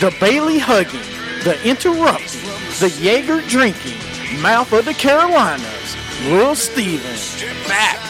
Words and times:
the 0.00 0.16
Bayley 0.18 0.58
hugging, 0.58 1.02
the 1.44 1.60
interrupting, 1.62 2.40
the 2.80 2.88
Jaeger 3.02 3.42
drinking, 3.42 3.98
mouth 4.40 4.72
of 4.72 4.86
the 4.86 4.94
Carolinas, 4.94 5.96
Will 6.24 6.54
Stevens. 6.54 7.42
Fact. 7.68 8.00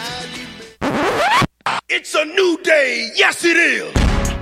It's 1.89 2.15
a 2.15 2.25
new 2.25 2.61
day. 2.62 3.11
Yes, 3.17 3.45
it 3.45 3.57
is. 3.57 4.20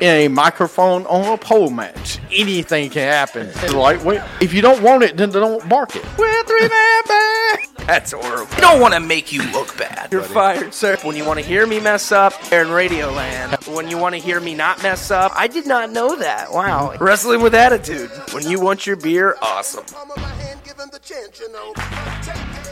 in 0.00 0.08
a 0.08 0.28
microphone 0.28 1.06
on 1.06 1.32
a 1.32 1.36
pole 1.38 1.70
match. 1.70 2.18
Anything 2.32 2.90
can 2.90 3.02
happen. 3.02 3.50
Lightweight. 3.74 4.22
If 4.40 4.54
you 4.54 4.62
don't 4.62 4.82
want 4.82 5.02
it, 5.02 5.16
then 5.16 5.30
don't 5.30 5.68
bark 5.68 5.96
it. 5.96 6.04
We're 6.18 6.42
three 6.44 6.68
man 6.68 7.02
band. 7.08 7.58
That's 7.88 8.12
horrible. 8.12 8.54
I 8.54 8.60
don't 8.60 8.80
want 8.80 8.94
to 8.94 9.00
make 9.00 9.32
you 9.32 9.42
look 9.50 9.76
bad. 9.78 10.12
You're 10.12 10.22
fired, 10.22 10.74
sir. 10.74 10.98
When 11.02 11.16
you 11.16 11.24
want 11.24 11.40
to 11.40 11.44
hear 11.44 11.66
me 11.66 11.80
mess 11.80 12.12
up, 12.12 12.34
they're 12.50 12.62
in 12.62 12.68
Radioland. 12.68 13.74
When 13.74 13.88
you 13.88 13.96
want 13.96 14.14
to 14.14 14.20
hear 14.20 14.40
me 14.40 14.54
not 14.54 14.82
mess 14.82 15.10
up, 15.10 15.32
I 15.34 15.48
did 15.48 15.66
not 15.66 15.90
know 15.90 16.16
that. 16.16 16.52
Wow. 16.52 16.94
Wrestling 17.00 17.40
with 17.40 17.54
attitude. 17.54 18.10
When 18.32 18.46
you 18.46 18.60
want 18.60 18.86
your 18.86 18.96
beer, 18.96 19.36
awesome. 19.40 19.84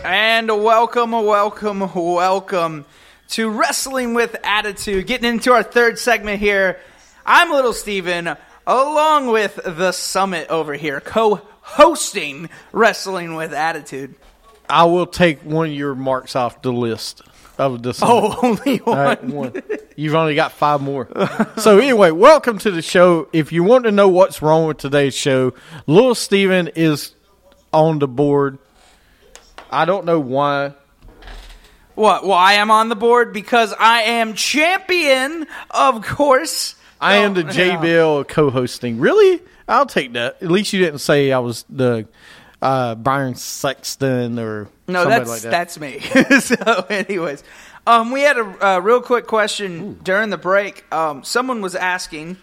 And 0.04 0.48
welcome, 0.48 1.12
welcome, 1.12 1.80
welcome 1.94 2.84
to 3.30 3.50
Wrestling 3.50 4.14
with 4.14 4.36
Attitude. 4.44 5.06
Getting 5.06 5.28
into 5.28 5.52
our 5.52 5.62
third 5.62 5.98
segment 5.98 6.40
here. 6.40 6.78
I'm 7.28 7.50
Little 7.50 7.72
Steven, 7.72 8.36
along 8.68 9.26
with 9.26 9.58
the 9.64 9.90
Summit 9.90 10.48
over 10.48 10.74
here, 10.74 11.00
co 11.00 11.40
hosting 11.60 12.48
Wrestling 12.70 13.34
with 13.34 13.52
Attitude. 13.52 14.14
I 14.70 14.84
will 14.84 15.08
take 15.08 15.40
one 15.42 15.70
of 15.70 15.74
your 15.74 15.96
marks 15.96 16.36
off 16.36 16.62
the 16.62 16.72
list 16.72 17.22
of 17.58 17.82
the. 17.82 17.94
Summit. 17.94 18.12
Oh, 18.12 18.38
only 18.44 18.76
one. 18.76 18.96
Right, 18.96 19.24
one. 19.24 19.60
You've 19.96 20.14
only 20.14 20.36
got 20.36 20.52
five 20.52 20.80
more. 20.80 21.08
so 21.56 21.78
anyway, 21.78 22.12
welcome 22.12 22.58
to 22.58 22.70
the 22.70 22.80
show. 22.80 23.28
If 23.32 23.50
you 23.50 23.64
want 23.64 23.86
to 23.86 23.90
know 23.90 24.08
what's 24.08 24.40
wrong 24.40 24.68
with 24.68 24.78
today's 24.78 25.16
show, 25.16 25.52
Little 25.88 26.14
Steven 26.14 26.68
is 26.76 27.12
on 27.72 27.98
the 27.98 28.06
board. 28.06 28.58
I 29.68 29.84
don't 29.84 30.04
know 30.04 30.20
why. 30.20 30.74
What? 31.96 32.22
Well, 32.22 32.38
I 32.38 32.52
am 32.52 32.70
on 32.70 32.88
the 32.88 32.94
board 32.94 33.32
because 33.32 33.74
I 33.76 34.02
am 34.02 34.34
champion, 34.34 35.48
of 35.72 36.04
course. 36.04 36.75
I 37.00 37.16
am 37.16 37.34
the 37.34 37.42
yeah. 37.42 37.76
JBL 37.76 38.28
co-hosting. 38.28 38.98
Really? 38.98 39.40
I'll 39.68 39.86
take 39.86 40.12
that. 40.14 40.42
At 40.42 40.50
least 40.50 40.72
you 40.72 40.82
didn't 40.84 41.00
say 41.00 41.32
I 41.32 41.38
was 41.40 41.64
the 41.68 42.06
uh, 42.62 42.94
Byron 42.94 43.34
Saxton 43.34 44.38
or 44.38 44.68
No, 44.88 45.02
somebody 45.02 45.24
that's 45.24 45.30
like 45.30 45.42
that. 45.42 45.50
that's 45.50 45.78
me. 45.78 46.00
so, 46.40 46.86
anyways, 46.88 47.42
um, 47.86 48.12
we 48.12 48.22
had 48.22 48.38
a, 48.38 48.66
a 48.66 48.80
real 48.80 49.00
quick 49.00 49.26
question 49.26 49.98
during 50.02 50.30
the 50.30 50.38
break. 50.38 50.84
Um, 50.92 51.22
someone 51.24 51.60
was 51.60 51.74
asking. 51.74 52.36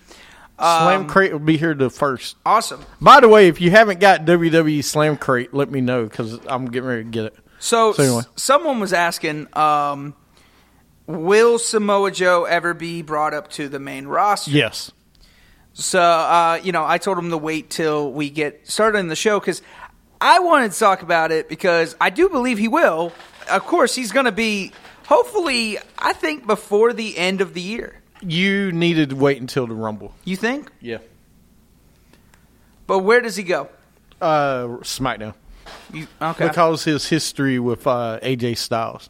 Slam 0.60 1.08
Crate 1.08 1.32
will 1.34 1.40
be 1.40 1.58
here 1.58 1.74
the 1.74 1.90
first. 1.90 2.38
Awesome. 2.46 2.86
By 3.02 3.20
the 3.20 3.28
way, 3.28 3.48
if 3.48 3.60
you 3.60 3.72
haven't 3.72 4.00
got 4.00 4.24
WWE 4.26 4.84
Slam 4.84 5.18
Crate, 5.18 5.54
let 5.54 5.70
me 5.72 5.82
know 5.82 6.04
because 6.06 6.40
I'm 6.48 6.68
getting 6.68 6.88
ready 6.88 7.04
to 7.04 7.10
get 7.10 7.26
it. 7.26 7.36
So, 7.60 7.92
So 7.94 8.04
anyway. 8.04 8.20
s- 8.20 8.28
someone 8.36 8.80
was 8.80 8.94
asking, 8.94 9.48
um, 9.58 10.14
will 11.08 11.60
Samoa 11.60 12.12
Joe 12.12 12.46
ever 12.46 12.74
be 12.74 13.02
brought 13.02 13.34
up 13.34 13.50
to 13.52 13.68
the 13.68 13.80
main 13.80 14.08
roster? 14.08 14.52
Yes. 14.52 14.92
So, 15.74 16.00
uh, 16.00 16.60
you 16.64 16.72
know, 16.72 16.86
I 16.86 16.98
told 16.98 17.18
him 17.18 17.32
to 17.32 17.38
wait 17.38 17.70
till 17.70 18.12
we 18.12 18.30
get 18.30 18.68
started 18.68 19.00
in 19.00 19.08
the 19.08 19.16
show 19.16 19.40
because 19.40 19.62
I 20.22 20.40
wanted 20.40 20.72
to 20.72 20.80
talk 20.80 21.02
about 21.02 21.32
it 21.32 21.50
because 21.50 21.96
I 22.00 22.10
do 22.12 22.30
believe 22.30 22.58
he 22.58 22.68
will. 22.68 23.12
Of 23.50 23.64
course, 23.64 23.96
he's 23.96 24.12
going 24.12 24.26
to 24.26 24.32
be, 24.32 24.72
hopefully, 25.08 25.80
I 25.98 26.14
think 26.14 26.46
before 26.46 26.94
the 26.94 27.18
end 27.18 27.42
of 27.42 27.54
the 27.54 27.62
year. 27.62 28.02
You 28.22 28.72
needed 28.72 29.10
to 29.10 29.16
wait 29.16 29.42
until 29.42 29.68
the 29.68 29.74
Rumble. 29.74 30.14
You 30.24 30.38
think? 30.38 30.72
Yeah. 30.80 31.00
But 32.88 33.00
where 33.00 33.20
does 33.20 33.36
he 33.36 33.44
go? 33.44 33.70
Uh, 34.22 34.68
SmackDown. 34.82 35.34
You, 35.92 36.08
okay. 36.22 36.48
Because 36.48 36.84
his 36.84 37.10
history 37.10 37.60
with 37.60 37.86
uh, 37.88 38.20
AJ 38.22 38.58
Styles. 38.58 39.10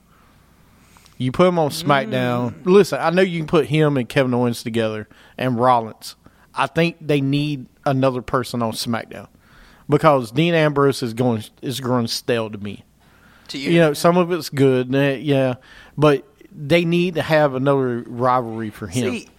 You 1.17 1.31
put 1.31 1.47
him 1.47 1.59
on 1.59 1.69
SmackDown. 1.69 2.53
Mm. 2.53 2.65
Listen, 2.65 2.99
I 2.99 3.09
know 3.09 3.21
you 3.21 3.39
can 3.39 3.47
put 3.47 3.67
him 3.67 3.97
and 3.97 4.07
Kevin 4.07 4.33
Owens 4.33 4.63
together 4.63 5.07
and 5.37 5.59
Rollins. 5.59 6.15
I 6.55 6.67
think 6.67 6.97
they 7.01 7.21
need 7.21 7.67
another 7.85 8.21
person 8.21 8.61
on 8.61 8.73
SmackDown 8.73 9.27
because 9.89 10.31
Dean 10.31 10.53
Ambrose 10.53 11.03
is 11.03 11.13
going 11.13 11.43
is 11.61 11.79
growing 11.79 12.07
stale 12.07 12.49
to 12.49 12.57
me. 12.57 12.83
to 13.49 13.57
you. 13.57 13.71
You 13.71 13.79
know, 13.79 13.93
some 13.93 14.17
of 14.17 14.31
it's 14.31 14.49
good, 14.49 14.93
eh, 14.93 15.15
yeah, 15.15 15.55
but 15.97 16.25
they 16.51 16.85
need 16.85 17.15
to 17.15 17.21
have 17.21 17.55
another 17.55 18.03
rivalry 18.07 18.69
for 18.69 18.87
him. 18.87 19.11
See, 19.11 19.29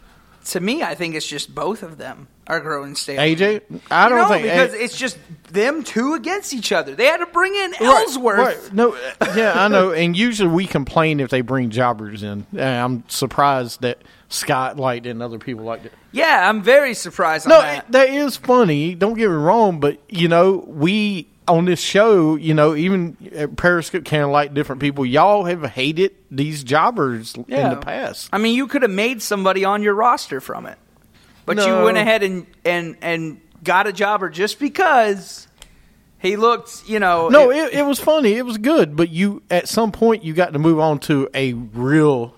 to 0.47 0.61
me, 0.61 0.83
I 0.83 0.95
think 0.95 1.15
it's 1.15 1.27
just 1.27 1.55
both 1.55 1.83
of 1.83 1.99
them 1.99 2.29
are 2.47 2.61
growing 2.61 2.95
stale. 2.95 3.19
AJ, 3.21 3.63
I 3.91 4.09
don't 4.09 4.19
no, 4.19 4.29
think 4.29 4.43
because 4.45 4.75
it's 4.75 4.97
just 4.97 5.19
them 5.53 5.83
two 5.83 6.15
against 6.15 6.53
each 6.53 6.73
other. 6.73 6.95
They 6.95 7.07
had 7.07 7.19
to 7.19 7.27
bring 7.27 7.55
in 7.55 7.75
Ellsworth. 7.81 8.39
right. 8.39 8.73
No, 8.73 8.95
yeah, 9.35 9.53
I 9.57 9.69
know. 9.69 9.93
And 9.93 10.17
usually 10.17 10.51
we 10.51 10.67
complain 10.67 11.21
if 11.21 11.31
they 11.31 11.41
bring 11.41 11.71
jobbers 11.71 12.23
in. 12.23 12.47
I'm 12.59 13.05
surprised 13.09 13.81
that 13.83 13.99
Scott 14.29 14.77
liked 14.79 15.07
it 15.07 15.11
and 15.11 15.23
other 15.23 15.39
people 15.39 15.65
liked 15.65 15.87
it. 15.87 15.93
Yeah, 16.13 16.49
I'm 16.49 16.63
very 16.63 16.95
surprised 16.95 17.47
on 17.47 17.51
No, 17.51 17.61
that. 17.63 17.85
it, 17.87 17.93
that 17.93 18.09
is 18.11 18.37
funny. 18.37 18.95
Don't 18.95 19.15
get 19.15 19.29
me 19.29 19.35
wrong, 19.37 19.81
but 19.81 19.99
you 20.09 20.29
know, 20.29 20.65
we 20.67 21.29
on 21.47 21.67
this 21.67 21.81
show, 21.81 22.37
you 22.37 22.55
know, 22.55 22.75
even 22.75 23.15
Periscope 23.57 24.05
kind 24.07 24.23
of 24.23 24.31
like 24.31 24.55
different 24.55 24.81
people. 24.81 25.05
Y'all 25.05 25.45
have 25.45 25.63
hated 25.65 26.15
these 26.31 26.65
jobbers 26.65 27.35
in 27.35 27.45
the 27.71 27.77
past. 27.77 28.31
I 28.33 28.39
mean, 28.39 28.55
you 28.57 28.67
could 28.67 28.83
have 28.83 28.91
made 28.91 29.21
somebody 29.23 29.65
on 29.65 29.83
your 29.83 29.95
roster 29.95 30.41
from 30.41 30.65
it, 30.67 30.79
but 31.47 31.57
you 31.59 31.83
went 31.85 31.97
ahead 31.97 32.23
and 32.23 32.47
and 32.65 32.97
and 33.03 33.41
got 33.63 33.87
a 33.87 33.93
jobber 33.93 34.29
just 34.29 34.59
because 34.59 35.49
he 36.19 36.37
looked, 36.37 36.83
you 36.89 36.99
know. 37.01 37.29
No, 37.29 37.51
it, 37.51 37.73
it 37.75 37.85
was 37.87 37.99
funny. 38.01 38.33
It 38.35 38.45
was 38.47 38.59
good, 38.59 38.97
but 38.97 39.11
you 39.11 39.43
at 39.51 39.69
some 39.69 39.93
point 39.93 40.25
you 40.25 40.33
got 40.35 40.53
to 40.53 40.59
move 40.59 40.79
on 40.81 40.99
to 41.01 41.29
a 41.35 41.53
real 41.53 42.35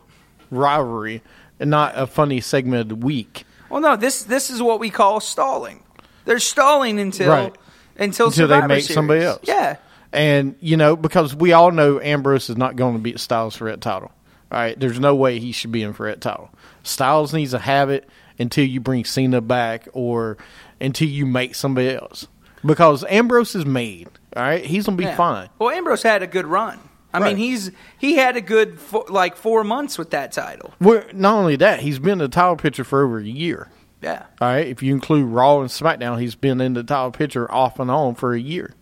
rivalry 0.50 1.22
and 1.58 1.70
not 1.70 1.92
a 1.96 2.06
funny 2.06 2.40
segment 2.40 2.82
of 2.82 2.88
the 2.88 2.94
week. 3.06 3.44
well, 3.70 3.80
no. 3.80 3.96
This 3.96 4.22
this 4.24 4.50
is 4.50 4.62
what 4.62 4.80
we 4.80 4.90
call 4.90 5.20
stalling. 5.20 5.82
They're 6.24 6.38
stalling 6.38 6.98
until 6.98 7.30
Right. 7.30 7.54
until, 7.97 8.26
Until 8.26 8.48
they 8.48 8.60
make 8.66 8.82
Series. 8.82 8.94
somebody 8.94 9.22
else. 9.22 9.41
Yeah. 9.44 9.76
And 10.12 10.56
you 10.60 10.76
know, 10.76 10.97
because 10.97 11.34
we 11.34 11.52
all 11.52 11.70
know 11.70 12.00
Ambrose 12.00 12.48
is 12.50 12.56
not 12.56 12.76
going 12.76 12.94
to 12.94 13.00
beat 13.00 13.20
Styles 13.20 13.54
for 13.56 13.70
that 13.70 13.80
title. 13.80 14.10
All 14.50 14.59
right, 14.60 14.78
there's 14.78 15.00
no 15.00 15.14
way 15.16 15.38
he 15.41 15.50
should 15.52 15.72
be 15.72 15.82
in 15.82 15.92
for 15.92 16.09
that 16.09 16.20
title. 16.20 16.50
Styles 16.84 17.34
needs 17.34 17.50
to 17.50 17.59
have 17.59 17.91
it 17.91 18.09
until 18.38 18.65
you 18.65 18.80
bring 18.80 19.04
Cena 19.04 19.41
back 19.41 19.88
or 19.92 20.36
until 20.80 21.09
you 21.09 21.27
make 21.27 21.54
somebody 21.54 21.91
else. 21.94 22.27
Because 22.65 23.04
Ambrose 23.09 23.54
is 23.54 23.65
made. 23.66 24.09
All 24.36 24.42
right, 24.42 24.65
he's 24.65 24.86
gonna 24.86 24.97
be 24.97 25.04
Yeah. 25.04 25.16
fine. 25.16 25.48
Well, 25.59 25.71
Ambrose 25.71 26.03
had 26.03 26.22
a 26.22 26.27
good 26.27 26.47
run. 26.47 26.78
I 27.15 27.18
Right. 27.21 27.28
mean, 27.28 27.36
he's 27.38 27.71
he 27.98 28.16
had 28.16 28.36
a 28.36 28.41
good 28.42 28.78
fo- 28.78 29.06
like 29.09 29.36
four 29.36 29.65
months 29.65 29.97
with 29.97 30.10
that 30.10 30.33
title. 30.33 30.74
Well, 30.80 31.03
not 31.15 31.34
only 31.38 31.56
that, 31.56 31.80
he's 31.80 31.98
been 31.98 32.18
the 32.18 32.28
title 32.28 32.56
picture 32.56 32.84
for 32.84 33.03
over 33.04 33.18
a 33.18 33.24
year. 33.24 33.68
Yeah. 34.03 34.24
All 34.41 34.48
right, 34.48 34.66
if 34.66 34.83
you 34.83 34.92
include 34.92 35.27
Raw 35.28 35.60
and 35.60 35.71
SmackDown, 35.71 36.21
he's 36.21 36.34
been 36.34 36.60
in 36.60 36.74
the 36.74 36.83
title 36.83 37.10
picture 37.12 37.50
off 37.50 37.78
and 37.80 37.91
on 37.91 38.15
for 38.16 38.34
a 38.34 38.38
year. 38.41 38.74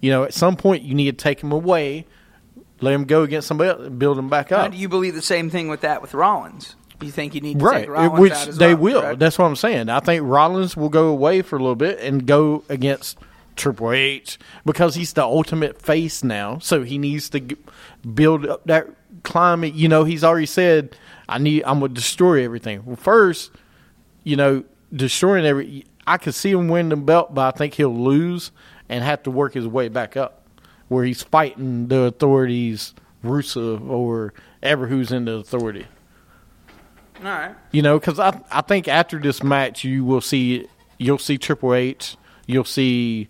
You 0.00 0.10
know, 0.10 0.24
at 0.24 0.34
some 0.34 0.56
point 0.56 0.82
you 0.82 0.94
need 0.94 1.06
to 1.18 1.22
take 1.22 1.42
him 1.42 1.50
away, 1.52 2.04
let 2.82 2.92
him 2.92 3.04
go 3.04 3.22
against 3.22 3.48
somebody 3.48 3.70
else, 3.70 3.80
and 3.86 3.98
build 3.98 4.18
him 4.18 4.28
back 4.28 4.50
Now, 4.50 4.58
up. 4.58 4.72
do 4.72 4.76
you 4.76 4.88
believe 4.88 5.14
the 5.14 5.22
same 5.22 5.48
thing 5.48 5.68
with 5.68 5.80
that 5.80 6.02
with 6.02 6.12
Rollins? 6.12 6.76
You 7.00 7.10
think 7.10 7.34
you 7.34 7.40
need 7.40 7.58
to 7.58 7.64
right, 7.64 7.80
take 7.82 7.90
Rollins 7.90 8.20
which 8.20 8.56
they 8.56 8.74
well, 8.74 8.82
will. 8.82 9.00
correct? 9.02 9.18
That's 9.18 9.38
what 9.38 9.46
I'm 9.46 9.56
saying. 9.56 9.88
I 9.88 10.00
think 10.00 10.22
Rollins 10.24 10.76
will 10.76 10.88
go 10.88 11.08
away 11.08 11.42
for 11.42 11.56
a 11.56 11.58
little 11.58 11.74
bit 11.74 11.98
and 12.00 12.26
go 12.26 12.64
against 12.68 13.18
Triple 13.56 13.92
H 13.92 14.38
because 14.64 14.94
he's 14.94 15.12
the 15.12 15.22
ultimate 15.22 15.80
face 15.80 16.22
now. 16.24 16.58
So 16.58 16.82
he 16.82 16.98
needs 16.98 17.28
to 17.30 17.40
g- 17.40 17.56
build 18.14 18.46
up 18.46 18.64
that 18.66 18.88
climate. 19.22 19.74
You 19.74 19.88
know, 19.88 20.04
he's 20.04 20.24
already 20.24 20.46
said, 20.46 20.96
"I 21.28 21.38
need. 21.38 21.64
I'm 21.64 21.80
gonna 21.80 21.92
destroy 21.92 22.44
everything." 22.44 22.82
Well, 22.84 22.96
first, 22.96 23.50
you 24.22 24.36
know, 24.36 24.64
destroying 24.92 25.44
every. 25.44 25.84
I 26.06 26.16
could 26.18 26.34
see 26.34 26.50
him 26.50 26.68
win 26.68 26.90
the 26.90 26.96
belt, 26.96 27.34
but 27.34 27.54
I 27.54 27.56
think 27.56 27.74
he'll 27.74 27.96
lose 27.96 28.50
and 28.88 29.02
have 29.02 29.22
to 29.24 29.30
work 29.30 29.54
his 29.54 29.66
way 29.66 29.88
back 29.88 30.16
up, 30.16 30.46
where 30.88 31.04
he's 31.04 31.22
fighting 31.22 31.88
the 31.88 32.02
authorities, 32.02 32.94
Rusev 33.24 33.88
or 33.88 34.34
ever 34.62 34.86
who's 34.86 35.10
in 35.10 35.24
the 35.24 35.32
authority. 35.34 35.86
All 37.24 37.30
right. 37.30 37.54
You 37.72 37.82
know, 37.82 37.98
because 37.98 38.18
I 38.18 38.40
I 38.50 38.60
think 38.60 38.86
after 38.86 39.18
this 39.18 39.42
match 39.42 39.82
you 39.84 40.04
will 40.04 40.20
see 40.20 40.66
you'll 40.98 41.18
see 41.18 41.38
Triple 41.38 41.74
H, 41.74 42.16
you'll 42.46 42.64
see 42.64 43.28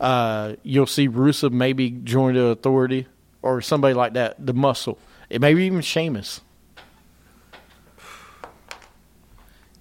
uh, 0.00 0.54
you'll 0.62 0.86
see 0.86 1.08
Rusev 1.08 1.52
maybe 1.52 1.90
join 1.90 2.34
the 2.34 2.46
Authority 2.46 3.06
or 3.40 3.60
somebody 3.60 3.94
like 3.94 4.14
that, 4.14 4.44
the 4.44 4.52
Muscle, 4.52 4.98
it 5.28 5.40
maybe 5.40 5.64
even 5.64 5.80
Sheamus. 5.80 6.40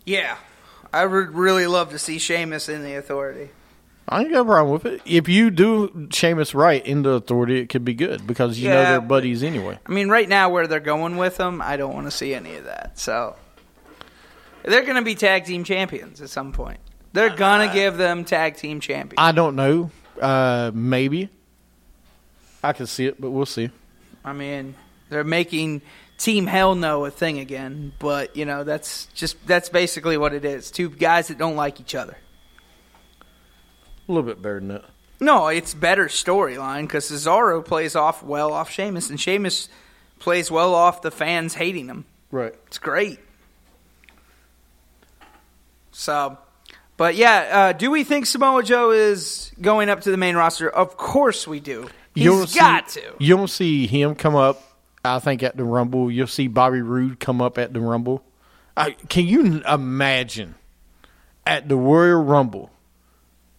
Yeah. 0.05 0.37
I 0.93 1.05
would 1.05 1.33
really 1.33 1.67
love 1.67 1.91
to 1.91 1.99
see 1.99 2.19
Sheamus 2.19 2.67
in 2.67 2.83
the 2.83 2.95
authority. 2.95 3.49
I 4.11 4.21
ain't 4.21 4.31
got 4.31 4.41
a 4.41 4.45
problem 4.45 4.73
with 4.73 4.85
it. 4.85 5.01
If 5.05 5.29
you 5.29 5.49
do 5.49 6.09
Sheamus 6.11 6.53
right 6.53 6.85
in 6.85 7.01
the 7.03 7.11
Authority, 7.11 7.59
it 7.59 7.69
could 7.69 7.85
be 7.85 7.93
good 7.93 8.27
because 8.27 8.59
you 8.59 8.67
know 8.69 8.75
Yeah, 8.81 8.89
they're 8.91 8.99
but- 9.01 9.07
buddies 9.07 9.41
anyway. 9.41 9.79
I 9.85 9.91
mean, 9.91 10.09
right 10.09 10.27
now 10.27 10.49
where 10.49 10.67
they're 10.67 10.79
going 10.81 11.15
with 11.17 11.37
them, 11.37 11.61
I 11.61 11.77
don't 11.77 11.93
want 11.93 12.07
to 12.07 12.11
see 12.11 12.33
any 12.33 12.55
of 12.57 12.65
that. 12.65 12.99
So 12.99 13.35
they're 14.63 14.83
going 14.83 14.95
to 14.97 15.01
be 15.01 15.15
tag 15.15 15.45
team 15.45 15.63
champions 15.63 16.21
at 16.21 16.29
some 16.29 16.51
point. 16.51 16.79
They're 17.13 17.35
going 17.35 17.67
to 17.67 17.73
give 17.73 17.97
them 17.97 18.25
tag 18.25 18.57
team 18.57 18.79
champions. 18.79 19.15
I 19.17 19.31
don't 19.31 19.55
know. 19.55 19.91
Uh, 20.21 20.71
maybe 20.73 21.29
I 22.63 22.73
can 22.73 22.87
see 22.87 23.05
it, 23.05 23.19
but 23.19 23.31
we'll 23.31 23.45
see. 23.45 23.69
I 24.23 24.33
mean, 24.33 24.75
they're 25.09 25.23
making 25.23 25.81
Team 26.17 26.45
Hell 26.45 26.75
No 26.75 27.05
a 27.05 27.11
thing 27.11 27.39
again, 27.39 27.93
but 27.97 28.35
you 28.35 28.45
know 28.45 28.63
that's 28.63 29.07
just 29.15 29.35
that's 29.47 29.69
basically 29.69 30.17
what 30.17 30.33
it 30.33 30.45
is. 30.45 30.69
Two 30.69 30.89
guys 30.89 31.29
that 31.29 31.37
don't 31.39 31.55
like 31.55 31.79
each 31.79 31.95
other. 31.95 32.15
A 34.07 34.11
little 34.11 34.27
bit 34.27 34.41
better 34.41 34.59
than 34.59 34.69
that. 34.69 34.85
No, 35.19 35.47
it's 35.47 35.73
better 35.73 36.05
storyline 36.05 36.83
because 36.83 37.09
Cesaro 37.11 37.63
plays 37.63 37.95
off 37.95 38.23
well 38.23 38.51
off 38.51 38.71
Sheamus, 38.71 39.09
and 39.09 39.19
Sheamus 39.19 39.69
plays 40.19 40.49
well 40.49 40.73
off 40.73 41.01
the 41.01 41.11
fans 41.11 41.53
hating 41.53 41.87
him. 41.87 42.05
Right. 42.31 42.55
It's 42.67 42.79
great. 42.79 43.19
So, 45.91 46.37
but 46.97 47.15
yeah, 47.15 47.49
uh, 47.51 47.73
do 47.73 47.91
we 47.91 48.03
think 48.03 48.25
Samoa 48.25 48.63
Joe 48.63 48.91
is 48.91 49.51
going 49.61 49.89
up 49.89 50.01
to 50.01 50.11
the 50.11 50.17
main 50.17 50.35
roster? 50.35 50.69
Of 50.69 50.97
course 50.97 51.47
we 51.47 51.59
do. 51.59 51.89
He's 52.15 52.23
You'll 52.23 52.45
got 52.47 52.89
see, 52.89 53.01
to. 53.01 53.13
You'll 53.19 53.47
see 53.47 53.85
him 53.87 54.15
come 54.15 54.35
up. 54.35 54.63
I 55.05 55.19
think 55.19 55.43
at 55.43 55.55
the 55.55 55.63
Rumble. 55.63 56.11
You'll 56.11 56.27
see 56.27 56.47
Bobby 56.47 56.81
Roode 56.81 57.19
come 57.19 57.41
up 57.41 57.57
at 57.57 57.73
the 57.73 57.79
Rumble. 57.79 58.23
I, 58.75 58.91
can 58.91 59.27
you 59.27 59.61
imagine 59.67 60.55
at 61.45 61.67
the 61.69 61.75
Royal 61.75 62.23
Rumble, 62.23 62.70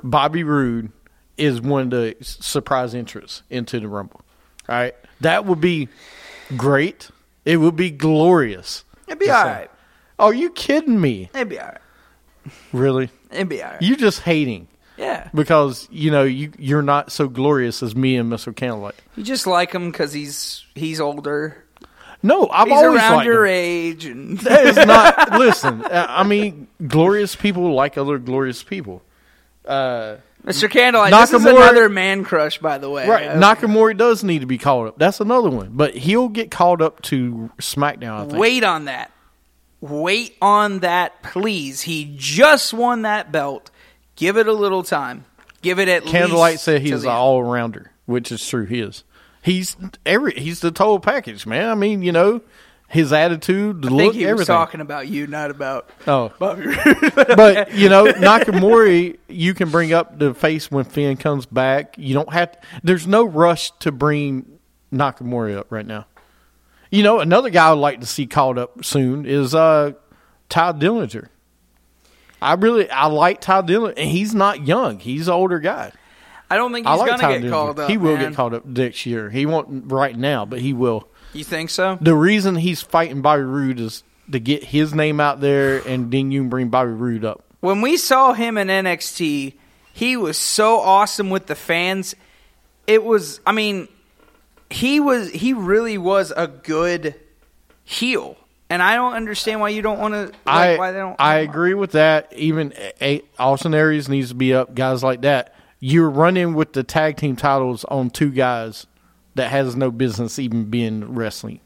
Bobby 0.02 0.44
Roode 0.44 0.90
is 1.36 1.60
one 1.60 1.82
of 1.82 1.90
the 1.90 2.16
surprise 2.20 2.94
entrants 2.94 3.42
into 3.50 3.80
the 3.80 3.88
Rumble. 3.88 4.20
All 4.68 4.76
right, 4.76 4.94
that 5.20 5.44
would 5.44 5.60
be 5.60 5.88
great. 6.56 7.10
It 7.44 7.56
would 7.56 7.76
be 7.76 7.90
glorious. 7.90 8.84
It'd 9.06 9.18
be 9.18 9.30
all 9.30 9.44
right. 9.44 9.70
Are 10.18 10.28
oh, 10.28 10.30
you 10.30 10.50
kidding 10.50 11.00
me? 11.00 11.30
It'd 11.34 11.48
be 11.48 11.58
all 11.58 11.66
right. 11.66 12.52
Really? 12.72 13.10
It'd 13.30 13.48
be 13.48 13.62
all 13.62 13.72
right. 13.72 13.82
You 13.82 13.96
just 13.96 14.20
hating 14.20 14.68
yeah. 14.96 15.28
because 15.34 15.88
you 15.90 16.10
know 16.10 16.22
you 16.24 16.52
you're 16.58 16.82
not 16.82 17.10
so 17.10 17.28
glorious 17.28 17.82
as 17.82 17.96
me 17.96 18.16
and 18.16 18.32
Mr. 18.32 18.54
Candlelight. 18.54 18.94
You 19.16 19.24
just 19.24 19.46
like 19.46 19.72
him 19.72 19.90
because 19.90 20.12
he's 20.12 20.64
he's 20.74 21.00
older. 21.00 21.64
No, 22.24 22.48
I've 22.50 22.68
He's 22.68 22.76
always 22.76 23.00
around 23.00 23.16
liked 23.16 23.26
your 23.26 23.46
him. 23.46 23.52
age, 23.52 24.04
and 24.04 24.38
That 24.40 24.66
is 24.66 24.76
not. 24.76 25.32
listen, 25.38 25.84
I 25.90 26.22
mean, 26.22 26.68
glorious 26.86 27.34
people 27.34 27.74
like 27.74 27.98
other 27.98 28.18
glorious 28.18 28.62
people. 28.62 29.02
Uh, 29.64 30.16
Mr. 30.44 30.68
Candlelight. 30.68 31.12
This 31.12 31.32
is 31.32 31.44
another 31.44 31.88
man 31.88 32.24
crush, 32.24 32.58
by 32.58 32.78
the 32.78 32.90
way. 32.90 33.08
right, 33.08 33.28
Uh, 33.28 33.40
Nakamura 33.40 33.96
does 33.96 34.24
need 34.24 34.40
to 34.40 34.46
be 34.46 34.58
called 34.58 34.88
up. 34.88 34.98
That's 34.98 35.20
another 35.20 35.50
one, 35.50 35.70
but 35.72 35.94
he'll 35.94 36.28
get 36.28 36.50
called 36.50 36.82
up 36.82 37.00
to 37.02 37.50
SmackDown. 37.58 38.12
I 38.12 38.26
think. 38.26 38.38
Wait 38.38 38.64
on 38.64 38.86
that. 38.86 39.12
Wait 39.80 40.36
on 40.42 40.80
that, 40.80 41.22
please. 41.22 41.82
He 41.82 42.12
just 42.16 42.72
won 42.74 43.02
that 43.02 43.30
belt. 43.32 43.70
Give 44.16 44.36
it 44.36 44.46
a 44.46 44.52
little 44.52 44.82
time. 44.82 45.24
Give 45.60 45.78
it 45.78 45.88
at 45.88 46.04
Candlelight 46.04 46.52
least 46.52 46.64
said 46.64 46.82
he's 46.82 47.04
an 47.04 47.10
all 47.10 47.42
rounder, 47.42 47.92
which 48.06 48.32
is 48.32 48.46
true. 48.46 48.64
He 48.66 48.80
is. 48.80 49.04
He's 49.42 49.76
every. 50.04 50.34
He's 50.34 50.60
the 50.60 50.70
total 50.70 51.00
package, 51.00 51.46
man. 51.46 51.68
I 51.68 51.74
mean, 51.74 52.02
you 52.02 52.12
know, 52.12 52.42
his 52.92 53.10
attitude, 53.12 53.86
I 53.86 53.88
look, 53.88 54.14
he 54.14 54.30
was 54.32 54.46
talking 54.46 54.82
about 54.82 55.08
you, 55.08 55.26
not 55.26 55.50
about 55.50 55.88
Oh, 56.06 56.30
Bobby 56.38 56.66
Roode. 56.66 56.76
but 57.36 57.72
you 57.72 57.88
know 57.88 58.04
Nakamura, 58.12 59.16
you 59.28 59.54
can 59.54 59.70
bring 59.70 59.94
up 59.94 60.18
the 60.18 60.34
face 60.34 60.70
when 60.70 60.84
Finn 60.84 61.16
comes 61.16 61.46
back. 61.46 61.94
You 61.96 62.12
don't 62.12 62.32
have. 62.32 62.52
To, 62.52 62.58
there's 62.82 63.06
no 63.06 63.24
rush 63.24 63.70
to 63.80 63.90
bring 63.90 64.58
Nakamura 64.92 65.56
up 65.56 65.72
right 65.72 65.86
now. 65.86 66.06
You 66.90 67.02
know, 67.02 67.20
another 67.20 67.48
guy 67.48 67.70
I'd 67.70 67.78
like 67.78 68.00
to 68.00 68.06
see 68.06 68.26
called 68.26 68.58
up 68.58 68.84
soon 68.84 69.24
is 69.24 69.54
uh, 69.54 69.92
Tye 70.50 70.72
Dillinger. 70.72 71.28
I 72.42 72.52
really 72.54 72.90
I 72.90 73.06
like 73.06 73.40
Tye 73.40 73.62
Dillinger, 73.62 73.94
and 73.96 74.10
he's 74.10 74.34
not 74.34 74.66
young. 74.66 74.98
He's 74.98 75.28
an 75.28 75.34
older 75.34 75.58
guy. 75.60 75.92
I 76.50 76.56
don't 76.56 76.70
think 76.74 76.86
I 76.86 76.90
he's 76.92 77.00
like 77.00 77.10
Tye 77.20 77.34
to 77.36 77.40
get 77.40 77.46
Dillinger. 77.46 77.50
called 77.50 77.80
up. 77.80 77.88
he 77.90 77.96
will 77.96 78.16
man. 78.16 78.28
get 78.28 78.36
called 78.36 78.52
up 78.52 78.66
next 78.66 79.06
year. 79.06 79.30
He 79.30 79.46
won't 79.46 79.90
right 79.90 80.14
now, 80.14 80.44
but 80.44 80.60
he 80.60 80.74
will. 80.74 81.08
You 81.32 81.44
think 81.44 81.70
so? 81.70 81.98
The 82.00 82.14
reason 82.14 82.56
he's 82.56 82.82
fighting 82.82 83.22
Bobby 83.22 83.42
Roode 83.42 83.80
is 83.80 84.02
to 84.30 84.38
get 84.38 84.64
his 84.64 84.94
name 84.94 85.20
out 85.20 85.40
there, 85.40 85.78
and 85.86 86.10
then 86.10 86.30
you 86.30 86.40
can 86.42 86.48
bring 86.48 86.68
Bobby 86.68 86.90
Roode 86.90 87.24
up. 87.24 87.44
When 87.60 87.80
we 87.80 87.96
saw 87.96 88.32
him 88.32 88.58
in 88.58 88.68
NXT, 88.68 89.54
he 89.92 90.16
was 90.16 90.36
so 90.36 90.80
awesome 90.80 91.30
with 91.30 91.46
the 91.46 91.54
fans. 91.54 92.14
It 92.86 93.04
was, 93.04 93.40
I 93.46 93.52
mean, 93.52 93.88
he 94.70 95.00
was, 95.00 95.30
he 95.30 95.52
really 95.52 95.98
was 95.98 96.32
a 96.36 96.48
good 96.48 97.14
heel, 97.84 98.36
and 98.68 98.82
I 98.82 98.96
don't 98.96 99.14
understand 99.14 99.60
why 99.60 99.70
you 99.70 99.82
don't 99.82 100.00
want 100.00 100.14
to. 100.14 100.26
Like, 100.26 100.36
I 100.46 100.76
why 100.76 100.92
they 100.92 100.98
don't? 100.98 101.16
I 101.18 101.36
agree 101.38 101.74
with 101.74 101.92
that. 101.92 102.32
Even 102.34 102.72
a, 102.76 102.92
a, 103.04 103.22
Austin 103.38 103.74
Aries 103.74 104.08
needs 104.08 104.30
to 104.30 104.34
be 104.34 104.54
up. 104.54 104.74
Guys 104.74 105.02
like 105.02 105.22
that. 105.22 105.54
You're 105.78 106.10
running 106.10 106.54
with 106.54 106.74
the 106.74 106.84
tag 106.84 107.16
team 107.16 107.36
titles 107.36 107.84
on 107.84 108.10
two 108.10 108.30
guys 108.30 108.86
that 109.34 109.50
has 109.50 109.76
no 109.76 109.90
business 109.90 110.38
even 110.38 110.64
being 110.64 111.14
wrestling. 111.14 111.60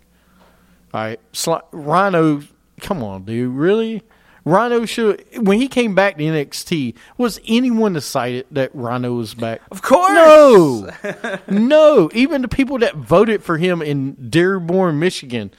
All 0.94 1.00
right, 1.02 1.20
Sli- 1.32 1.62
Rhyno. 1.72 2.46
Come 2.80 3.02
on, 3.02 3.24
dude. 3.24 3.54
Really? 3.54 4.02
Rhyno 4.46 4.88
should. 4.88 5.24
When 5.38 5.58
he 5.58 5.66
came 5.66 5.94
back 5.94 6.16
to 6.18 6.22
NXT, 6.22 6.94
was 7.18 7.40
anyone 7.48 7.96
excited 7.96 8.46
that 8.52 8.72
Rhyno 8.76 9.16
was 9.16 9.34
back? 9.34 9.60
Of 9.72 9.82
course. 9.82 10.12
No, 10.12 10.88
no. 11.48 12.10
Even 12.14 12.42
the 12.42 12.48
people 12.48 12.78
that 12.78 12.94
voted 12.94 13.42
for 13.42 13.58
him 13.58 13.82
in 13.82 14.12
Dearborn, 14.30 15.00
Michigan, 15.00 15.50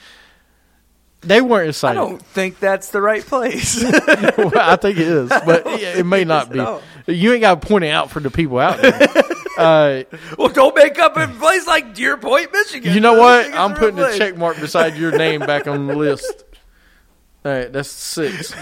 they 1.19 1.41
weren't 1.41 1.69
excited. 1.69 1.99
I 1.99 2.05
don't 2.05 2.21
think 2.21 2.59
that's 2.59 2.89
the 2.91 3.01
right 3.01 3.25
place. 3.25 3.83
well, 4.37 4.51
I 4.55 4.77
think 4.77 4.97
it 4.97 5.07
is, 5.07 5.29
but 5.29 5.63
it 5.67 6.05
may 6.05 6.23
not 6.23 6.49
be. 6.49 6.65
You 7.13 7.33
ain't 7.33 7.41
got 7.41 7.61
to 7.61 7.67
point 7.67 7.83
it 7.83 7.89
out 7.89 8.09
for 8.09 8.21
the 8.21 8.31
people 8.31 8.57
out 8.59 8.81
there. 8.81 9.07
Uh, 9.57 10.03
well, 10.37 10.49
don't 10.49 10.75
make 10.75 10.99
up 10.99 11.17
a 11.17 11.27
place 11.27 11.67
like 11.67 11.93
Deer 11.93 12.17
Point, 12.17 12.51
Michigan. 12.53 12.93
you 12.93 12.99
know 12.99 13.13
what? 13.13 13.53
I'm 13.53 13.73
putting 13.73 13.99
a 13.99 14.17
check 14.17 14.37
mark 14.37 14.59
beside 14.59 14.95
your 14.95 15.17
name 15.17 15.41
back 15.41 15.67
on 15.67 15.87
the 15.87 15.95
list. 15.95 16.43
All 17.45 17.51
right, 17.51 17.71
that's 17.71 17.89
six. 17.89 18.53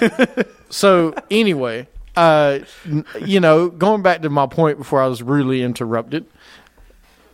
so 0.69 1.13
anyway, 1.31 1.87
uh, 2.15 2.59
you 3.19 3.39
know, 3.39 3.69
going 3.69 4.01
back 4.01 4.21
to 4.21 4.29
my 4.29 4.47
point 4.47 4.77
before 4.77 5.01
I 5.01 5.07
was 5.07 5.21
rudely 5.21 5.63
interrupted 5.63 6.25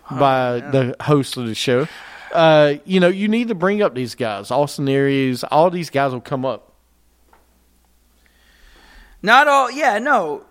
by 0.10 0.60
the 0.60 0.96
host 1.02 1.38
of 1.38 1.48
the 1.48 1.56
show. 1.56 1.88
Uh, 2.34 2.76
you 2.86 3.00
know, 3.00 3.08
you 3.08 3.28
need 3.28 3.50
to 3.50 3.56
bring 3.56 3.82
up 3.82 3.94
these 3.94 4.16
guys, 4.16 4.52
Austin 4.52 4.88
Aries. 4.88 5.44
All 5.44 5.70
these 5.70 5.90
guys 5.90 6.14
will 6.14 6.22
come 6.22 6.46
up. 6.46 6.74
Not 9.22 9.48
all. 9.48 9.70
Yeah, 9.70 10.00
no. 10.00 10.46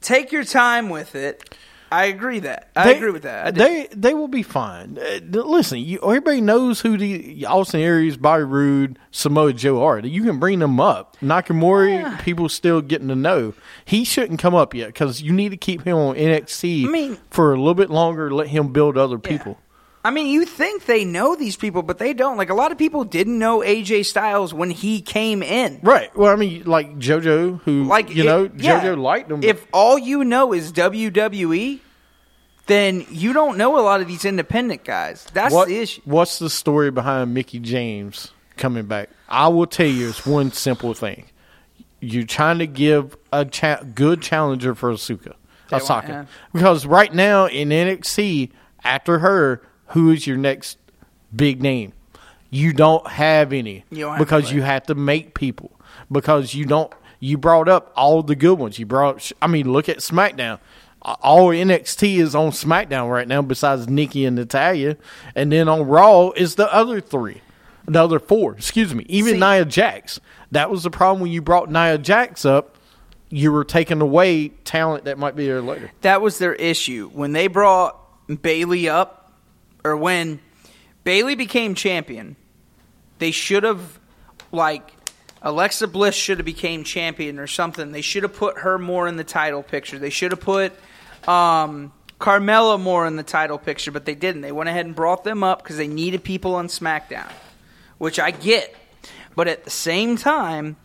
Take 0.00 0.32
your 0.32 0.44
time 0.44 0.88
with 0.88 1.14
it. 1.14 1.54
I 1.90 2.06
agree 2.06 2.40
that. 2.40 2.68
I 2.74 2.84
They- 2.84 2.96
agree 2.96 3.10
with 3.12 3.22
that. 3.22 3.54
They 3.54 3.88
they 3.92 4.12
will 4.14 4.28
be 4.28 4.42
fine. 4.42 4.98
Uh, 5.00 5.20
listen, 5.42 5.78
you, 5.78 5.98
everybody 6.02 6.40
knows 6.40 6.80
who 6.80 6.96
the 6.96 7.46
Austin 7.46 7.80
Aries, 7.80 8.16
Bobby 8.16 8.42
Roode, 8.44 8.98
Samoa 9.12 9.52
Joe 9.52 9.82
are. 9.84 9.98
You 10.00 10.24
can 10.24 10.38
bring 10.38 10.58
them 10.58 10.80
up. 10.80 11.16
Nakamura, 11.22 12.20
people 12.22 12.48
still 12.48 12.80
getting 12.80 13.08
to 13.08 13.14
know. 13.16 13.54
He 13.84 14.04
shouldn't 14.04 14.40
come 14.40 14.54
up 14.54 14.74
yet 14.74 14.88
because 14.88 15.22
you 15.22 15.32
need 15.32 15.50
to 15.50 15.56
keep 15.56 15.82
him 15.82 15.96
on 15.96 16.16
NXT 16.16 16.86
I 16.86 16.90
mean- 16.90 17.18
for 17.30 17.52
a 17.52 17.56
little 17.58 17.74
bit 17.74 17.90
longer. 17.90 18.32
Let 18.32 18.48
him 18.48 18.72
build 18.72 18.98
other 18.98 19.18
people. 19.18 19.58
I 20.06 20.10
mean, 20.10 20.28
you 20.28 20.44
think 20.46 20.86
they 20.86 21.04
know 21.04 21.34
these 21.34 21.56
people, 21.56 21.82
but 21.82 21.98
they 21.98 22.12
don't. 22.14 22.36
Like 22.36 22.50
a 22.50 22.54
lot 22.54 22.70
of 22.70 22.78
people 22.78 23.02
didn't 23.02 23.38
know 23.38 23.58
AJ 23.60 24.06
Styles 24.06 24.54
when 24.54 24.70
he 24.70 25.00
came 25.00 25.42
in. 25.42 25.80
Right. 25.82 26.16
Well, 26.16 26.32
I 26.32 26.36
mean, 26.36 26.62
like 26.64 26.96
JoJo, 26.98 27.62
who 27.62 27.84
Like 27.84 28.14
you 28.14 28.22
it- 28.22 28.26
know, 28.26 28.50
yeah. 28.56 28.80
JoJo 28.80 28.98
liked 29.02 29.30
him. 29.30 29.42
If 29.42 29.66
all 29.72 29.98
you 29.98 30.22
know 30.24 30.52
is 30.52 30.72
WWE, 30.72 31.80
then 32.66 33.04
you 33.10 33.32
don't 33.32 33.58
know 33.58 33.78
a 33.78 33.82
lot 33.82 34.00
of 34.00 34.06
these 34.06 34.24
independent 34.24 34.84
guys. 34.84 35.26
That's 35.32 35.52
What, 35.54 35.68
the 35.68 35.78
issue. 35.78 36.00
what's 36.04 36.38
the 36.38 36.50
story 36.50 36.90
behind 36.90 37.34
Mickie 37.34 37.58
James 37.60 38.32
coming 38.56 38.86
back? 38.86 39.10
I 39.28 39.48
will 39.48 39.66
tell 39.66 39.86
you, 39.86 40.08
it's 40.08 40.24
one 40.26 40.52
simple 40.52 40.94
thing. 40.94 41.24
You're 42.00 42.26
trying 42.26 42.58
to 42.60 42.66
give 42.66 43.16
a 43.32 43.44
cha- 43.44 43.82
good 43.94 44.20
challenger 44.22 44.74
for 44.74 44.92
Asuka, 44.92 45.34
Osaka, 45.72 46.28
because 46.52 46.86
right 46.86 47.12
now 47.12 47.46
in 47.46 47.70
NXT, 47.70 48.50
after 48.84 49.18
her, 49.20 49.62
who 49.88 50.10
is 50.10 50.26
your 50.26 50.36
next 50.36 50.78
big 51.34 51.62
name? 51.62 51.92
You 52.50 52.72
don't 52.72 53.06
have 53.08 53.52
any 53.52 53.84
You 53.90 54.00
don't 54.06 54.18
because 54.18 54.44
anybody. 54.44 54.56
you 54.56 54.62
have 54.62 54.82
to 54.84 54.94
make 54.94 55.34
people 55.34 55.72
because 56.10 56.54
you 56.54 56.64
don't. 56.64 56.92
You 57.18 57.38
brought 57.38 57.68
up 57.68 57.92
all 57.96 58.22
the 58.22 58.36
good 58.36 58.58
ones. 58.58 58.78
You 58.78 58.86
brought. 58.86 59.30
I 59.42 59.46
mean, 59.46 59.72
look 59.72 59.88
at 59.88 59.98
SmackDown. 59.98 60.58
All 61.02 61.48
NXT 61.50 62.18
is 62.18 62.34
on 62.34 62.50
SmackDown 62.50 63.10
right 63.10 63.28
now, 63.28 63.40
besides 63.42 63.88
Nikki 63.88 64.24
and 64.24 64.34
Natalya, 64.36 64.96
and 65.34 65.52
then 65.52 65.68
on 65.68 65.86
Raw 65.86 66.30
is 66.30 66.56
the 66.56 66.72
other 66.74 67.00
three, 67.00 67.42
the 67.86 68.02
other 68.02 68.18
four. 68.18 68.54
Excuse 68.56 68.92
me, 68.94 69.04
even 69.08 69.34
See- 69.34 69.40
Nia 69.40 69.64
Jax. 69.64 70.20
That 70.50 70.70
was 70.70 70.82
the 70.82 70.90
problem 70.90 71.20
when 71.22 71.30
you 71.32 71.42
brought 71.42 71.70
Nia 71.70 71.98
Jax 71.98 72.44
up. 72.44 72.76
You 73.28 73.50
were 73.52 73.64
taking 73.64 74.00
away 74.00 74.48
talent 74.64 75.04
that 75.04 75.18
might 75.18 75.34
be 75.36 75.46
there 75.46 75.60
later. 75.62 75.90
That 76.02 76.20
was 76.22 76.38
their 76.38 76.54
issue 76.54 77.10
when 77.12 77.32
they 77.32 77.46
brought 77.48 77.96
Bayley 78.42 78.88
up, 78.88 79.25
or 79.86 79.96
when 79.96 80.40
Bayley 81.04 81.36
became 81.36 81.74
champion. 81.74 82.36
They 83.18 83.30
should 83.30 83.62
have, 83.62 83.98
like, 84.52 84.92
Alexa 85.40 85.86
Bliss 85.86 86.14
should 86.14 86.38
have 86.38 86.44
became 86.44 86.82
champion 86.84 87.38
or 87.38 87.46
something. 87.46 87.92
They 87.92 88.02
should 88.02 88.24
have 88.24 88.34
put 88.34 88.58
her 88.58 88.78
more 88.78 89.06
in 89.06 89.16
the 89.16 89.24
title 89.24 89.62
picture. 89.62 89.98
They 89.98 90.10
should 90.10 90.32
have 90.32 90.40
put 90.40 90.72
um, 91.28 91.92
Carmella 92.20 92.80
more 92.80 93.06
in 93.06 93.16
the 93.16 93.22
title 93.22 93.58
picture, 93.58 93.92
but 93.92 94.04
they 94.04 94.14
didn't. 94.14 94.42
They 94.42 94.52
went 94.52 94.68
ahead 94.68 94.86
and 94.86 94.94
brought 94.94 95.22
them 95.22 95.44
up 95.44 95.62
because 95.62 95.76
they 95.76 95.88
needed 95.88 96.24
people 96.24 96.56
on 96.56 96.66
SmackDown, 96.66 97.30
which 97.98 98.18
I 98.18 98.32
get. 98.32 98.74
But 99.36 99.48
at 99.48 99.64
the 99.64 99.70
same 99.70 100.16
time, 100.16 100.76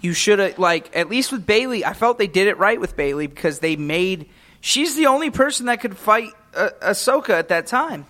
you 0.00 0.12
should 0.12 0.38
have 0.38 0.58
like 0.58 0.94
at 0.96 1.08
least 1.08 1.32
with 1.32 1.46
Bayley. 1.46 1.84
I 1.84 1.94
felt 1.94 2.18
they 2.18 2.26
did 2.26 2.46
it 2.46 2.58
right 2.58 2.80
with 2.80 2.96
Bayley 2.96 3.26
because 3.26 3.58
they 3.58 3.74
made 3.74 4.28
she's 4.60 4.94
the 4.96 5.06
only 5.06 5.30
person 5.30 5.66
that 5.66 5.80
could 5.80 5.96
fight 5.96 6.30
uh, 6.54 6.70
Asuka 6.82 7.30
at 7.30 7.48
that 7.48 7.66
time, 7.66 8.06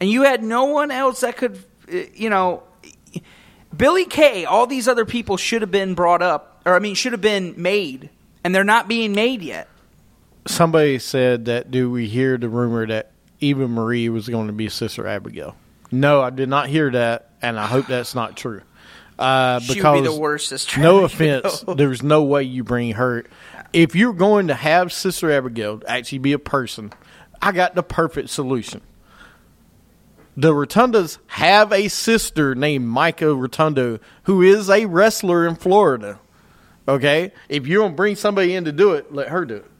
and 0.00 0.10
you 0.10 0.22
had 0.22 0.42
no 0.42 0.64
one 0.64 0.90
else 0.90 1.20
that 1.20 1.36
could, 1.36 1.62
uh, 1.92 1.96
you 2.14 2.30
know. 2.30 2.62
Billie 3.76 4.06
Kay, 4.06 4.44
all 4.46 4.66
these 4.66 4.88
other 4.88 5.04
people 5.04 5.36
should 5.36 5.60
have 5.60 5.70
been 5.70 5.94
brought 5.94 6.22
up, 6.22 6.62
or 6.64 6.74
I 6.74 6.78
mean, 6.78 6.94
should 6.94 7.12
have 7.12 7.20
been 7.20 7.54
made, 7.56 8.08
and 8.42 8.54
they're 8.54 8.64
not 8.64 8.88
being 8.88 9.12
made 9.12 9.42
yet. 9.42 9.68
Somebody 10.46 10.98
said 10.98 11.46
that. 11.46 11.70
Do 11.70 11.90
we 11.90 12.06
hear 12.06 12.38
the 12.38 12.48
rumor 12.48 12.86
that 12.86 13.10
Eva 13.40 13.68
Marie 13.68 14.08
was 14.08 14.28
going 14.28 14.46
to 14.46 14.52
be 14.52 14.68
Sister 14.68 15.06
Abigail? 15.06 15.56
No, 15.90 16.22
I 16.22 16.30
did 16.30 16.48
not 16.48 16.68
hear 16.68 16.90
that, 16.90 17.30
and 17.42 17.58
I 17.58 17.66
hope 17.66 17.86
that's 17.86 18.14
not 18.14 18.36
true. 18.36 18.62
Uh, 19.18 19.60
because 19.66 20.02
be 20.02 20.08
the 20.08 20.18
worst 20.18 20.48
sister. 20.48 20.80
no 20.80 21.04
offense, 21.04 21.64
there's 21.76 22.02
no 22.02 22.22
way 22.22 22.42
you 22.42 22.64
bring 22.64 22.92
her. 22.92 23.24
If 23.72 23.94
you're 23.94 24.12
going 24.12 24.48
to 24.48 24.54
have 24.54 24.92
Sister 24.92 25.30
Abigail 25.30 25.82
actually 25.86 26.18
be 26.18 26.32
a 26.32 26.38
person, 26.38 26.92
I 27.40 27.52
got 27.52 27.74
the 27.74 27.82
perfect 27.82 28.30
solution. 28.30 28.82
The 30.36 30.52
Rotundas 30.52 31.18
have 31.28 31.72
a 31.72 31.88
sister 31.88 32.54
named 32.54 32.86
Mika 32.92 33.34
Rotunda 33.34 34.00
who 34.24 34.42
is 34.42 34.68
a 34.68 34.84
wrestler 34.86 35.46
in 35.46 35.56
Florida. 35.56 36.18
Okay? 36.86 37.32
If 37.48 37.66
you 37.66 37.78
don't 37.78 37.96
bring 37.96 38.16
somebody 38.16 38.54
in 38.54 38.64
to 38.66 38.72
do 38.72 38.92
it, 38.92 39.12
let 39.12 39.28
her 39.28 39.44
do 39.44 39.56
it. 39.56 39.70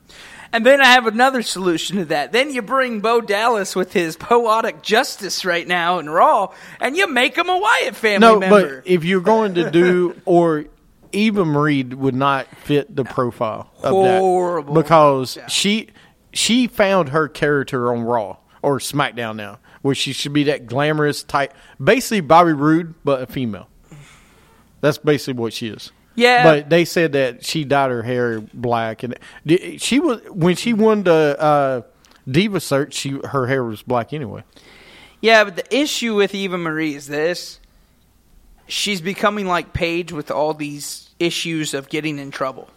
And 0.53 0.65
then 0.65 0.81
I 0.81 0.87
have 0.87 1.07
another 1.07 1.43
solution 1.43 1.97
to 1.99 2.05
that. 2.07 2.33
Then 2.33 2.51
you 2.55 2.63
bring 2.63 3.01
Bo 3.01 3.21
Dallas 3.21 3.77
with 3.77 3.93
his 3.93 4.17
poetic 4.17 4.81
justice 4.81 5.45
right 5.45 5.67
now 5.67 5.99
in 5.99 6.09
Raw, 6.09 6.55
and 6.81 6.97
you 6.97 7.09
make 7.09 7.37
him 7.37 7.49
a 7.51 7.59
Wyatt 7.59 7.97
family 7.97 8.21
No, 8.27 8.39
member. 8.39 8.77
but 8.81 8.87
if 8.87 9.05
you're 9.05 9.21
going 9.21 9.55
to 9.55 9.71
do, 9.71 10.19
or 10.25 10.65
Eva 11.13 11.45
Marie 11.45 11.83
would 11.83 12.15
not 12.15 12.47
fit 12.59 12.95
the 12.95 13.05
profile 13.05 13.71
of 13.83 13.91
Horrible. 13.91 14.73
that 14.75 14.83
because 14.83 15.37
she 15.49 15.89
she 16.33 16.69
found 16.69 17.11
her 17.11 17.29
character 17.29 17.93
on 17.93 18.03
Raw 18.03 18.37
or 18.63 18.79
SmackDown 18.79 19.37
now, 19.37 19.59
where 19.87 19.95
she 19.95 20.13
should 20.13 20.33
be 20.33 20.43
that 20.43 20.67
glamorous 20.67 21.23
type, 21.23 21.55
basically 21.83 22.21
Bobby 22.21 22.53
Roode 22.53 22.95
but 23.05 23.23
a 23.23 23.27
female. 23.27 23.69
That's 24.81 24.99
basically 24.99 25.41
what 25.41 25.53
she 25.53 25.69
is. 25.69 25.93
Yeah. 26.17 26.43
but 26.43 26.71
they 26.71 26.85
said 26.85 27.13
that 27.13 27.45
she 27.45 27.65
dyed 27.65 27.93
her 27.93 28.03
hair 28.03 28.41
black, 28.53 29.05
and 29.05 29.17
she 29.81 30.01
was 30.01 30.23
when 30.31 30.57
she 30.57 30.73
won 30.73 31.05
the 31.05 31.37
uh, 31.39 31.83
Diva 32.29 32.59
search. 32.59 32.95
She 32.95 33.21
her 33.31 33.47
hair 33.47 33.63
was 33.63 33.83
black 33.83 34.13
anyway. 34.13 34.43
yeah, 35.21 35.45
but 35.45 35.55
the 35.55 35.77
issue 35.77 36.17
with 36.17 36.35
Eva 36.35 36.59
Marie 36.59 36.95
is 36.95 37.07
this: 37.07 37.61
she's 38.67 39.01
becoming 39.01 39.47
like 39.47 39.73
Paige 39.73 40.11
with 40.11 40.33
all 40.33 40.53
these 40.53 41.11
issues 41.21 41.75
of 41.75 41.89
getting 41.89 42.19
in 42.19 42.33
trouble. 42.33 42.69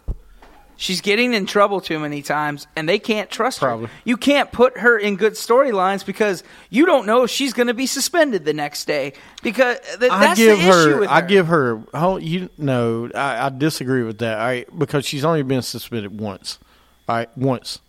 She's 0.80 1.02
getting 1.02 1.34
in 1.34 1.44
trouble 1.44 1.82
too 1.82 1.98
many 1.98 2.22
times, 2.22 2.66
and 2.74 2.88
they 2.88 2.98
can't 2.98 3.28
trust 3.28 3.58
Probably. 3.58 3.88
her. 3.88 3.92
You 4.04 4.16
can't 4.16 4.50
put 4.50 4.78
her 4.78 4.96
in 4.98 5.16
good 5.16 5.34
storylines 5.34 6.06
because 6.06 6.42
you 6.70 6.86
don't 6.86 7.04
know 7.04 7.24
if 7.24 7.30
she's 7.30 7.52
going 7.52 7.66
to 7.66 7.74
be 7.74 7.84
suspended 7.84 8.46
the 8.46 8.54
next 8.54 8.86
day. 8.86 9.12
Because 9.42 9.78
th- 9.98 10.10
I 10.10 10.20
that's 10.20 10.40
give 10.40 10.58
her, 10.58 11.00
with 11.00 11.10
I 11.10 11.20
her. 11.20 11.26
give 11.26 11.46
her. 11.48 11.82
Oh, 11.92 12.16
you 12.16 12.48
know, 12.56 13.10
I, 13.14 13.46
I 13.46 13.48
disagree 13.50 14.04
with 14.04 14.18
that. 14.20 14.38
Right, 14.38 14.78
because 14.78 15.04
she's 15.04 15.22
only 15.22 15.42
been 15.42 15.60
suspended 15.60 16.18
once. 16.18 16.58
All 17.06 17.16
right, 17.16 17.28
once. 17.36 17.80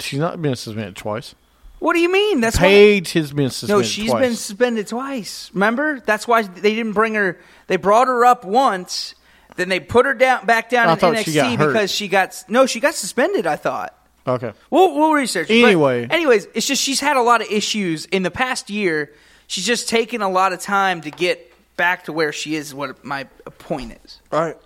She's 0.00 0.18
not 0.18 0.40
been 0.40 0.56
suspended 0.56 0.96
twice. 0.96 1.34
What 1.80 1.92
do 1.92 2.00
you 2.00 2.10
mean? 2.10 2.40
That's 2.40 2.56
why- 2.56 2.62
Paige 2.62 3.12
has 3.12 3.30
been 3.30 3.50
suspended. 3.50 3.76
No, 3.76 3.82
she's 3.86 4.08
twice. 4.08 4.20
been 4.22 4.34
suspended 4.36 4.86
twice. 4.86 5.50
Remember? 5.52 6.00
That's 6.00 6.26
why 6.26 6.42
they 6.42 6.74
didn't 6.74 6.92
bring 6.94 7.12
her. 7.12 7.38
They 7.66 7.76
brought 7.76 8.08
her 8.08 8.24
up 8.24 8.46
once, 8.46 9.14
then 9.58 9.68
they 9.68 9.80
put 9.80 10.06
her 10.06 10.14
down 10.14 10.46
back 10.46 10.70
down 10.70 10.88
I 10.88 10.92
in 10.94 10.98
NXT 10.98 11.24
she 11.50 11.54
hurt. 11.56 11.66
because 11.72 11.90
she 11.92 12.08
got 12.08 12.42
no, 12.48 12.64
she 12.64 12.80
got 12.80 12.94
suspended. 12.94 13.46
I 13.46 13.56
thought. 13.56 13.94
okay. 14.26 14.52
We'll 14.70 14.94
we'll 14.94 15.12
research. 15.12 15.50
it. 15.50 15.60
But 15.62 15.68
Anyway. 15.68 16.06
anyways, 16.08 16.46
it's 16.54 16.66
just 16.66 16.82
she's 16.82 17.00
had 17.00 17.16
a 17.18 17.22
lot 17.22 17.42
of 17.42 17.48
issues 17.50 18.06
in 18.06 18.22
the 18.22 18.30
past 18.30 18.70
year. 18.70 19.12
She's 19.46 19.66
just 19.66 19.88
taken 19.88 20.22
a 20.22 20.28
lot 20.30 20.52
of 20.54 20.60
time 20.60 21.00
to 21.02 21.10
get 21.10 21.52
back 21.76 22.04
to 22.04 22.12
where 22.12 22.32
she 22.32 22.54
is. 22.54 22.74
What 22.74 23.04
my 23.04 23.24
point 23.58 23.98
is. 24.04 24.20
All 24.32 24.40
right. 24.40 24.56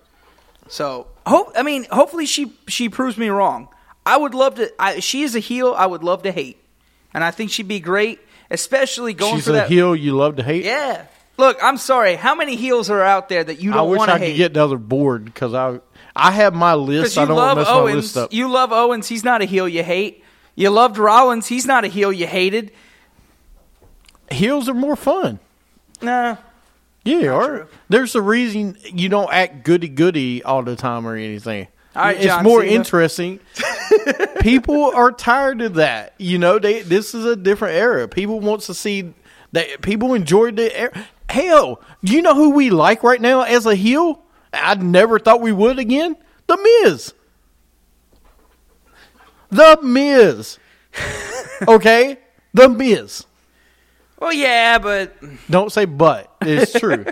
So 0.68 1.06
hope 1.26 1.52
I 1.56 1.62
mean 1.62 1.86
hopefully 1.90 2.26
she 2.26 2.52
she 2.68 2.88
proves 2.88 3.18
me 3.18 3.28
wrong. 3.28 3.68
I 4.06 4.16
would 4.16 4.34
love 4.34 4.56
to. 4.56 4.72
I, 4.78 5.00
she 5.00 5.22
is 5.22 5.34
a 5.36 5.38
heel. 5.40 5.74
I 5.76 5.86
would 5.86 6.02
love 6.02 6.22
to 6.24 6.32
hate, 6.32 6.58
and 7.14 7.22
I 7.22 7.30
think 7.30 7.50
she'd 7.52 7.68
be 7.68 7.78
great, 7.80 8.18
especially 8.50 9.14
going 9.14 9.36
She's 9.36 9.44
for 9.44 9.50
a 9.50 9.54
that. 9.54 9.68
heel 9.68 9.94
you 9.94 10.16
love 10.16 10.36
to 10.36 10.42
hate. 10.42 10.64
Yeah. 10.64 11.06
Look, 11.38 11.58
I'm 11.62 11.76
sorry. 11.78 12.16
How 12.16 12.34
many 12.34 12.56
heels 12.56 12.90
are 12.90 13.00
out 13.02 13.28
there 13.28 13.42
that 13.42 13.60
you 13.60 13.72
I 13.72 13.76
don't 13.76 13.90
wish 13.90 13.98
want 13.98 14.10
I 14.10 14.14
to 14.14 14.18
hate? 14.24 14.32
could 14.32 14.36
get 14.38 14.54
the 14.54 14.64
other 14.64 14.76
board 14.78 15.24
because 15.24 15.54
I 15.54 15.80
I 16.14 16.30
have 16.30 16.54
my 16.54 16.74
list. 16.74 17.16
I 17.16 17.22
you 17.22 17.28
don't 17.28 17.36
love 17.36 17.56
mess 17.58 17.66
my 17.66 17.72
Owens. 17.72 17.96
list 17.96 18.16
up. 18.16 18.32
You 18.32 18.50
love 18.50 18.70
Owens. 18.72 19.08
He's 19.08 19.24
not 19.24 19.40
a 19.42 19.44
heel 19.46 19.68
you 19.68 19.82
hate. 19.82 20.22
You 20.54 20.68
loved 20.70 20.98
Rollins. 20.98 21.46
He's 21.46 21.64
not 21.66 21.84
a 21.84 21.88
heel 21.88 22.12
you 22.12 22.26
hated. 22.26 22.72
Heels 24.30 24.68
are 24.68 24.74
more 24.74 24.96
fun. 24.96 25.38
Nah. 26.00 26.36
Yeah, 27.04 27.32
or 27.34 27.46
true. 27.46 27.66
there's 27.88 28.14
a 28.14 28.22
reason 28.22 28.76
you 28.84 29.08
don't 29.08 29.32
act 29.32 29.64
goody 29.64 29.88
goody 29.88 30.42
all 30.42 30.62
the 30.62 30.76
time 30.76 31.06
or 31.06 31.16
anything. 31.16 31.66
All 31.96 32.04
right, 32.04 32.16
it's 32.16 32.26
John 32.26 32.44
more 32.44 32.60
Cena. 32.62 32.72
interesting. 32.72 33.40
people 34.40 34.92
are 34.94 35.10
tired 35.12 35.60
of 35.62 35.74
that. 35.74 36.14
You 36.18 36.38
know, 36.38 36.58
they 36.58 36.82
this 36.82 37.14
is 37.14 37.24
a 37.24 37.34
different 37.36 37.74
era. 37.76 38.06
People 38.08 38.40
wants 38.40 38.66
to 38.66 38.74
see 38.74 39.12
that 39.52 39.82
people 39.82 40.14
enjoyed 40.14 40.56
the 40.56 40.74
era. 40.78 41.06
Hell, 41.32 41.80
do 42.04 42.12
you 42.12 42.20
know 42.20 42.34
who 42.34 42.50
we 42.50 42.68
like 42.68 43.02
right 43.02 43.18
now 43.20 43.40
as 43.40 43.64
a 43.64 43.74
heel? 43.74 44.22
I 44.52 44.74
never 44.74 45.18
thought 45.18 45.40
we 45.40 45.50
would 45.50 45.78
again. 45.78 46.14
The 46.46 46.58
Miz. 46.84 47.14
The 49.48 49.78
Miz. 49.82 50.58
okay? 51.66 52.18
The 52.52 52.68
Miz. 52.68 53.24
Well, 54.18 54.34
yeah, 54.34 54.76
but 54.78 55.16
Don't 55.48 55.72
say 55.72 55.86
but. 55.86 56.30
It's 56.42 56.72
true. 56.78 57.06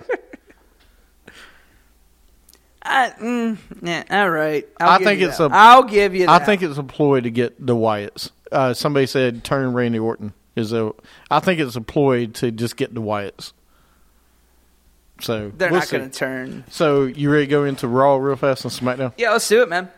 I, 2.83 3.11
mm, 3.19 3.57
yeah, 3.81 4.05
all 4.11 4.29
right. 4.29 4.69
I'll 4.79 4.91
I 4.91 4.99
give 4.99 5.07
think 5.07 5.21
you 5.23 5.29
it's 5.29 5.39
that. 5.39 5.51
a- 5.51 5.55
I'll 5.55 5.85
give 5.85 6.15
you. 6.15 6.27
I 6.29 6.41
think 6.45 6.61
it's 6.61 6.77
a 6.77 6.83
ploy 6.83 7.23
to 7.23 7.31
get 7.31 7.65
the 7.67 7.75
Wyatts. 7.75 8.33
Uh, 8.53 8.75
somebody 8.75 9.07
said 9.07 9.45
turn 9.45 9.73
Randy 9.73 9.99
Orton 9.99 10.35
is 10.57 10.75
a. 10.75 10.93
I 11.31 11.41
think 11.41 11.59
it's 11.59 11.77
a 11.77 11.81
ploy 11.81 12.27
to 12.27 12.51
just 12.51 12.77
get 12.77 12.93
the 12.93 13.01
Wyatts. 13.01 13.55
So 15.21 15.53
they're 15.57 15.71
we'll 15.71 15.81
not 15.81 15.89
going 15.91 16.11
to 16.11 16.19
turn. 16.19 16.65
So 16.71 17.05
you 17.05 17.31
ready 17.31 17.47
to 17.47 17.51
go 17.51 17.65
into 17.65 17.89
Raw 17.89 18.17
real 18.17 18.37
fast 18.37 18.65
and 18.65 18.73
SmackDown? 18.73 19.13
Yeah, 19.17 19.33
let's 19.33 19.49
do 19.49 19.63
it, 19.63 19.69
man. 19.69 19.91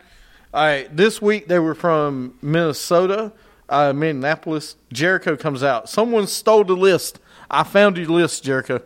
All 0.53 0.63
right. 0.63 0.95
This 0.95 1.21
week 1.21 1.47
they 1.47 1.59
were 1.59 1.75
from 1.75 2.35
Minnesota, 2.41 3.31
uh, 3.69 3.93
Minneapolis. 3.93 4.75
Jericho 4.91 5.35
comes 5.35 5.63
out. 5.63 5.89
Someone 5.89 6.27
stole 6.27 6.63
the 6.63 6.75
list. 6.75 7.19
I 7.49 7.63
found 7.63 7.97
your 7.97 8.07
list, 8.07 8.43
Jericho. 8.43 8.81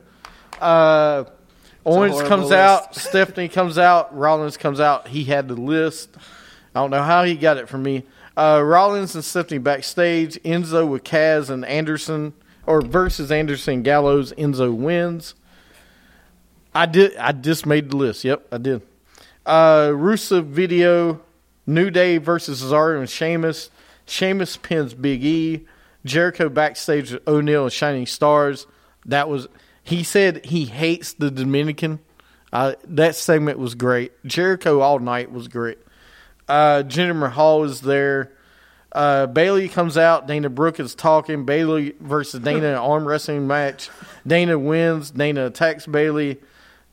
Uh, 0.60 1.26
Owens 1.86 2.22
comes 2.24 2.50
list. 2.50 2.54
out. 2.54 2.96
Stephanie 2.96 3.48
comes 3.48 3.78
out. 3.78 4.16
Rollins 4.16 4.58
comes 4.58 4.80
out. 4.80 5.08
He 5.08 5.24
had 5.24 5.48
the 5.48 5.56
list. 5.56 6.10
I 6.76 6.82
don't 6.82 6.92
know 6.92 7.04
how 7.04 7.24
he 7.24 7.36
got 7.36 7.58
it 7.58 7.70
from 7.70 7.84
me. 7.84 8.04
Uh, 8.36 8.62
Rollins 8.64 9.16
and 9.16 9.24
Stephanie 9.24 9.58
backstage. 9.58 10.36
Enzo 10.44 10.88
with 10.88 11.04
Cass 11.04 11.50
and 11.50 11.66
Anderson, 11.66 12.34
or 12.66 12.82
versus 12.82 13.32
Anderson 13.32 13.84
Gallows. 13.84 14.34
Enzo 14.34 14.76
wins. 14.76 15.34
I 16.78 16.86
did. 16.86 17.18
I 17.18 17.32
just 17.32 17.66
made 17.66 17.90
the 17.90 17.98
list. 17.98 18.24
Yep, 18.24 18.50
I 18.52 18.58
did. 18.60 18.84
Uh, 19.46 19.88
Rusev 19.88 20.46
video. 20.46 21.22
New 21.66 21.90
Day 21.90 22.18
versus 22.18 22.62
Cesaro 22.62 23.00
and 23.00 23.10
Sheamus. 23.10 23.72
Sheamus 24.06 24.58
pins 24.58 24.94
Big 24.94 25.26
E. 25.26 25.66
Jericho 26.06 26.48
backstage 26.50 27.12
with 27.12 27.28
O'Neil 27.28 27.64
and 27.64 27.74
Shining 27.74 28.06
Stars. 28.06 28.68
That 29.08 29.28
was. 29.28 29.48
He 29.84 30.04
said 30.04 30.46
he 30.46 30.66
hates 30.66 31.14
the 31.14 31.32
Dominican. 31.32 32.00
Uh, 32.54 32.74
that 32.86 33.16
segment 33.16 33.58
was 33.58 33.74
great. 33.74 34.12
Jericho 34.24 34.80
all 34.82 35.00
night 35.00 35.32
was 35.32 35.48
great. 35.48 35.80
Uh, 36.48 36.84
Jinder 36.84 37.16
Mahal 37.16 37.64
is 37.64 37.82
there. 37.82 38.34
Uh, 38.92 39.26
Bayley 39.26 39.68
comes 39.68 39.98
out. 39.98 40.28
Dana 40.28 40.50
Brooke 40.50 40.80
is 40.80 40.94
talking. 40.94 41.44
Bayley 41.44 41.96
versus 42.00 42.40
Dana 42.42 42.60
in 42.60 42.64
an 42.74 42.76
arm 42.76 43.08
wrestling 43.08 43.48
match. 43.48 43.90
Dana 44.28 44.60
wins. 44.60 45.10
Dana 45.10 45.48
attacks 45.48 45.88
Bayley. 45.88 46.40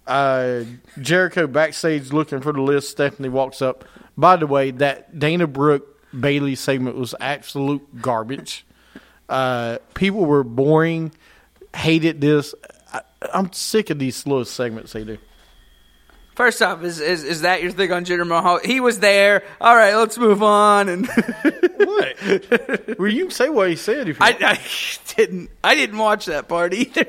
Uh, 0.07 0.65
Jericho 1.01 1.47
backstage 1.47 2.13
looking 2.13 2.41
for 2.41 2.53
the 2.53 2.61
list. 2.61 2.91
Stephanie 2.91 3.29
walks 3.29 3.63
up. 3.63 3.85
By 4.17 4.37
the 4.37 4.47
way, 4.47 4.71
that 4.73 5.19
Dana 5.19 5.47
Brooke 5.47 5.87
Bayley 6.19 6.55
segment 6.55 6.97
was 6.97 7.15
absolute 7.21 8.01
garbage. 8.03 8.67
Uh, 9.29 9.79
people 9.95 10.25
were 10.27 10.45
boring, 10.45 11.13
hated 11.75 12.21
this. 12.21 12.55
I, 12.93 13.01
I'm 13.33 13.53
sick 13.53 13.91
of 13.91 13.99
these 13.99 14.17
slow 14.17 14.45
segments 14.45 14.93
they 14.93 15.05
do. 15.05 15.19
First 16.37 16.61
off, 16.63 16.83
is, 16.83 17.01
is 17.01 17.23
is 17.23 17.43
that 17.43 17.63
your 17.63 17.71
thing 17.71 17.93
on 17.93 18.05
Jinder 18.05 18.27
Mahal? 18.27 18.59
He 18.59 18.81
was 18.81 18.99
there. 18.99 19.45
All 19.61 19.75
right, 19.75 19.95
let's 19.95 20.19
move 20.19 20.43
on. 20.43 20.89
And 20.89 21.07
What? 21.77 22.99
well, 22.99 23.09
you 23.09 23.25
can 23.27 23.31
say 23.31 23.49
what 23.49 23.71
he 23.71 23.77
said 23.77 24.09
if 24.09 24.19
you 24.19 24.25
I, 24.25 24.37
I 24.41 24.61
didn't. 25.17 25.51
I 25.63 25.75
didn't 25.77 25.99
watch 25.99 26.27
that 26.27 26.49
part 26.49 26.75
either. 26.75 27.07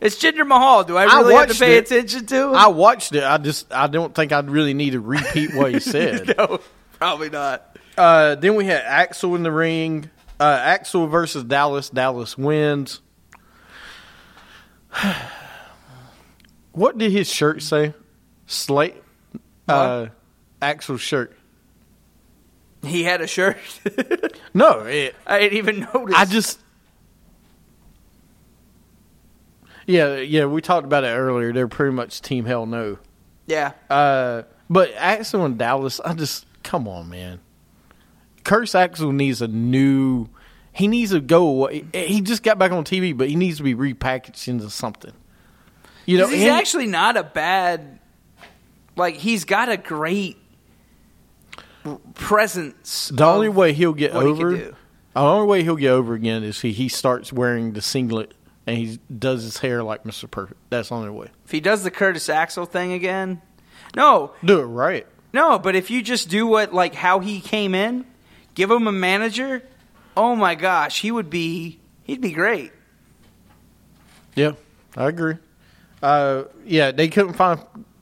It's 0.00 0.16
Jinder 0.16 0.46
Mahal. 0.46 0.84
Do 0.84 0.96
I 0.96 1.04
I 1.04 1.20
really 1.20 1.34
have 1.34 1.48
to 1.50 1.54
pay 1.58 1.76
it. 1.76 1.84
attention 1.90 2.26
to 2.26 2.48
him? 2.48 2.54
I 2.54 2.68
watched 2.68 3.14
it. 3.14 3.22
I 3.22 3.36
just 3.38 3.72
I 3.72 3.86
don't 3.86 4.14
think 4.14 4.32
I'd 4.32 4.48
really 4.50 4.72
need 4.74 4.90
to 4.92 5.00
repeat 5.00 5.54
what 5.54 5.72
he 5.72 5.80
said. 5.80 6.34
no, 6.38 6.60
probably 6.98 7.28
not. 7.30 7.76
uh, 7.98 8.34
then 8.36 8.54
we 8.54 8.64
had 8.64 8.82
Axel 8.82 9.34
in 9.34 9.42
the 9.42 9.52
ring. 9.52 10.08
Uh, 10.38 10.58
Axel 10.62 11.06
versus 11.06 11.44
Dallas. 11.44 11.90
Dallas 11.90 12.38
wins. 12.38 13.02
what 16.72 16.96
did 16.98 17.12
his 17.12 17.28
shirt 17.32 17.62
say? 17.62 17.94
Slate. 18.46 18.96
Uh, 19.68 20.06
Axel's 20.62 21.00
shirt. 21.00 21.36
He 22.84 23.04
had 23.04 23.20
a 23.20 23.26
shirt. 23.26 23.58
No, 24.52 24.80
it, 24.80 25.14
I 25.28 25.38
didn't 25.38 25.58
even 25.58 25.80
notice. 25.94 26.14
I 26.16 26.24
just. 26.24 26.58
Yeah, 29.90 30.16
yeah, 30.18 30.44
we 30.46 30.60
talked 30.60 30.84
about 30.86 31.04
it 31.04 31.08
earlier. 31.08 31.52
They're 31.52 31.68
pretty 31.68 31.92
much 31.94 32.20
Team 32.22 32.44
Hell 32.44 32.66
No. 32.66 32.98
yeah. 33.46 33.72
Uh, 33.88 34.42
but 34.68 34.92
Axel 34.96 35.44
and 35.44 35.58
Dallas, 35.58 35.98
I 36.00 36.14
just 36.14 36.46
come 36.62 36.86
on, 36.86 37.08
man. 37.10 37.40
Curtis 38.44 38.74
Axel 38.74 39.12
needs 39.12 39.42
a 39.42 39.48
new. 39.48 40.28
He 40.72 40.86
needs 40.88 41.10
to 41.10 41.20
go. 41.20 41.46
away. 41.48 41.84
He 41.92 42.20
just 42.20 42.42
got 42.42 42.58
back 42.58 42.70
on 42.72 42.84
TV, 42.84 43.16
but 43.16 43.28
he 43.28 43.34
needs 43.36 43.56
to 43.56 43.62
be 43.64 43.74
repackaged 43.74 44.46
into 44.48 44.70
something. 44.70 45.12
You 46.06 46.18
know, 46.18 46.28
he's 46.28 46.42
and- 46.42 46.50
actually 46.52 46.86
not 46.86 47.16
a 47.16 47.24
bad. 47.24 47.98
Like 48.96 49.16
he's 49.16 49.44
got 49.44 49.68
a 49.68 49.76
great 49.76 50.36
presence. 52.14 53.10
the 53.14 53.24
only 53.24 53.48
way 53.48 53.72
he'll 53.72 53.92
get 53.92 54.14
what 54.14 54.24
he 54.24 54.30
over. 54.32 54.56
The 54.56 54.74
only 55.14 55.46
way 55.46 55.62
he'll 55.62 55.76
get 55.76 55.90
over 55.90 56.14
again 56.14 56.42
is 56.44 56.60
he 56.60 56.72
he 56.72 56.88
starts 56.88 57.32
wearing 57.32 57.72
the 57.72 57.80
singlet 57.82 58.32
and 58.70 58.78
he 58.78 58.98
does 59.16 59.42
his 59.42 59.58
hair 59.58 59.82
like 59.82 60.06
Mister 60.06 60.28
Perfect. 60.28 60.60
That's 60.70 60.90
the 60.90 60.94
only 60.94 61.10
way. 61.10 61.28
If 61.44 61.50
he 61.50 61.60
does 61.60 61.82
the 61.82 61.90
Curtis 61.90 62.28
Axel 62.28 62.66
thing 62.66 62.92
again, 62.92 63.42
no, 63.96 64.32
Do 64.44 64.60
it 64.60 64.64
right. 64.64 65.06
no. 65.32 65.58
But 65.58 65.74
if 65.74 65.90
you 65.90 66.02
just 66.02 66.28
do 66.28 66.46
what 66.46 66.72
like 66.72 66.94
how 66.94 67.18
he 67.18 67.40
came 67.40 67.74
in, 67.74 68.04
give 68.54 68.70
him 68.70 68.86
a 68.86 68.92
manager. 68.92 69.62
Oh 70.16 70.36
my 70.36 70.54
gosh, 70.54 71.00
he 71.00 71.10
would 71.10 71.30
be. 71.30 71.80
He'd 72.04 72.20
be 72.20 72.32
great. 72.32 72.72
Yeah, 74.36 74.52
I 74.96 75.08
agree. 75.08 75.34
Uh, 76.02 76.44
yeah, 76.64 76.92
they 76.92 77.08
couldn't 77.08 77.34
find 77.34 77.60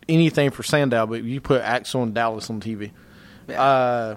anything 0.09 0.51
for 0.51 0.63
Sandow, 0.63 1.07
but 1.07 1.23
you 1.25 1.41
put 1.41 1.63
Axel 1.63 2.03
and 2.03 2.15
Dallas 2.15 2.49
on 2.51 2.61
TV. 2.61 2.91
Yeah. 3.49 3.63
Uh, 3.63 4.17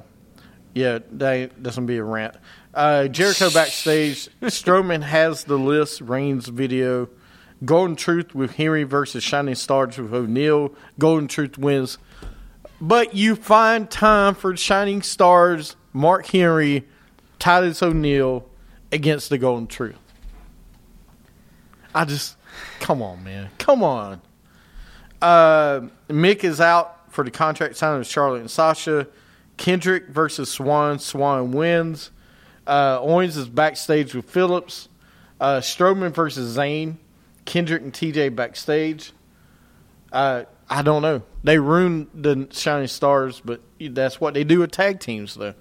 yeah, 0.74 1.00
they, 1.12 1.50
that's 1.58 1.76
gonna 1.76 1.88
be 1.88 1.98
a 1.98 2.04
rant. 2.04 2.36
Uh, 2.74 3.08
Jericho 3.08 3.50
backstage. 3.50 4.30
Strowman 4.44 5.04
has 5.04 5.44
the 5.44 5.58
list. 5.58 6.02
Reigns 6.02 6.48
video. 6.48 7.10
Golden 7.64 7.96
Truth 7.96 8.34
with 8.34 8.56
Henry 8.56 8.84
versus 8.84 9.24
Shining 9.24 9.56
Stars 9.56 9.98
with 9.98 10.14
O'Neil. 10.14 10.74
Golden 10.98 11.28
Truth 11.28 11.58
wins, 11.58 12.00
but 12.80 13.14
you 13.14 13.36
find 13.36 13.90
time 13.90 14.34
for 14.34 14.56
Shining 14.58 15.04
Stars. 15.04 15.76
Mark 15.94 16.26
Henry, 16.26 16.88
Titus 17.38 17.84
O'Neil 17.84 18.48
against 18.92 19.30
the 19.30 19.38
Golden 19.38 19.68
Truth. 19.68 20.00
I 21.94 22.06
just 22.06 22.36
come 22.80 23.02
on, 23.02 23.24
man, 23.24 23.50
come 23.60 23.84
on. 23.84 24.22
Uh, 25.22 25.82
Mick 26.10 26.44
is 26.44 26.60
out 26.60 27.14
for 27.14 27.24
the 27.24 27.30
contract 27.30 27.76
signing 27.76 28.00
with 28.00 28.08
Charlotte 28.08 28.40
and 28.40 28.50
Sasha. 28.50 29.08
Kendrick 29.58 30.08
versus 30.08 30.50
Swann. 30.50 30.98
Swann 30.98 31.52
wins. 31.52 32.10
Uh, 32.72 33.00
Owens 33.02 33.36
is 33.36 33.50
backstage 33.50 34.16
with 34.16 34.30
Phillips. 34.30 34.88
Uh, 35.42 35.60
Strowman 35.60 36.14
versus 36.14 36.56
Zayn. 36.56 36.96
Kendrick 37.44 37.82
and 37.82 37.92
TJ 37.92 38.34
backstage. 38.34 39.12
Uh, 40.10 40.44
I 40.70 40.82
don't 40.82 41.02
know. 41.02 41.22
They 41.44 41.60
ruined 41.60 42.08
the 42.14 42.48
Shining 42.52 42.88
Stars, 42.88 43.42
but 43.44 43.60
that's 43.82 44.22
what 44.22 44.34
they 44.34 44.46
do 44.46 44.60
with 44.60 44.72
tag 44.72 45.02
teams, 45.02 45.36
though. 45.36 45.54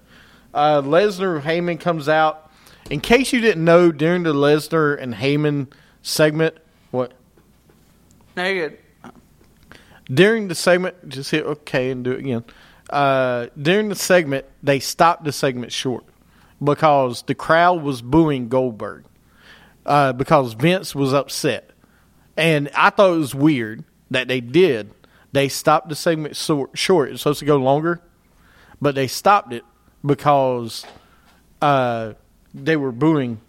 Uh, 0.53 0.81
Lesnar 0.81 1.41
Heyman 1.41 1.81
comes 1.81 2.07
out. 2.07 2.49
In 2.89 3.01
case 3.01 3.33
you 3.33 3.41
didn't 3.41 3.65
know, 3.65 3.91
during 3.91 4.23
the 4.23 4.33
Lesnar 4.33 4.97
and 4.97 5.13
Heyman 5.13 5.67
segment, 6.03 6.55
what 6.91 7.11
No, 8.37 8.45
you're 8.45 8.69
good. 8.69 8.77
during 10.05 10.47
the 10.47 10.55
segment, 10.55 11.09
just 11.09 11.31
hit 11.31 11.45
okay 11.45 11.91
and 11.91 12.05
do 12.05 12.11
it 12.13 12.19
again. 12.19 12.45
Uh, 12.89 13.47
during 13.61 13.89
the 13.89 13.95
segment, 13.95 14.45
they 14.63 14.79
stopped 14.79 15.25
the 15.25 15.33
segment 15.33 15.73
short 15.73 16.05
because 16.63 17.23
the 17.23 17.35
crowd 17.35 17.81
was 17.81 18.01
booing 18.01 18.47
Goldberg 18.49 19.05
uh, 19.85 20.13
because 20.13 20.53
Vince 20.53 20.93
was 20.93 21.13
upset, 21.13 21.71
and 22.37 22.69
I 22.75 22.89
thought 22.89 23.13
it 23.13 23.17
was 23.17 23.35
weird 23.35 23.83
that 24.11 24.27
they 24.27 24.41
did. 24.41 24.91
They 25.31 25.47
stopped 25.47 25.89
the 25.89 25.95
segment 25.95 26.35
short. 26.35 27.11
It's 27.11 27.21
supposed 27.21 27.39
to 27.39 27.45
go 27.45 27.57
longer, 27.57 28.01
but 28.81 28.95
they 28.95 29.07
stopped 29.07 29.53
it 29.53 29.63
because 30.05 30.85
uh, 31.61 32.13
they 32.53 32.75
were 32.75 32.91
booing. 32.91 33.39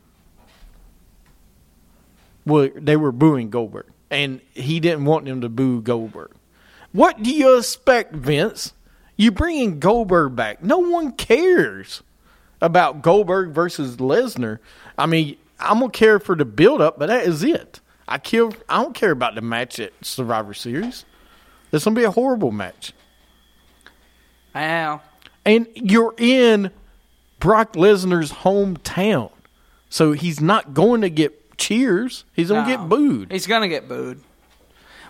Well, 2.47 2.71
they 2.75 2.97
were 2.97 3.13
booing 3.13 3.51
Goldberg, 3.51 3.87
and 4.11 4.41
he 4.53 4.81
didn't 4.81 5.05
want 5.05 5.27
them 5.27 5.41
to 5.43 5.49
boo 5.49 5.81
Goldberg. 5.81 6.33
What 6.93 7.23
do 7.23 7.33
you 7.33 7.57
expect, 7.57 8.15
Vince? 8.15 8.75
You 9.17 9.31
bringing 9.31 9.79
Goldberg 9.79 10.35
back? 10.35 10.63
No 10.63 10.79
one 10.79 11.13
cares 11.13 12.03
about 12.63 13.03
Goldberg 13.03 13.51
versus 13.51 13.97
Lesnar. 13.97 14.59
I 14.97 15.05
mean, 15.05 15.37
I'm 15.61 15.81
gonna 15.81 15.91
care 15.91 16.19
for 16.19 16.35
the 16.35 16.47
build 16.47 16.81
up, 16.81 16.99
but 16.99 17.07
that 17.07 17.27
is 17.27 17.45
it. 17.45 17.81
I 18.09 18.17
care. 18.19 18.49
I 18.69 18.83
don't 18.83 18.95
care 18.95 19.11
about 19.11 19.35
the 19.35 19.43
match 19.43 19.79
at 19.79 19.93
Survivor 20.01 20.55
Series. 20.55 21.05
It's 21.73 21.85
gonna 21.85 21.97
be 21.97 22.05
a 22.05 22.11
horrible 22.11 22.51
match, 22.53 22.93
know. 24.55 25.01
and 25.45 25.67
you're 25.75 26.15
in 26.19 26.71
Brock 27.41 27.75
Lesnar's 27.75 28.31
hometown, 28.33 29.31
so 29.89 30.13
he's 30.13 30.41
not 30.41 30.75
going 30.75 31.01
to 31.03 31.11
get 31.11 31.57
cheers. 31.59 32.25
He's 32.35 32.49
gonna 32.49 32.69
No. 32.69 32.77
get 32.77 32.89
booed. 32.89 33.33
He's 33.33 33.47
gonna 33.47 33.69
get 33.69 33.89
booed. 33.89 34.21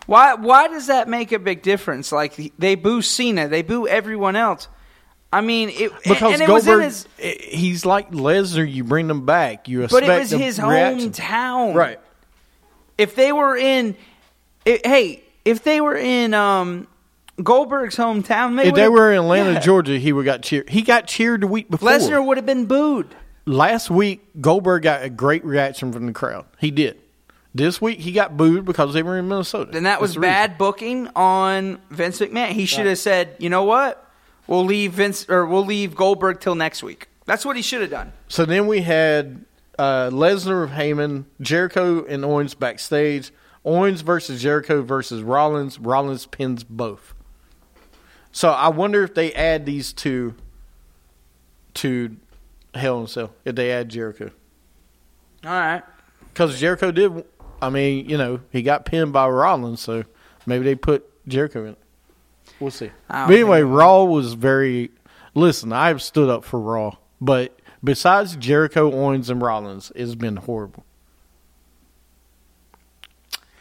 Why? 0.06 0.34
Why 0.34 0.68
does 0.68 0.86
that 0.86 1.08
make 1.08 1.32
a 1.32 1.38
big 1.38 1.62
difference? 1.62 2.12
Like 2.12 2.52
they 2.58 2.74
boo 2.76 3.02
Cena, 3.02 3.48
they 3.48 3.62
boo 3.62 3.86
everyone 3.86 4.36
else. 4.36 4.68
I 5.32 5.40
mean, 5.40 5.70
it, 5.70 5.92
Because 6.04 6.34
and 6.34 6.42
it 6.42 6.48
was 6.48 6.66
in 6.66 6.72
Goldberg, 6.74 6.84
his, 6.84 7.06
he's 7.18 7.86
like 7.86 8.10
Lesnar. 8.10 8.70
You 8.70 8.84
bring 8.84 9.08
them 9.08 9.24
back. 9.24 9.66
You 9.66 9.78
but 9.88 10.02
expect 10.02 10.06
it 10.06 10.18
was 10.18 10.30
the 10.30 10.38
his 10.38 10.58
reaction. 10.60 11.10
hometown, 11.10 11.74
right? 11.74 11.98
If 12.98 13.14
they 13.14 13.32
were 13.32 13.56
in, 13.56 13.96
it, 14.66 14.86
hey, 14.86 15.24
if 15.44 15.64
they 15.64 15.80
were 15.80 15.96
in 15.96 16.34
um, 16.34 16.86
Goldberg's 17.42 17.96
hometown, 17.96 18.62
If 18.62 18.74
they 18.74 18.88
were 18.88 19.12
in 19.12 19.20
Atlanta, 19.20 19.52
yeah. 19.54 19.60
Georgia, 19.60 19.98
he 19.98 20.12
would 20.12 20.26
got 20.26 20.42
cheered. 20.42 20.68
He 20.68 20.82
got 20.82 21.06
cheered 21.06 21.40
the 21.40 21.46
week 21.46 21.70
before. 21.70 21.88
Lesnar 21.88 22.24
would 22.24 22.36
have 22.36 22.46
been 22.46 22.66
booed. 22.66 23.08
Last 23.46 23.90
week, 23.90 24.20
Goldberg 24.40 24.82
got 24.82 25.02
a 25.02 25.10
great 25.10 25.44
reaction 25.44 25.92
from 25.92 26.06
the 26.06 26.12
crowd. 26.12 26.44
He 26.58 26.70
did. 26.70 26.98
This 27.54 27.80
week, 27.80 27.98
he 27.98 28.12
got 28.12 28.36
booed 28.36 28.64
because 28.64 28.94
they 28.94 29.02
were 29.02 29.18
in 29.18 29.28
Minnesota. 29.28 29.72
Then 29.72 29.82
that 29.82 30.00
was 30.00 30.10
reason. 30.10 30.22
bad 30.22 30.58
booking 30.58 31.08
on 31.16 31.80
Vince 31.90 32.20
McMahon. 32.20 32.50
He 32.50 32.66
should 32.66 32.86
have 32.86 32.98
said, 32.98 33.34
you 33.38 33.50
know 33.50 33.64
what? 33.64 33.98
We'll 34.46 34.64
leave 34.64 34.92
Vince 34.92 35.28
or 35.28 35.46
we'll 35.46 35.64
leave 35.64 35.94
Goldberg 35.94 36.40
till 36.40 36.54
next 36.54 36.82
week. 36.82 37.08
That's 37.26 37.44
what 37.44 37.56
he 37.56 37.62
should 37.62 37.80
have 37.80 37.90
done. 37.90 38.12
So 38.28 38.44
then 38.44 38.66
we 38.66 38.82
had 38.82 39.44
uh, 39.78 40.10
Lesnar, 40.10 40.64
of 40.64 40.70
Heyman, 40.70 41.24
Jericho, 41.40 42.04
and 42.04 42.24
Owens 42.24 42.54
backstage. 42.54 43.30
Owens 43.64 44.00
versus 44.00 44.42
Jericho 44.42 44.82
versus 44.82 45.22
Rollins. 45.22 45.78
Rollins 45.78 46.26
pins 46.26 46.64
both. 46.64 47.14
So 48.32 48.50
I 48.50 48.68
wonder 48.68 49.04
if 49.04 49.14
they 49.14 49.32
add 49.34 49.66
these 49.66 49.92
two 49.92 50.34
to 51.74 52.16
Hell 52.74 52.98
in 52.98 53.04
a 53.04 53.08
Cell. 53.08 53.32
If 53.44 53.54
they 53.54 53.70
add 53.70 53.88
Jericho, 53.88 54.30
All 55.44 55.50
right. 55.52 55.82
because 56.32 56.58
Jericho 56.58 56.90
did. 56.90 57.24
I 57.60 57.70
mean, 57.70 58.08
you 58.08 58.18
know, 58.18 58.40
he 58.50 58.62
got 58.62 58.84
pinned 58.84 59.12
by 59.12 59.28
Rollins, 59.28 59.80
so 59.80 60.02
maybe 60.46 60.64
they 60.64 60.74
put 60.74 61.08
Jericho 61.28 61.62
in. 61.64 61.70
it. 61.72 61.78
We'll 62.62 62.70
see. 62.70 62.90
But 63.08 63.30
anyway, 63.30 63.62
Raw 63.62 64.04
was 64.04 64.34
very. 64.34 64.90
Listen, 65.34 65.72
I've 65.72 66.00
stood 66.00 66.28
up 66.28 66.44
for 66.44 66.60
Raw, 66.60 66.96
but 67.20 67.58
besides 67.82 68.36
Jericho, 68.36 68.92
Owens, 68.92 69.28
and 69.30 69.42
Rollins, 69.42 69.90
it's 69.96 70.14
been 70.14 70.36
horrible. 70.36 70.84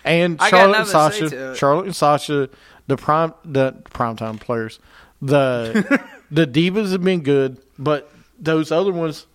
And 0.05 0.39
I 0.39 0.51
got 0.51 0.57
Charlotte 0.57 0.77
and 0.81 0.93
nothing 0.93 1.09
to 1.09 1.13
say 1.13 1.19
to 1.19 1.29
Sasha, 1.29 1.51
it. 1.51 1.57
Charlotte 1.57 1.85
and 1.85 1.95
Sasha, 1.95 2.49
the 2.85 2.97
prime, 2.97 3.33
the 3.43 3.73
primetime 3.85 4.39
players, 4.39 4.79
the 5.19 6.01
the 6.31 6.45
divas 6.45 6.91
have 6.91 7.03
been 7.03 7.21
good, 7.21 7.57
but 7.79 8.11
those 8.39 8.71
other 8.71 8.91
ones 8.91 9.25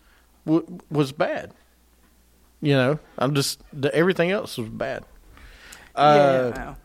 w- 0.44 0.78
was 0.90 1.10
bad. 1.10 1.52
You 2.60 2.74
know, 2.74 2.98
I'm 3.18 3.34
just 3.34 3.60
the, 3.72 3.92
everything 3.92 4.30
else 4.30 4.58
was 4.58 4.68
bad. 4.68 5.04
Uh, 5.96 6.52
yeah. 6.54 6.64
well. 6.64 6.76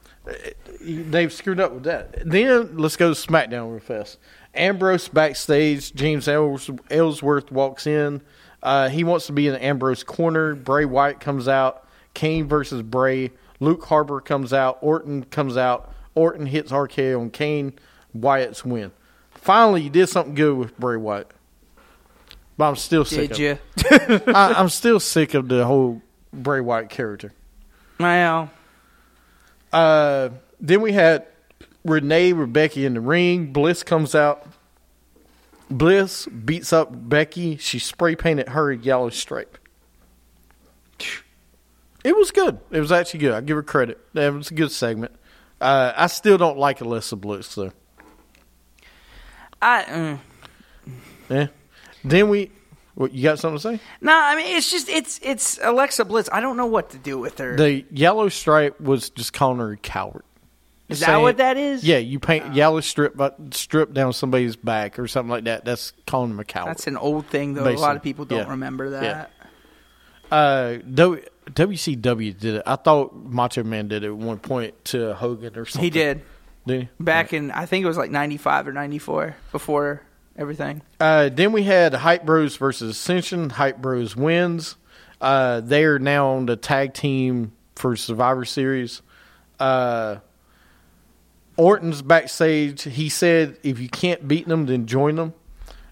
They've 0.81 1.31
screwed 1.31 1.59
up 1.59 1.73
with 1.73 1.83
that. 1.83 2.29
Then 2.29 2.77
let's 2.77 2.95
go 2.95 3.13
to 3.13 3.19
SmackDown 3.19 3.71
real 3.71 3.79
fast. 3.79 4.17
Ambrose 4.53 5.07
backstage. 5.07 5.93
James 5.93 6.27
Ellsworth 6.27 7.51
walks 7.51 7.87
in. 7.87 8.21
Uh, 8.61 8.89
he 8.89 9.03
wants 9.03 9.25
to 9.27 9.33
be 9.33 9.47
in 9.47 9.53
the 9.53 9.63
Ambrose 9.63 10.03
corner. 10.03 10.55
Bray 10.55 10.85
Wyatt 10.85 11.19
comes 11.19 11.47
out. 11.47 11.87
Kane 12.13 12.47
versus 12.47 12.81
Bray. 12.83 13.31
Luke 13.59 13.83
Harper 13.85 14.21
comes 14.21 14.53
out. 14.53 14.77
Orton 14.81 15.23
comes 15.25 15.57
out. 15.57 15.91
Orton 16.15 16.45
hits 16.45 16.71
RKO 16.71 17.19
on 17.19 17.29
Kane. 17.31 17.73
Wyatt's 18.13 18.65
win. 18.65 18.91
Finally, 19.31 19.81
you 19.83 19.89
did 19.89 20.07
something 20.07 20.35
good 20.35 20.57
with 20.57 20.77
Bray 20.77 20.97
Wyatt. 20.97 21.31
But 22.57 22.65
I'm 22.69 22.75
still 22.75 23.05
sick 23.05 23.31
Did 23.31 23.31
of 23.31 23.39
you? 23.39 23.57
it. 23.77 24.23
I, 24.35 24.53
I'm 24.53 24.69
still 24.69 24.99
sick 24.99 25.33
of 25.33 25.47
the 25.47 25.65
whole 25.65 26.01
Bray 26.31 26.59
Wyatt 26.59 26.89
character. 26.89 27.33
Well, 27.99 28.51
Uh, 29.71 30.29
then 30.59 30.81
we 30.81 30.91
had 30.91 31.25
Renee 31.83 32.33
Rebecca 32.33 32.81
in 32.81 32.93
the 32.93 33.01
ring. 33.01 33.51
Bliss 33.53 33.83
comes 33.83 34.15
out. 34.15 34.45
Bliss 35.69 36.27
beats 36.27 36.73
up 36.73 36.89
Becky. 36.91 37.57
She 37.57 37.79
spray 37.79 38.15
painted 38.15 38.49
her 38.49 38.71
a 38.71 38.77
yellow 38.77 39.09
stripe. 39.09 39.57
It 42.03 42.15
was 42.15 42.31
good. 42.31 42.59
It 42.71 42.79
was 42.79 42.91
actually 42.91 43.19
good. 43.19 43.33
I 43.33 43.41
give 43.41 43.55
her 43.55 43.63
credit. 43.63 43.99
That 44.13 44.33
was 44.33 44.51
a 44.51 44.53
good 44.53 44.71
segment. 44.71 45.13
Uh, 45.59 45.93
I 45.95 46.07
still 46.07 46.37
don't 46.37 46.57
like 46.57 46.81
Alexa 46.81 47.15
Bliss 47.15 47.53
though. 47.55 47.71
I. 49.61 49.83
Mm. 49.83 50.19
Yeah. 51.29 51.47
Then 52.03 52.29
we. 52.29 52.51
What 52.95 53.13
you 53.13 53.23
got 53.23 53.39
something 53.39 53.57
to 53.57 53.77
say? 53.77 53.83
No, 54.01 54.13
I 54.13 54.35
mean 54.35 54.55
it's 54.55 54.69
just 54.69 54.89
it's 54.89 55.19
it's 55.23 55.59
Alexa 55.63 56.05
Bliss. 56.05 56.29
I 56.31 56.41
don't 56.41 56.57
know 56.57 56.65
what 56.65 56.89
to 56.91 56.97
do 56.97 57.17
with 57.17 57.37
her. 57.39 57.55
The 57.55 57.85
yellow 57.91 58.29
stripe 58.29 58.79
was 58.81 59.09
just 59.09 59.33
calling 59.33 59.59
her 59.59 59.71
a 59.71 59.77
coward. 59.77 60.23
is 60.89 60.99
that 60.99 61.21
what 61.21 61.37
that 61.37 61.57
is? 61.57 61.83
Yeah, 61.83 61.97
you 61.97 62.19
paint 62.19 62.53
yellow 62.53 62.81
strip 62.81 63.15
but 63.15 63.53
strip 63.53 63.93
down 63.93 64.13
somebody's 64.13 64.55
back 64.55 64.99
or 64.99 65.07
something 65.07 65.29
like 65.29 65.45
that. 65.45 65.63
That's 65.63 65.93
calling 66.05 66.31
them 66.31 66.39
a 66.39 66.45
coward. 66.45 66.69
That's 66.69 66.87
an 66.87 66.97
old 66.97 67.27
thing 67.27 67.53
though. 67.53 67.67
A 67.67 67.75
lot 67.75 67.95
of 67.95 68.03
people 68.03 68.25
don't 68.25 68.39
yeah. 68.39 68.49
remember 68.49 68.89
that. 68.91 69.31
Uh, 70.31 70.77
w, 70.77 71.21
WCW 71.47 72.37
did 72.37 72.55
it. 72.55 72.63
I 72.65 72.77
thought 72.77 73.15
Macho 73.15 73.63
Man 73.63 73.87
did 73.87 74.03
it 74.03 74.07
at 74.07 74.15
one 74.15 74.39
point 74.39 74.85
to 74.85 75.13
Hogan 75.13 75.57
or 75.57 75.65
something. 75.65 75.83
He 75.83 75.89
did 75.89 76.21
Did 76.65 76.81
he? 76.83 76.89
back 76.99 77.33
in 77.33 77.51
I 77.51 77.65
think 77.65 77.83
it 77.83 77.87
was 77.87 77.97
like 77.97 78.11
ninety 78.11 78.37
five 78.37 78.67
or 78.67 78.73
ninety 78.73 78.99
four 78.99 79.35
before 79.51 80.01
everything. 80.37 80.81
Uh, 80.99 81.29
then 81.29 81.51
we 81.51 81.63
had 81.63 81.93
Hype 81.93 82.25
Bros 82.25 82.55
versus 82.57 82.91
Ascension. 82.91 83.51
Hype 83.51 83.77
Bros 83.77 84.15
wins. 84.15 84.75
Uh, 85.19 85.61
they 85.61 85.83
are 85.83 85.99
now 85.99 86.29
on 86.29 86.45
the 86.47 86.55
tag 86.55 86.93
team 86.93 87.53
for 87.75 87.95
Survivor 87.95 88.45
Series. 88.45 89.01
Uh, 89.59 90.17
Orton's 91.57 92.01
backstage. 92.01 92.83
He 92.83 93.09
said, 93.09 93.57
if 93.61 93.79
you 93.79 93.89
can't 93.89 94.27
beat 94.27 94.47
them, 94.47 94.65
then 94.65 94.87
join 94.87 95.15
them. 95.15 95.33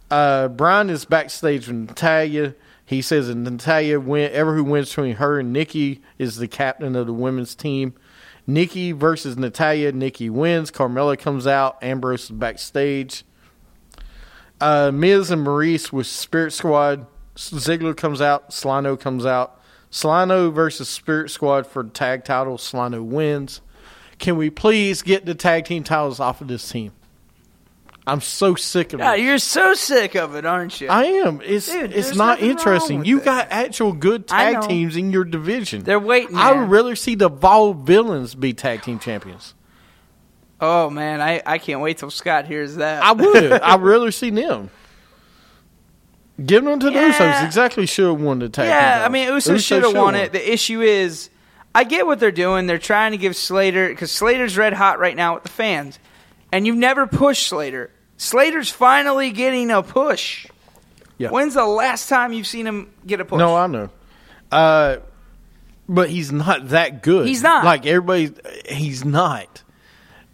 Uh, 0.10 0.48
Bryan 0.48 0.90
is 0.90 1.06
backstage 1.06 1.68
with 1.68 1.76
Natalya. 1.76 2.56
He 2.84 3.04
says 3.04 3.28
that 3.28 3.36
Natalya, 3.36 4.00
win, 4.00 4.32
ever 4.34 4.56
who 4.56 4.64
wins 4.64 4.90
between 4.90 5.18
her 5.18 5.40
and 5.40 5.54
Nikki, 5.54 6.02
is 6.18 6.38
the 6.38 6.48
captain 6.48 6.96
of 6.96 7.06
the 7.06 7.14
women's 7.14 7.54
team. 7.54 7.94
Nikki 8.48 8.94
versus 8.94 9.38
Natalya. 9.38 9.92
Nikki 9.92 10.28
wins. 10.28 10.72
Carmella 10.72 11.20
comes 11.20 11.46
out. 11.46 11.78
Ambrose 11.84 12.24
is 12.24 12.32
backstage. 12.32 13.24
Uh, 14.62 14.92
Miz 14.94 15.32
and 15.32 15.44
Maurice 15.44 15.92
with 15.94 16.08
Spirit 16.08 16.52
Squad. 16.52 17.06
Ziggler 17.36 17.96
comes 17.96 18.22
out. 18.22 18.50
Slano 18.50 19.00
comes 19.00 19.26
out. 19.26 19.60
Slano 19.92 20.54
versus 20.54 20.90
Spirit 20.90 21.32
Squad 21.32 21.66
for 21.66 21.84
the 21.84 21.90
tag 21.90 22.26
title. 22.26 22.58
Slano 22.58 23.04
wins. 23.04 23.62
Can 24.20 24.38
we 24.38 24.50
please 24.50 25.02
get 25.02 25.26
the 25.26 25.34
tag 25.34 25.66
team 25.66 25.84
titles 25.84 26.20
off 26.20 26.42
of 26.42 26.48
this 26.48 26.68
team? 26.70 26.92
I'm 28.06 28.22
so 28.22 28.56
sick 28.56 28.94
of 28.94 29.00
God, 29.00 29.20
it. 29.20 29.24
you're 29.24 29.38
so 29.38 29.76
sick 29.76 30.16
of 30.16 30.36
it, 30.36 30.44
aren't 30.46 30.82
you? 30.82 30.88
I 30.90 31.04
am. 31.04 31.42
It's 31.46 31.72
Dude, 31.72 31.94
it's 31.94 32.16
not 32.16 32.42
interesting. 32.42 33.06
You 33.06 33.20
it. 33.20 33.26
got 33.26 33.48
actual 33.52 33.94
good 33.94 34.28
tag 34.28 34.68
teams 34.68 34.96
in 34.96 35.12
your 35.12 35.24
division. 35.24 35.84
They're 35.84 36.00
waiting. 36.00 36.36
I 36.36 36.54
would 36.54 36.70
rather 36.70 36.96
see 36.96 37.14
the 37.16 37.30
Vaudevillains 37.30 38.40
be 38.40 38.54
tag 38.54 38.82
team 38.82 38.98
champions. 38.98 39.54
Oh 40.62 40.90
man, 40.90 41.22
I, 41.22 41.42
I 41.46 41.58
can't 41.58 41.82
wait 41.82 41.98
till 41.98 42.12
Scott 42.12 42.46
hears 42.46 42.76
that. 42.76 43.04
I 43.04 43.12
would. 43.14 43.52
I'd 43.62 43.82
rather 43.82 44.12
see 44.12 44.30
them. 44.30 44.70
Give 46.44 46.64
them 46.64 46.80
to 46.80 46.86
the 46.88 46.94
Yeah. 46.94 47.12
Usos. 47.12 47.46
Exactly 47.46 47.86
should 47.86 48.08
have 48.08 48.22
won 48.22 48.40
the 48.40 48.48
tag 48.50 48.68
yeah. 48.68 49.04
I 49.06 49.10
mean, 49.10 49.28
Usos 49.30 49.56
Usos 49.56 49.66
should 49.68 49.84
have 49.84 49.94
won 49.94 50.04
won. 50.04 50.16
it. 50.16 50.32
The 50.32 50.54
issue 50.54 50.82
is, 50.82 51.30
I 51.76 51.84
get 51.84 52.08
what 52.08 52.20
they're 52.20 52.32
doing. 52.32 52.66
They're 52.66 52.78
trying 52.78 53.12
to 53.12 53.18
give 53.18 53.36
Slater 53.36 53.90
because 53.90 54.12
Slater's 54.12 54.58
red 54.58 54.74
hot 54.74 55.00
right 55.00 55.16
now 55.16 55.34
with 55.36 55.44
the 55.44 55.50
fans, 55.50 56.00
and 56.52 56.66
you've 56.66 56.78
never 56.78 57.08
pushed 57.08 57.48
Slater. 57.48 57.92
Slater's 58.16 58.70
finally 58.70 59.32
getting 59.32 59.70
a 59.72 59.84
push. 59.84 60.48
Yeah. 61.18 61.30
When's 61.30 61.54
the 61.56 61.66
last 61.66 62.08
time 62.08 62.32
you've 62.32 62.48
seen 62.48 62.66
him 62.66 62.92
get 63.06 63.20
a 63.20 63.26
push? 63.26 63.40
No, 63.40 63.56
I 63.56 63.68
know. 63.68 63.90
Uh, 64.50 64.98
but 65.90 66.10
he's 66.10 66.32
not 66.32 66.70
that 66.70 67.04
good. 67.04 67.28
He's 67.28 67.44
not. 67.44 67.66
Like 67.66 67.86
everybody, 67.86 68.32
he's 68.70 69.04
not. 69.04 69.59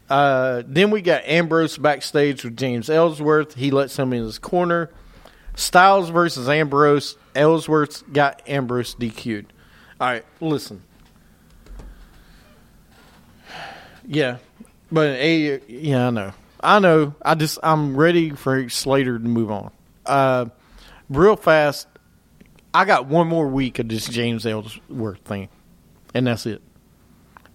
Uh, 0.09 0.63
then 0.67 0.91
we 0.91 1.01
got 1.01 1.25
Ambrose 1.25 1.77
backstage 1.77 2.43
with 2.43 2.57
James 2.57 2.89
Ellsworth. 2.89 3.55
He 3.55 3.71
lets 3.71 3.97
him 3.97 4.13
in 4.13 4.23
his 4.23 4.37
corner. 4.37 4.91
Styles 5.55 6.09
versus 6.09 6.47
Ambrose. 6.47 7.17
Ellsworth 7.33 8.11
got 8.11 8.41
Ambrose 8.47 8.95
DQ'd. 8.95 9.51
All 9.99 10.07
right, 10.07 10.25
listen. 10.41 10.83
Yeah, 14.07 14.37
but 14.91 15.15
a 15.17 15.61
yeah, 15.67 16.07
I 16.07 16.09
know, 16.11 16.33
I 16.61 16.79
know. 16.79 17.15
I 17.23 17.35
just 17.35 17.57
I'm 17.63 17.97
ready 17.97 18.29
for 18.31 18.69
Slater 18.69 19.17
to 19.17 19.25
move 19.25 19.49
on. 19.49 19.71
Uh, 20.05 20.45
real 21.09 21.35
fast. 21.35 21.87
I 22.73 22.85
got 22.85 23.07
one 23.07 23.27
more 23.27 23.47
week 23.47 23.79
of 23.79 23.87
this 23.87 24.07
James 24.07 24.45
Ellsworth 24.45 25.19
thing, 25.19 25.49
and 26.13 26.27
that's 26.27 26.45
it. 26.45 26.61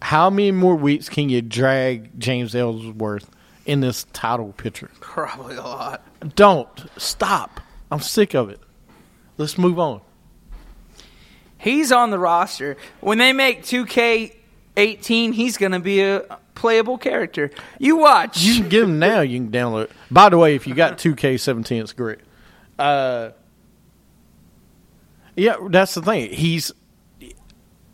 How 0.03 0.31
many 0.31 0.51
more 0.51 0.75
weeks 0.77 1.09
can 1.09 1.29
you 1.29 1.43
drag 1.43 2.19
James 2.19 2.55
Ellsworth 2.55 3.31
in 3.67 3.81
this 3.81 4.05
title 4.13 4.53
picture? 4.53 4.91
probably 5.01 5.57
a 5.57 5.63
lot. 5.63 6.03
Don't 6.37 6.69
stop. 6.97 7.61
I'm 7.91 8.01
sick 8.01 8.35
of 8.35 8.49
it. 8.51 8.61
Let's 9.37 9.59
move 9.59 9.79
on. 9.79 10.01
He's 11.59 11.93
on 11.93 12.11
the 12.11 12.19
roster. 12.19 12.77
When 13.01 13.19
they 13.19 13.33
make 13.33 13.63
2K18, 13.63 15.35
he's 15.35 15.59
going 15.59 15.73
to 15.73 15.81
be 15.81 16.01
a 16.01 16.39
playable 16.55 16.97
character. 16.97 17.51
You 17.79 17.97
watch. 17.97 18.41
You 18.43 18.61
can 18.61 18.69
get 18.69 18.83
him 18.85 18.99
now. 18.99 19.21
You 19.21 19.39
can 19.41 19.51
download. 19.51 19.85
it. 19.85 19.91
By 20.11 20.31
the 20.31 20.39
way, 20.39 20.55
if 20.55 20.67
you 20.67 20.75
got 20.75 20.97
2K17, 20.99 21.83
it's 21.83 21.93
great. 21.93 22.19
Uh, 22.79 23.31
yeah, 25.37 25.57
that's 25.69 25.95
the 25.95 26.03
thing. 26.03 26.33
He's 26.33 26.73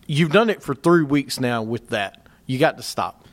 you've 0.06 0.32
done 0.32 0.50
it 0.50 0.62
for 0.62 0.74
three 0.74 1.02
weeks 1.04 1.38
now. 1.40 1.62
With 1.62 1.88
that, 1.88 2.26
you 2.46 2.58
got 2.58 2.76
to 2.76 2.82
stop. 2.82 3.26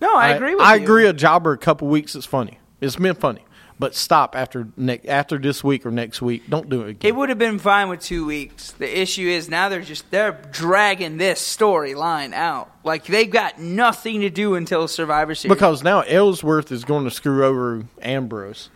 no, 0.00 0.14
I 0.14 0.30
agree 0.30 0.54
with 0.54 0.60
you. 0.60 0.66
I 0.66 0.74
you. 0.76 0.82
agree. 0.82 1.06
A 1.06 1.12
jobber 1.12 1.52
a 1.52 1.58
couple 1.58 1.88
weeks 1.88 2.14
is 2.14 2.24
funny. 2.26 2.58
It's 2.80 2.96
been 2.96 3.14
funny, 3.14 3.44
but 3.78 3.94
stop 3.94 4.34
after 4.34 4.66
ne- 4.76 5.00
after 5.06 5.38
this 5.38 5.62
week 5.62 5.86
or 5.86 5.90
next 5.92 6.20
week. 6.20 6.48
Don't 6.50 6.68
do 6.68 6.82
it 6.82 6.88
again. 6.90 7.08
It 7.08 7.14
would 7.14 7.28
have 7.28 7.38
been 7.38 7.58
fine 7.60 7.88
with 7.88 8.00
two 8.00 8.26
weeks. 8.26 8.72
The 8.72 9.00
issue 9.00 9.28
is 9.28 9.48
now 9.48 9.68
they're 9.68 9.82
just 9.82 10.10
they're 10.10 10.32
dragging 10.50 11.16
this 11.18 11.40
storyline 11.40 12.32
out. 12.32 12.70
Like 12.82 13.04
they've 13.06 13.30
got 13.30 13.60
nothing 13.60 14.22
to 14.22 14.30
do 14.30 14.56
until 14.56 14.88
Survivor 14.88 15.34
Series. 15.36 15.54
because 15.54 15.82
now 15.84 16.00
Ellsworth 16.00 16.72
is 16.72 16.84
going 16.84 17.04
to 17.04 17.10
screw 17.12 17.44
over 17.44 17.84
Ambrose. 18.02 18.68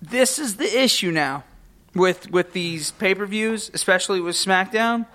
this 0.00 0.38
is 0.38 0.56
the 0.56 0.80
issue 0.82 1.10
now 1.10 1.42
with 1.94 2.30
with 2.30 2.52
these 2.52 2.92
pay 2.92 3.14
per 3.14 3.26
views, 3.26 3.70
especially 3.74 4.20
with 4.20 4.36
SmackDown. 4.36 5.06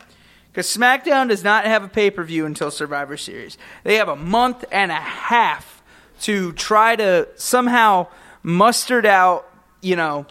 Because 0.51 0.67
SmackDown 0.67 1.29
does 1.29 1.43
not 1.43 1.65
have 1.65 1.83
a 1.83 1.87
pay 1.87 2.09
per 2.09 2.23
view 2.23 2.45
until 2.45 2.71
Survivor 2.71 3.17
Series. 3.17 3.57
They 3.83 3.95
have 3.95 4.09
a 4.09 4.15
month 4.15 4.65
and 4.71 4.91
a 4.91 4.95
half 4.95 5.83
to 6.21 6.51
try 6.53 6.95
to 6.95 7.27
somehow 7.35 8.07
muster 8.43 9.05
out, 9.05 9.47
you 9.81 9.95
know, 9.95 10.25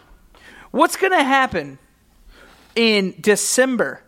what's 0.71 0.97
going 0.97 1.13
to 1.13 1.23
happen 1.23 1.79
in 2.75 3.15
December. 3.19 4.01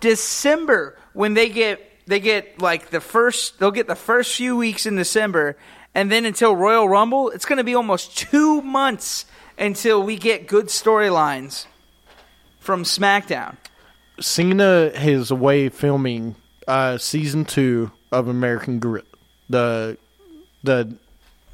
December 0.00 0.98
when 1.12 1.34
they 1.34 1.48
get 1.48 1.80
they 2.06 2.20
get 2.20 2.60
like 2.60 2.90
the 2.90 3.00
first 3.00 3.58
they'll 3.58 3.70
get 3.70 3.86
the 3.86 3.94
first 3.94 4.34
few 4.34 4.56
weeks 4.56 4.84
in 4.84 4.96
December 4.96 5.56
and 5.94 6.10
then 6.10 6.26
until 6.26 6.54
Royal 6.54 6.88
Rumble, 6.88 7.30
it's 7.30 7.46
going 7.46 7.58
to 7.58 7.64
be 7.64 7.74
almost 7.74 8.18
2 8.18 8.60
months 8.60 9.26
until 9.56 10.02
we 10.02 10.16
get 10.16 10.48
good 10.48 10.66
storylines 10.66 11.66
from 12.58 12.82
SmackDown. 12.82 13.56
Cena 14.20 14.90
is 14.94 15.30
away 15.30 15.68
filming 15.68 16.36
uh, 16.68 16.98
season 16.98 17.44
two 17.44 17.90
of 18.12 18.28
American 18.28 18.78
Grit, 18.78 19.06
the 19.48 19.98
the 20.62 20.96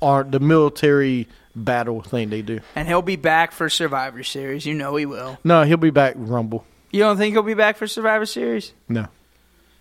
are 0.03 0.25
the 0.25 0.41
military 0.41 1.29
battle 1.55 2.01
thing 2.03 2.31
they 2.31 2.43
do. 2.43 2.61
And 2.77 2.87
he'll 2.89 3.03
be 3.03 3.17
back 3.17 3.53
for 3.53 3.69
Survivor 3.69 4.23
Series. 4.23 4.65
You 4.67 4.75
know 4.75 4.95
he 4.97 5.05
will. 5.07 5.39
No, 5.45 5.63
he'll 5.65 5.77
be 5.77 5.91
back 5.91 6.15
Rumble. 6.17 6.65
You 6.91 7.01
don't 7.01 7.17
think 7.17 7.35
he'll 7.35 7.43
be 7.43 7.55
back 7.55 7.77
for 7.77 7.87
Survivor 7.87 8.27
Series? 8.27 8.73
No, 8.89 9.07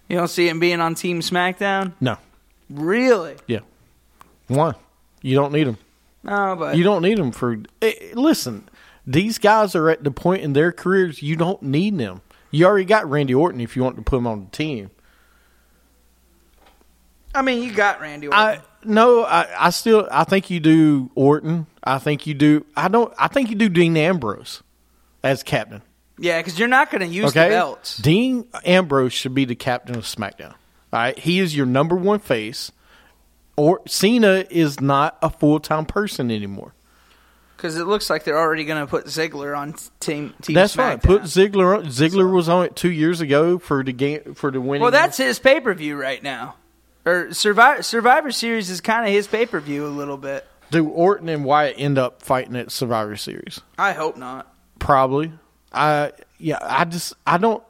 You 0.07 0.17
don't 0.17 0.27
see 0.27 0.47
him 0.47 0.59
being 0.59 0.79
on 0.81 0.95
Team 0.95 1.21
SmackDown? 1.21 1.93
no, 1.99 2.17
Really? 2.69 3.35
yeah. 3.47 3.59
Why? 4.47 4.73
You 5.21 5.35
don't 5.35 5.51
need 5.53 5.67
him. 5.67 5.77
No, 6.23 6.55
but 6.57 6.75
You 6.77 6.83
don't 6.83 7.01
need 7.01 7.17
them 7.17 7.31
for. 7.31 7.57
eh, 7.81 7.93
listen, 8.13 8.67
these 9.07 9.37
guys 9.37 9.73
are 9.75 9.89
at 9.89 10.03
the 10.03 10.11
point 10.11 10.43
in 10.43 10.53
their 10.53 10.71
careers 10.71 11.21
you 11.23 11.35
don't 11.35 11.61
need 11.63 11.97
them. 11.97 12.21
You 12.51 12.65
already 12.65 12.85
got 12.85 13.09
Randy 13.09 13.33
Orton 13.35 13.61
if 13.61 13.75
you 13.75 13.83
want 13.83 13.95
to 13.97 14.01
put 14.01 14.17
him 14.17 14.27
on 14.27 14.45
the 14.45 14.51
team. 14.51 14.89
I 17.33 17.41
mean, 17.41 17.61
you 17.63 17.71
got 17.73 18.01
Randy 18.01 18.27
Orton. 18.27 18.39
I 18.39 18.59
no, 18.83 19.23
I, 19.23 19.47
I 19.57 19.69
still 19.69 20.07
I 20.11 20.23
think 20.23 20.49
you 20.49 20.59
do 20.59 21.11
Orton. 21.15 21.67
I 21.83 21.99
think 21.99 22.25
you 22.25 22.33
do. 22.33 22.65
I 22.75 22.87
don't. 22.87 23.13
I 23.17 23.27
think 23.27 23.49
you 23.49 23.55
do 23.55 23.69
Dean 23.69 23.95
Ambrose 23.97 24.63
as 25.23 25.43
captain. 25.43 25.81
yeah, 26.17 26.39
because 26.39 26.57
you're 26.57 26.67
not 26.67 26.89
going 26.91 27.01
to 27.01 27.07
use 27.07 27.29
Okay, 27.31 27.49
the 27.49 27.55
belts. 27.55 27.97
Dean 27.97 28.45
Ambrose 28.65 29.13
should 29.13 29.35
be 29.35 29.45
the 29.45 29.55
captain 29.55 29.95
of 29.95 30.05
SmackDown. 30.05 30.51
All 30.91 30.99
right, 30.99 31.19
he 31.19 31.39
is 31.39 31.55
your 31.55 31.65
number 31.65 31.95
one 31.95 32.19
face. 32.19 32.71
Or 33.57 33.81
Cena 33.85 34.45
is 34.49 34.79
not 34.79 35.17
a 35.21 35.29
full 35.29 35.59
time 35.59 35.85
person 35.85 36.31
anymore. 36.31 36.73
Because 37.59 37.77
it 37.77 37.87
looks 37.87 38.09
like 38.09 38.23
they're 38.23 38.39
already 38.39 38.63
going 38.63 38.79
to 38.79 38.87
put 38.87 39.07
Ziggler 39.07 39.57
on 39.57 39.75
team. 39.99 40.33
team 40.41 40.53
That's 40.53 40.77
right. 40.77 41.01
Put 41.01 41.23
Ziggler. 41.23 41.77
on. 41.79 41.85
Ziggler 41.87 42.33
was 42.33 42.47
on 42.47 42.63
it 42.63 42.75
two 42.77 42.89
years 42.89 43.19
ago 43.19 43.59
for 43.59 43.83
the 43.83 43.91
game 43.91 44.33
for 44.33 44.49
the 44.49 44.61
winning. 44.61 44.81
Well, 44.81 44.91
that's 44.91 45.17
his 45.17 45.39
pay 45.39 45.59
per 45.59 45.73
view 45.73 45.97
right 45.99 46.23
now. 46.23 46.55
Or 47.05 47.33
Survivor 47.33 47.83
Survivor 47.83 48.31
Series 48.31 48.69
is 48.69 48.79
kind 48.79 49.05
of 49.05 49.11
his 49.11 49.27
pay 49.27 49.45
per 49.45 49.59
view 49.59 49.85
a 49.85 49.89
little 49.89 50.15
bit. 50.15 50.47
do 50.71 50.87
Orton 50.87 51.27
and 51.27 51.43
Wyatt 51.43 51.75
end 51.77 51.97
up 51.97 52.21
fighting 52.21 52.55
at 52.55 52.71
Survivor 52.71 53.17
Series? 53.17 53.59
I 53.77 53.91
hope 53.91 54.15
not. 54.15 54.53
Probably. 54.79 55.33
I 55.73 56.13
yeah. 56.37 56.59
I 56.61 56.85
just 56.85 57.13
I 57.27 57.37
don't. 57.37 57.61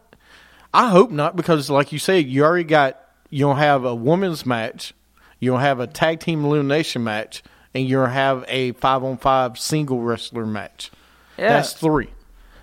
I 0.72 0.90
hope 0.90 1.10
not 1.10 1.36
because, 1.36 1.72
like 1.72 1.92
you 1.92 1.98
said, 1.98 2.28
you 2.28 2.44
already 2.44 2.64
got 2.64 3.02
you 3.32 3.40
don't 3.40 3.58
have 3.58 3.86
a 3.86 3.96
women's 3.96 4.46
match, 4.46 4.94
you 5.40 5.50
don't 5.50 5.62
have 5.62 5.80
a 5.80 5.88
tag 5.88 6.20
team 6.20 6.46
elimination 6.46 7.04
match, 7.04 7.42
and 7.74 7.88
you 7.88 7.98
don't 7.98 8.10
have 8.10 8.46
a 8.48 8.72
five 8.74 9.04
on 9.04 9.18
five 9.18 9.58
single 9.60 10.02
wrestler 10.02 10.46
match. 10.46 10.92
Yeah. 11.38 11.50
That's 11.50 11.74
three. 11.74 12.10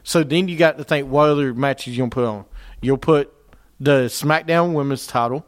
So 0.03 0.23
then 0.23 0.49
you 0.49 0.57
got 0.57 0.79
to 0.79 0.85
think 0.85 1.09
what 1.09 1.29
other 1.31 1.53
matches 1.55 1.97
you'll 1.97 2.11
put 2.11 2.25
on. 2.25 2.45
You'll 2.81 2.99
put 2.99 3.33
the 3.81 4.07
SmackDown 4.07 4.73
Women's 4.73 5.07
Title. 5.07 5.45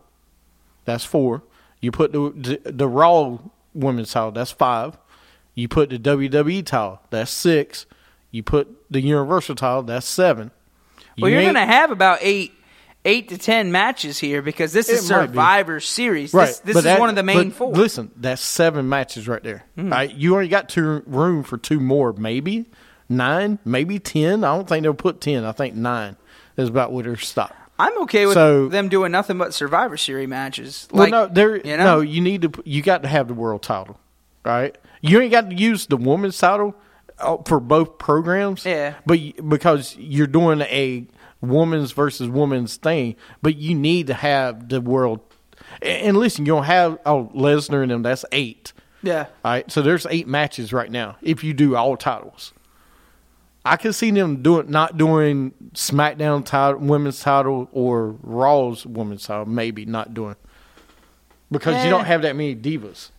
That's 0.85 1.05
four. 1.05 1.43
You 1.81 1.93
put 1.93 2.13
the 2.13 2.33
the, 2.65 2.73
the 2.73 2.89
Raw 2.89 3.39
Women's 3.75 4.13
Title. 4.13 4.33
That's 4.33 4.51
five. 4.51 4.99
You 5.55 5.69
put 5.69 5.91
the 5.91 5.99
WWE 5.99 6.65
Title. 6.65 7.01
That's 7.11 7.31
six. 7.31 7.87
You 8.31 8.43
put 8.43 8.69
the 8.91 9.01
Universal 9.01 9.57
Title. 9.57 9.83
That's 9.83 10.07
seven. 10.07 10.51
well, 11.19 11.29
You 11.31 11.37
you're 11.37 11.43
going 11.43 11.55
to 11.55 11.73
have 11.73 11.91
about 11.91 12.19
eight, 12.21 12.53
eight 13.05 13.29
to 13.29 13.39
ten 13.39 13.73
matches 13.73 14.19
here 14.19 14.43
because 14.43 14.73
this 14.73 14.89
is 14.89 15.05
It. 15.05 15.07
Survivor 15.07 15.81
Series. 15.81 16.35
Right, 16.35 16.47
This, 16.49 16.59
this 16.61 16.77
is 16.79 16.85
that- 16.85 17.01
one 17.01 17.09
of 17.09 17.15
the 17.17 17.23
main 17.23 17.51
four. 17.51 17.73
Listen, 17.73 18.11
that's 18.17 18.43
seven 18.43 18.89
matches 18.89 19.29
right 19.29 19.43
there. 19.43 19.65
All 19.79 19.85
right, 19.85 20.13
you 20.15 20.35
already 20.35 20.49
got 20.49 20.69
two 20.69 21.03
room 21.07 21.43
for 21.43 21.57
two 21.59 21.81
more, 21.81 22.13
maybe 22.13 22.67
nine, 23.09 23.59
maybe 23.65 23.99
ten. 23.99 24.45
I 24.45 24.55
don't 24.55 24.69
think 24.69 24.83
they'll 24.83 24.95
put 24.95 25.21
ten. 25.21 25.45
I 25.45 25.53
think 25.53 25.75
nine 25.75 26.17
is 26.57 26.69
about 26.69 26.93
where 26.93 27.05
they're 27.05 27.17
stopped. 27.17 27.55
I'm 27.79 27.97
okay 28.03 28.27
with 28.27 28.35
So- 28.35 28.69
them 28.69 28.89
doing 28.89 29.13
nothing 29.13 29.39
but 29.39 29.55
Survivor 29.55 29.97
Series 29.97 30.29
matches. 30.29 30.89
Well, 30.91 31.05
Like, 31.05 31.11
no, 31.13 31.27
there. 31.29 31.57
you 31.59 31.77
know? 31.77 31.85
No, 31.85 32.01
you 32.01 32.21
need 32.21 32.43
to. 32.43 32.53
You 32.65 32.83
got 32.83 33.03
to 33.03 33.09
have 33.09 33.29
the 33.29 33.35
world 33.35 33.63
title, 33.63 33.99
right? 34.45 34.77
You 35.01 35.21
ain't 35.21 35.31
got 35.31 35.49
to 35.51 35.55
use 35.57 35.87
the 35.87 35.97
women's 35.97 36.37
title 36.37 36.75
uh, 37.21 37.37
for 37.47 37.61
both 37.61 37.99
programs. 37.99 38.65
Yeah. 38.67 38.95
but 39.07 39.21
because 39.49 39.95
you're 39.97 40.27
doing 40.27 40.61
a 40.63 41.07
woman's 41.41 41.93
versus 41.93 42.29
woman's 42.29 42.77
thing, 42.77 43.17
but 43.43 43.57
you 43.57 43.75
need 43.75 44.07
to 44.09 44.15
have 44.15 44.69
the 44.69 44.81
world. 44.81 45.21
And 45.83 46.09
and 46.09 46.17
listen, 46.17 46.47
you 46.47 46.53
don't 46.53 46.65
have 46.65 46.99
oh 47.07 47.31
Lesnar 47.35 47.83
and 47.83 47.91
them. 47.91 48.03
That's 48.03 48.25
eight. 48.33 48.73
Yeah. 49.03 49.27
All 49.45 49.53
right, 49.53 49.71
so 49.71 49.81
there's 49.83 50.07
eight 50.11 50.27
matches 50.27 50.73
right 50.73 50.91
now. 50.91 51.17
If 51.23 51.45
you 51.45 51.55
do 51.55 51.77
all 51.77 51.97
titles, 51.97 52.53
I 53.65 53.77
can 53.77 53.93
see 53.93 54.11
them 54.11 54.43
doing 54.43 54.71
not 54.71 54.97
doing 54.97 55.53
SmackDown 55.75 56.45
title, 56.45 56.81
women's 56.81 57.21
title, 57.21 57.69
or 57.73 58.17
Raw's 58.23 58.85
women's 58.85 59.25
title. 59.25 59.47
Maybe 59.47 59.85
not 59.87 60.15
doing 60.15 60.35
because 61.51 61.75
Eh. 61.77 61.85
you 61.85 61.91
don't 61.91 62.07
have 62.07 62.23
that 62.23 62.35
many 62.35 62.57
divas. 62.57 63.11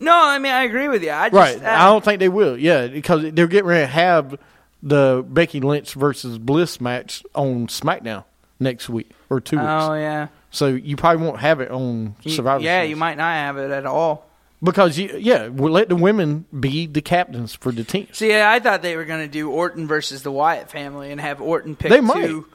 No, 0.00 0.12
I 0.12 0.38
mean 0.38 0.52
I 0.52 0.64
agree 0.64 0.88
with 0.88 1.02
you. 1.02 1.10
I 1.10 1.30
just, 1.30 1.34
Right. 1.34 1.64
uh, 1.64 1.68
I 1.82 1.86
don't 1.86 2.04
think 2.04 2.20
they 2.20 2.28
will. 2.28 2.58
Yeah, 2.58 2.86
because 2.88 3.32
they're 3.32 3.46
getting 3.46 3.66
ready 3.66 3.82
to 3.84 3.86
have 3.92 4.36
the 4.84 5.24
Becky 5.26 5.60
Lynch 5.60 5.94
versus 5.94 6.38
Bliss 6.38 6.80
match 6.80 7.24
on 7.34 7.66
SmackDown 7.66 8.24
next 8.60 8.88
week 8.88 9.10
or 9.30 9.40
two 9.40 9.56
weeks. 9.56 9.66
Oh 9.68 9.94
yeah. 9.94 10.28
So 10.50 10.68
you 10.68 10.96
probably 10.96 11.26
won't 11.26 11.40
have 11.40 11.60
it 11.60 11.70
on 11.72 12.14
You- 12.22 12.30
Survivor. 12.30 12.62
yeah, 12.62 12.78
Series. 12.80 12.90
you 12.90 12.96
might 12.96 13.16
not 13.16 13.32
have 13.32 13.56
it 13.56 13.70
at 13.72 13.86
all. 13.86 14.26
because 14.62 14.96
you 14.98 15.16
yeah 15.18 15.48
we'll 15.48 15.72
let 15.72 15.88
the 15.88 15.96
women 15.96 16.44
be 16.58 16.86
the 16.86 17.00
captains 17.02 17.54
for 17.54 17.72
the 17.72 17.82
team. 17.82 18.06
See, 18.12 18.34
I 18.38 18.60
thought 18.60 18.82
they 18.82 18.96
were 18.96 19.04
going 19.04 19.24
to 19.26 19.32
do 19.32 19.50
Orton 19.50 19.86
versus 19.88 20.22
the 20.22 20.30
Wyatt 20.30 20.70
family 20.70 21.10
and 21.10 21.20
have 21.20 21.40
Orton 21.40 21.74
pick 21.76 21.90
They 21.90 22.00
might. 22.00 22.26
two 22.26 22.46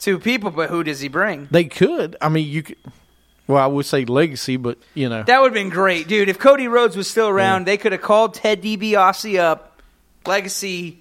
two 0.00 0.18
people, 0.18 0.50
but 0.50 0.68
who 0.70 0.82
does 0.82 1.00
he 1.00 1.08
bring? 1.08 1.46
They 1.50 1.64
could. 1.64 2.16
I 2.20 2.28
mean, 2.28 2.48
you 2.48 2.62
could. 2.64 2.76
Well, 3.46 3.62
I 3.62 3.66
would 3.66 3.84
say 3.86 4.06
legacy, 4.06 4.56
but 4.56 4.78
you 4.94 5.08
know, 5.10 5.22
That 5.22 5.40
would 5.42 5.48
have 5.48 5.54
been 5.54 5.68
great, 5.68 6.08
dude. 6.08 6.30
If 6.30 6.38
Cody 6.38 6.66
Rhodes 6.66 6.96
was 6.96 7.08
still 7.10 7.28
around, 7.28 7.66
they 7.66 7.76
could 7.76 7.92
have 7.92 8.00
called 8.00 8.32
Ted 8.34 8.62
DiBiase 8.62 9.38
up. 9.38 9.80
Legacy. 10.26 11.00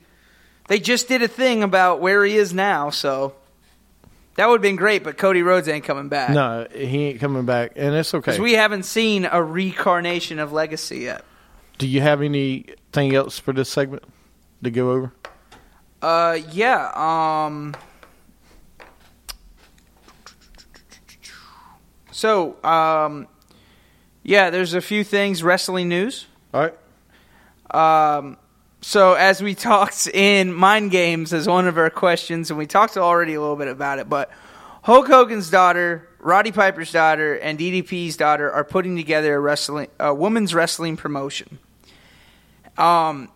They 0.67 0.79
just 0.79 1.07
did 1.07 1.21
a 1.21 1.27
thing 1.27 1.63
about 1.63 1.99
where 1.99 2.23
he 2.23 2.37
is 2.37 2.53
now, 2.53 2.89
so 2.89 3.35
that 4.35 4.47
would 4.47 4.55
have 4.55 4.61
been 4.61 4.75
great. 4.75 5.03
But 5.03 5.17
Cody 5.17 5.41
Rhodes 5.41 5.67
ain't 5.67 5.83
coming 5.83 6.09
back. 6.09 6.29
no, 6.29 6.67
he 6.73 7.05
ain't 7.05 7.19
coming 7.19 7.45
back, 7.45 7.73
and 7.75 7.93
it's 7.93 8.13
okay. 8.13 8.31
because 8.31 8.39
we 8.39 8.53
haven't 8.53 8.83
seen 8.83 9.27
a 9.29 9.41
reincarnation 9.43 10.39
of 10.39 10.53
Legacy 10.53 10.99
yet. 10.99 11.23
Do 11.77 11.87
you 11.87 12.01
have 12.01 12.21
anything 12.21 13.13
else 13.13 13.39
for 13.39 13.51
this 13.51 13.69
segment 13.69 14.03
to 14.63 14.71
go 14.71 14.91
over? 14.91 15.13
Uh, 16.01 16.39
yeah. 16.51 16.91
Um. 16.95 17.75
So, 22.11 22.63
um, 22.63 23.27
yeah, 24.23 24.49
there's 24.49 24.73
a 24.73 24.81
few 24.81 25.03
things 25.03 25.43
wrestling 25.43 25.89
news. 25.89 26.27
All 26.53 26.61
right. 26.61 28.17
Um, 28.17 28.37
so 28.83 29.13
as 29.13 29.41
we 29.41 29.55
talked 29.71 30.07
in 30.07 30.53
Mind 30.53 30.91
Games 30.91 31.33
as 31.33 31.47
one 31.47 31.67
of 31.67 31.77
our 31.77 31.89
questions, 31.89 32.51
and 32.51 32.57
we 32.57 32.67
talked 32.67 32.97
already 32.97 33.33
a 33.33 33.41
little 33.41 33.55
bit 33.55 33.67
about 33.67 33.99
it, 33.99 34.09
but 34.09 34.29
Hulk 34.83 35.07
Hogan's 35.07 35.49
daughter, 35.49 36.07
Roddy 36.19 36.51
Piper's 36.51 36.91
daughter, 36.91 37.35
and 37.35 37.57
DDP's 37.57 38.17
daughter 38.17 38.51
are 38.51 38.63
putting 38.63 38.95
together 38.95 39.35
a 39.35 39.39
wrestling, 39.39 39.87
a 39.99 40.13
women's 40.13 40.53
wrestling 40.53 40.97
promotion. 40.97 41.57
Um, 42.77 43.29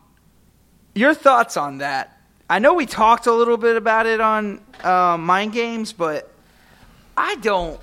your 0.94 1.14
thoughts 1.14 1.58
on 1.58 1.80
that? 1.80 2.20
I 2.50 2.60
know 2.60 2.74
we 2.74 2.86
talked 2.86 3.28
a 3.28 3.34
little 3.34 3.58
bit 3.58 3.76
about 3.76 4.06
it 4.06 4.22
on 4.22 4.62
uh, 4.84 5.18
Mind 5.18 5.54
Games, 5.54 5.94
but 5.94 6.32
I 7.16 7.36
don't. 7.36 7.80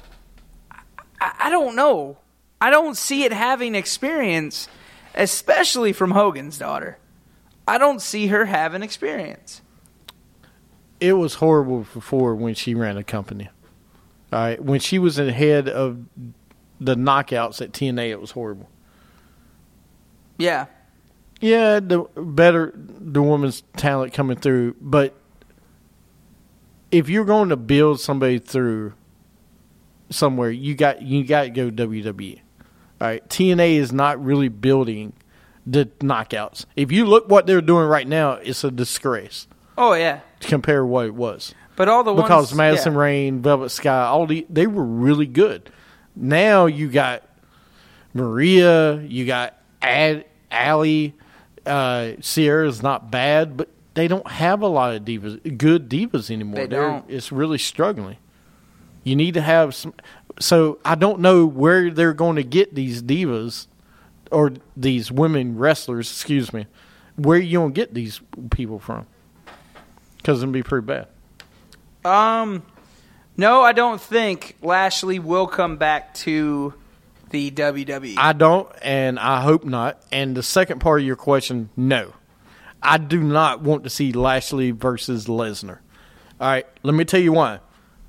I, 1.21 1.33
I 1.39 1.51
don't 1.51 1.77
know. 1.77 2.19
I 2.61 2.71
don't 2.71 2.97
see 2.97 3.25
it 3.25 3.33
having 3.33 3.75
experience 3.75 4.69
especially 5.15 5.93
from 5.93 6.11
Hogan's 6.11 6.59
daughter. 6.59 6.99
I 7.67 7.79
don't 7.79 8.01
see 8.01 8.29
her 8.29 8.45
having 8.45 8.83
experience. 8.83 9.63
It 11.01 11.15
was 11.15 11.35
horrible 11.35 11.87
before 11.93 12.35
when 12.35 12.55
she 12.55 12.75
ran 12.75 12.97
a 12.97 13.05
company. 13.05 13.49
All 14.33 14.41
right, 14.41 14.63
when 14.63 14.81
she 14.81 14.99
was 14.99 15.19
in 15.19 15.29
head 15.29 15.69
of 15.69 16.05
the 16.81 16.95
knockouts 16.95 17.61
at 17.63 17.73
TNA, 17.73 18.11
it 18.11 18.21
was 18.21 18.33
horrible. 18.33 18.69
Yeah. 20.39 20.67
Yeah, 21.41 21.81
the 21.81 22.07
better 22.17 22.73
the 22.75 23.23
woman's 23.23 23.63
talent 23.77 24.13
coming 24.13 24.37
through, 24.37 24.77
but 24.81 25.15
if 26.91 27.09
you're 27.09 27.25
going 27.25 27.49
to 27.49 27.57
build 27.57 28.01
somebody 28.01 28.39
through 28.39 28.95
somewhere, 30.11 30.51
you 30.51 30.75
got 30.75 31.03
you 31.03 31.25
got 31.25 31.43
to 31.43 31.51
go 31.51 31.71
WWE. 31.71 32.39
All 33.01 33.09
right, 33.09 33.29
TNA 33.29 33.77
is 33.77 33.93
not 33.93 34.25
really 34.25 34.49
building 34.49 35.13
the 35.67 35.87
knockouts. 36.01 36.67
If 36.77 36.93
you 36.93 37.05
look 37.07 37.29
what 37.29 37.47
they're 37.47 37.61
doing 37.63 37.87
right 37.89 38.07
now, 38.07 38.33
it's 38.33 38.65
a 38.65 38.71
disgrace 38.71 39.47
Oh 39.79 39.95
yeah. 39.95 40.21
to 40.41 40.49
compare 40.49 40.85
what 40.85 41.07
it 41.07 41.15
was. 41.15 41.55
But 41.77 41.89
all 41.89 42.05
the 42.05 42.15
because 42.15 42.55
Madison 42.55 42.93
yeah. 42.93 42.99
Rayne, 43.01 43.43
Velvet 43.43 43.71
Sky, 43.71 44.05
all 44.05 44.27
the 44.27 44.47
they 44.49 44.67
were 44.67 44.85
really 44.85 45.27
good. 45.27 45.71
Now 46.15 46.67
you 46.67 46.89
got 46.89 47.23
Maria, 48.13 49.01
you 49.01 49.27
got 49.27 49.55
Ad, 49.83 50.25
Allie, 50.51 51.15
uh, 51.67 52.13
Sienna's 52.21 52.83
not 52.83 53.11
bad, 53.11 53.57
but 53.57 53.69
they 53.95 54.09
don't 54.09 54.27
have 54.29 54.63
a 54.63 54.67
lot 54.67 54.95
of 54.95 55.03
divas, 55.03 55.59
good 55.59 55.89
divas 55.89 56.31
anymore. 56.31 56.57
They 56.57 56.67
They're- 56.67 56.83
don't. 56.83 57.05
It's 57.09 57.33
really 57.33 57.59
struggling. 57.59 58.17
You 59.03 59.17
need 59.17 59.35
to 59.35 59.41
have 59.41 59.75
some. 59.75 59.95
So 60.41 60.79
I 60.85 60.95
don't 60.95 61.21
know 61.21 61.45
where 61.47 61.91
they're 61.91 62.13
going 62.15 62.37
to 62.37 62.43
get 62.45 62.75
these 62.75 63.03
divas 63.03 63.67
or 64.35 64.53
these 64.77 65.11
women 65.11 65.57
wrestlers. 65.57 66.11
Excuse 66.11 66.53
me, 66.53 66.67
where 67.17 67.39
you 67.39 67.59
gonna 67.59 67.73
get 67.73 67.95
these 67.95 68.21
people 68.51 68.79
from? 68.79 69.07
Because 70.19 70.43
it'd 70.43 70.53
be 70.53 70.63
pretty 70.63 70.87
bad. 70.87 71.09
Um, 72.05 72.63
no, 73.37 73.63
I 73.63 73.73
don't 73.73 74.01
think 74.01 74.57
Lashley 74.63 75.19
will 75.19 75.47
come 75.47 75.77
back 75.77 76.15
to 76.15 76.75
the. 77.31 77.51
WWE. 77.51 78.15
I 78.17 78.33
don't, 78.33 78.69
and 78.83 79.19
I 79.19 79.41
hope 79.41 79.65
not. 79.65 80.03
And 80.13 80.37
the 80.37 80.43
second 80.43 80.81
part 80.81 81.01
of 81.01 81.07
your 81.07 81.17
question, 81.17 81.71
no. 81.77 82.13
I 82.83 82.99
do 82.99 83.23
not 83.23 83.63
want 83.63 83.85
to 83.85 83.91
see 83.91 84.13
Lashley 84.13 84.71
versus 84.71 85.27
Lesnar. 85.27 85.79
All 86.41 86.49
right, 86.49 86.67
let 86.83 86.95
me 86.95 87.05
tell 87.05 87.21
you 87.21 87.33
why. 87.33 87.61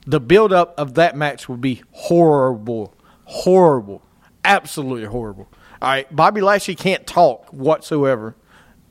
The 0.05 0.19
build 0.19 0.51
up 0.51 0.77
of 0.77 0.95
that 0.95 1.15
match 1.15 1.47
will 1.47 1.57
be 1.57 1.81
horrible. 1.91 2.93
Horrible. 3.23 4.03
Absolutely 4.43 5.05
horrible. 5.05 5.47
All 5.81 5.89
right, 5.89 6.15
Bobby 6.15 6.41
Lashley 6.41 6.75
can't 6.75 7.05
talk 7.05 7.47
whatsoever 7.51 8.35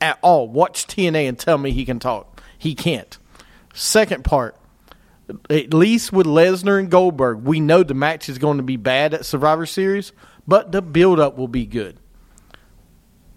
at 0.01 0.19
all. 0.21 0.47
Watch 0.47 0.87
TNA 0.87 1.27
and 1.27 1.37
tell 1.37 1.57
me 1.57 1.71
he 1.71 1.85
can 1.85 1.99
talk. 1.99 2.41
He 2.57 2.75
can't. 2.75 3.17
Second 3.73 4.23
part, 4.23 4.55
at 5.49 5.73
least 5.73 6.13
with 6.13 6.27
Lesnar 6.27 6.79
and 6.79 6.89
Goldberg, 6.89 7.43
we 7.43 7.59
know 7.59 7.83
the 7.83 7.93
match 7.93 8.29
is 8.29 8.37
going 8.37 8.57
to 8.57 8.63
be 8.63 8.77
bad 8.77 9.13
at 9.13 9.25
Survivor 9.25 9.65
Series, 9.65 10.11
but 10.47 10.71
the 10.71 10.81
build 10.81 11.19
up 11.19 11.37
will 11.37 11.47
be 11.47 11.65
good. 11.65 11.97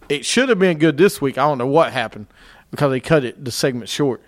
It 0.08 0.24
should 0.24 0.48
have 0.48 0.58
been 0.58 0.78
good 0.78 0.96
this 0.96 1.20
week. 1.20 1.38
I 1.38 1.42
don't 1.42 1.58
know 1.58 1.66
what 1.66 1.92
happened 1.92 2.26
because 2.70 2.90
they 2.90 3.00
cut 3.00 3.24
it 3.24 3.44
the 3.44 3.50
segment 3.50 3.88
short. 3.88 4.22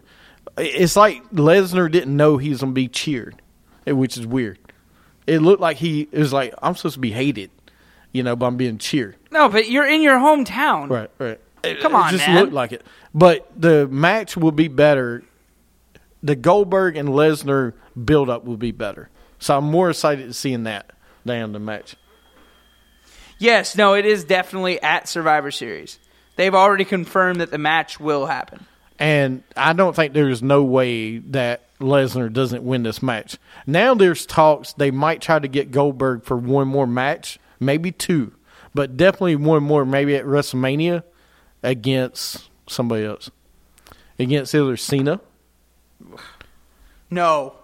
It's 0.59 0.97
like 0.97 1.23
Lesnar 1.31 1.91
didn't 1.91 2.17
know 2.17 2.37
he 2.37 2.51
was 2.51 2.61
going 2.61 2.73
to 2.73 2.75
be 2.75 2.89
cheered, 2.89 3.41
which 3.87 4.19
is 4.19 4.27
weird. 4.27 4.59
It 5.27 5.41
looked 5.41 5.61
like 5.61 5.77
he 5.77 6.09
was 6.13 6.33
like 6.33 6.55
I'm 6.63 6.75
supposed 6.75 6.95
to 6.95 7.01
be 7.01 7.13
hated, 7.13 7.51
you 8.13 8.23
know, 8.23 8.37
but 8.37 8.47
I'm 8.47 8.57
being 8.57 8.79
cheered. 8.79 9.17
no, 9.31 9.49
but 9.49 9.69
you're 9.71 9.87
in 9.87 10.03
your 10.03 10.17
hometown. 10.19 10.89
Right, 10.91 11.11
right. 11.19 11.41
It, 11.63 11.81
Come 11.81 11.93
it 11.95 11.97
on, 11.99 12.11
just 12.13 12.27
man. 12.27 12.37
looked 12.41 12.53
like 12.53 12.73
it. 12.73 12.85
But 13.15 13.51
the 13.61 13.87
match 13.89 14.37
will 14.37 14.53
be 14.53 14.69
better. 14.69 15.23
The 16.23 16.35
Goldberg 16.37 16.97
and 16.97 17.11
Lesnar 17.11 17.75
build 18.03 18.31
up 18.31 18.45
will 18.45 18.57
be 18.57 18.73
better. 18.73 19.11
So 19.39 19.57
I'm 19.57 19.65
more 19.65 19.91
excited 19.91 20.27
to 20.27 20.33
seeing 20.33 20.65
that 20.65 20.91
than 21.25 21.53
the 21.53 21.59
match. 21.59 21.97
Yes, 23.39 23.77
no, 23.77 23.95
it 23.95 24.05
is 24.05 24.25
definitely 24.25 24.81
at 24.83 25.09
Survivor 25.09 25.51
Series. 25.51 25.99
They've 26.37 26.55
already 26.55 26.85
confirmed 26.85 27.41
that 27.41 27.51
the 27.51 27.59
match 27.59 27.99
will 27.99 28.27
happen. 28.27 28.67
And 28.99 29.43
I 29.57 29.73
don't 29.73 29.97
think 29.97 30.13
there's 30.13 30.43
no 30.43 30.63
way 30.63 31.19
that 31.19 31.63
Lesnar 31.79 32.31
doesn't 32.31 32.63
win 32.63 32.83
this 32.83 33.03
match. 33.03 33.39
Now 33.67 33.95
there's 33.95 34.27
talks 34.27 34.75
they 34.75 34.91
might 34.91 35.23
try 35.23 35.39
to 35.39 35.49
get 35.49 35.71
Goldberg 35.71 36.25
for 36.25 36.37
one 36.37 36.69
more 36.69 36.87
match, 36.87 37.39
maybe 37.61 37.93
two, 37.93 38.33
but 38.75 38.97
definitely 38.97 39.37
one 39.37 39.63
more, 39.63 39.85
maybe 39.85 40.17
at 40.17 40.25
WrestleMania 40.25 41.03
against 41.63 42.49
somebody 42.69 43.05
else. 43.05 43.31
Against 44.19 44.55
either 44.55 44.77
Cena 44.77 45.21
No. 47.11 47.55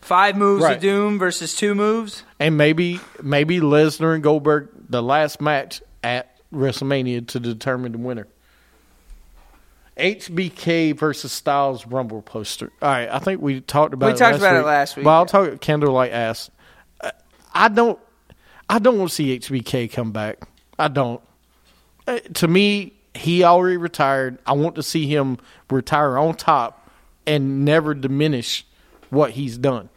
Five 0.00 0.36
moves 0.36 0.62
Right. 0.62 0.76
of 0.76 0.82
doom 0.82 1.18
versus 1.18 1.56
two 1.56 1.74
moves. 1.74 2.22
and 2.38 2.56
maybe 2.56 3.00
maybe 3.22 3.58
Lesnar 3.60 4.14
and 4.14 4.22
Goldberg 4.22 4.68
the 4.88 5.02
last 5.02 5.40
match 5.40 5.82
at 6.04 6.36
WrestleMania 6.54 7.26
to 7.28 7.40
determine 7.40 7.92
the 7.92 7.98
winner. 7.98 8.28
HBK 9.96 10.92
versus 10.96 11.32
Styles 11.32 11.86
Rumble 11.86 12.20
poster. 12.22 12.70
All 12.82 12.88
right, 12.90 13.08
I 13.10 13.18
think 13.18 13.40
we 13.40 13.60
talked 13.62 13.94
about. 13.94 14.06
We 14.06 14.12
it 14.12 14.16
talked 14.18 14.34
last 14.34 14.40
about 14.42 14.54
it 14.54 14.58
week. 14.58 14.66
last 14.66 14.96
week, 14.96 15.06
Well, 15.06 15.14
I'll 15.14 15.26
talk. 15.26 15.60
Candlelight 15.60 16.12
ass. 16.12 16.50
Uh, 17.00 17.10
I 17.54 17.68
don't. 17.68 17.98
I 18.68 18.78
don't 18.78 18.98
want 18.98 19.10
to 19.10 19.14
see 19.14 19.38
HBK 19.38 19.92
come 19.92 20.12
back. 20.12 20.48
I 20.78 20.88
don't. 20.88 21.20
Uh, 22.06 22.18
to 22.34 22.48
me, 22.48 22.94
he 23.14 23.44
already 23.44 23.76
retired. 23.76 24.38
I 24.46 24.52
want 24.52 24.76
to 24.76 24.82
see 24.82 25.06
him 25.06 25.38
retire 25.70 26.18
on 26.18 26.34
top 26.34 26.90
and 27.26 27.64
never 27.64 27.94
diminish 27.94 28.66
what 29.10 29.32
he's 29.32 29.58
done. 29.58 29.88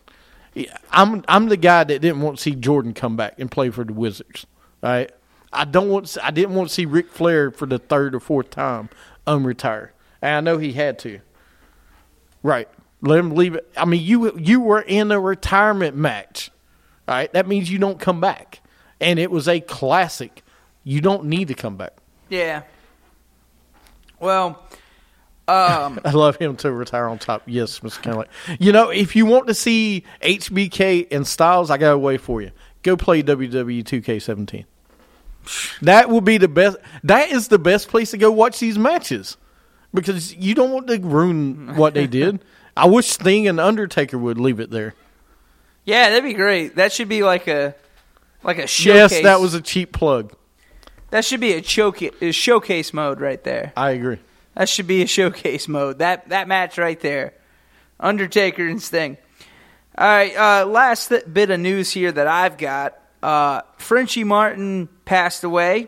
I'm 0.92 1.24
I'm 1.28 1.48
the 1.48 1.58
guy 1.58 1.84
that 1.84 2.00
didn't 2.00 2.22
want 2.22 2.38
to 2.38 2.44
see 2.44 2.56
Jordan 2.56 2.94
come 2.94 3.16
back 3.16 3.36
and 3.38 3.50
play 3.50 3.70
for 3.70 3.84
the 3.84 3.94
Wizards. 3.94 4.46
Right, 4.82 5.12
I 5.54 5.66
don't 5.66 5.90
want. 5.90 6.08
To, 6.08 6.26
I 6.26 6.32
didn't 6.32 6.56
want 6.56 6.70
to 6.70 6.74
see 6.74 6.86
Ric 6.86 7.10
Flair 7.10 7.52
for 7.52 7.66
the 7.66 7.80
third 7.80 8.16
or 8.16 8.20
fourth 8.20 8.50
time 8.50 8.90
unretire, 9.28 9.90
and 10.22 10.36
I 10.36 10.40
know 10.42 10.58
he 10.58 10.74
had 10.74 11.00
to. 11.00 11.20
Right, 12.42 12.68
let 13.02 13.20
him 13.20 13.32
leave 13.32 13.56
it. 13.56 13.70
I 13.78 13.86
mean, 13.86 14.04
you 14.04 14.36
you 14.38 14.60
were 14.62 14.82
in 14.82 15.12
a 15.12 15.20
retirement 15.20 15.96
match. 15.96 16.52
All 17.10 17.16
right, 17.16 17.34
that 17.34 17.48
means 17.48 17.72
you 17.72 17.80
don't 17.80 18.00
come 18.00 18.22
back, 18.22 18.62
and 19.02 19.18
it 19.18 19.32
was 19.32 19.48
a 19.48 19.60
classic. 19.62 20.44
You 20.84 21.02
don't 21.02 21.26
need 21.26 21.48
to 21.48 21.56
come 21.56 21.76
back. 21.76 21.94
Yeah. 22.30 22.62
Well, 24.20 24.64
um, 25.48 26.00
I 26.06 26.12
love 26.12 26.36
him 26.36 26.56
to 26.58 26.72
retire 26.72 27.08
on 27.08 27.18
top. 27.18 27.42
Yes, 27.48 27.80
Mr. 27.80 28.00
Candlelight. 28.04 28.28
You 28.60 28.72
know, 28.72 28.92
if 28.92 29.16
you 29.16 29.26
want 29.26 29.48
to 29.48 29.56
see 29.56 30.04
HBK 30.22 31.08
and 31.10 31.26
Styles, 31.26 31.72
I 31.72 31.80
got 31.80 31.94
a 31.94 31.98
way 31.98 32.18
for 32.18 32.44
you. 32.44 32.52
Go 32.84 32.96
play 32.96 33.24
WWE 33.24 33.84
2K17. 33.84 34.66
That 35.82 36.10
will 36.12 36.22
be 36.22 36.38
the 36.38 36.48
best. 36.48 36.78
That 37.04 37.32
is 37.32 37.48
the 37.48 37.58
best 37.58 37.88
place 37.88 38.12
to 38.12 38.20
go 38.20 38.32
watch 38.32 38.60
these 38.60 38.78
matches 38.78 39.36
because 39.96 40.36
you 40.36 40.54
don't 40.54 40.70
want 40.70 40.86
to 40.86 41.00
ruin 41.00 41.76
what 41.76 41.96
they 41.96 42.06
did. 42.06 42.46
I 42.78 42.86
wish 42.86 43.08
Sting 43.08 43.48
and 43.48 43.60
Undertaker 43.60 44.20
would 44.20 44.38
leave 44.38 44.60
it 44.60 44.70
there. 44.70 44.94
Yeah, 45.90 46.10
that'd 46.10 46.24
be 46.24 46.34
great. 46.34 46.76
That 46.76 46.94
should 46.94 47.10
be 47.10 47.24
like 47.24 47.48
a 47.48 47.76
like 48.44 48.58
a 48.60 48.68
showcase. 48.68 49.12
Yes, 49.12 49.24
that 49.24 49.40
was 49.42 49.54
a 49.54 49.62
cheap 49.62 49.92
plug. 49.92 50.34
that 51.12 51.26
should 51.26 51.40
be 51.40 51.54
a 51.54 51.64
showcase 51.64 52.14
a 52.22 52.32
showcase 52.32 52.94
mode 52.94 53.20
right 53.20 53.44
there. 53.44 53.74
I 53.76 53.92
agree. 53.92 54.20
That 54.56 54.70
should 54.70 54.88
be 54.88 55.02
a 55.02 55.08
showcase 55.08 55.68
mode. 55.68 56.00
That 56.00 56.30
that 56.30 56.48
match 56.48 56.78
right 56.78 57.00
there, 57.00 57.34
Undertaker 58.00 58.68
and 58.68 58.82
Sting. 58.82 59.18
All 59.98 60.08
right, 60.08 60.36
uh, 60.36 60.66
last 60.66 61.08
th- 61.10 61.26
bit 61.32 61.50
of 61.50 61.60
news 61.60 61.92
here 61.92 62.12
that 62.12 62.28
I've 62.28 62.58
got. 62.58 62.98
Uh, 63.22 63.62
Frenchie 63.78 64.24
Martin 64.24 64.88
passed 65.04 65.44
away. 65.44 65.88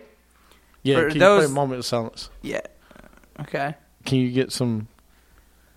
Yeah, 0.83 0.95
For 0.97 1.09
can 1.11 1.19
those- 1.19 1.43
you 1.43 1.47
play 1.47 1.51
a 1.53 1.55
moment 1.55 1.79
of 1.79 1.85
silence? 1.85 2.29
Yeah. 2.41 2.59
Okay. 3.39 3.75
Can 4.05 4.17
you 4.17 4.31
get 4.31 4.51
some? 4.51 4.87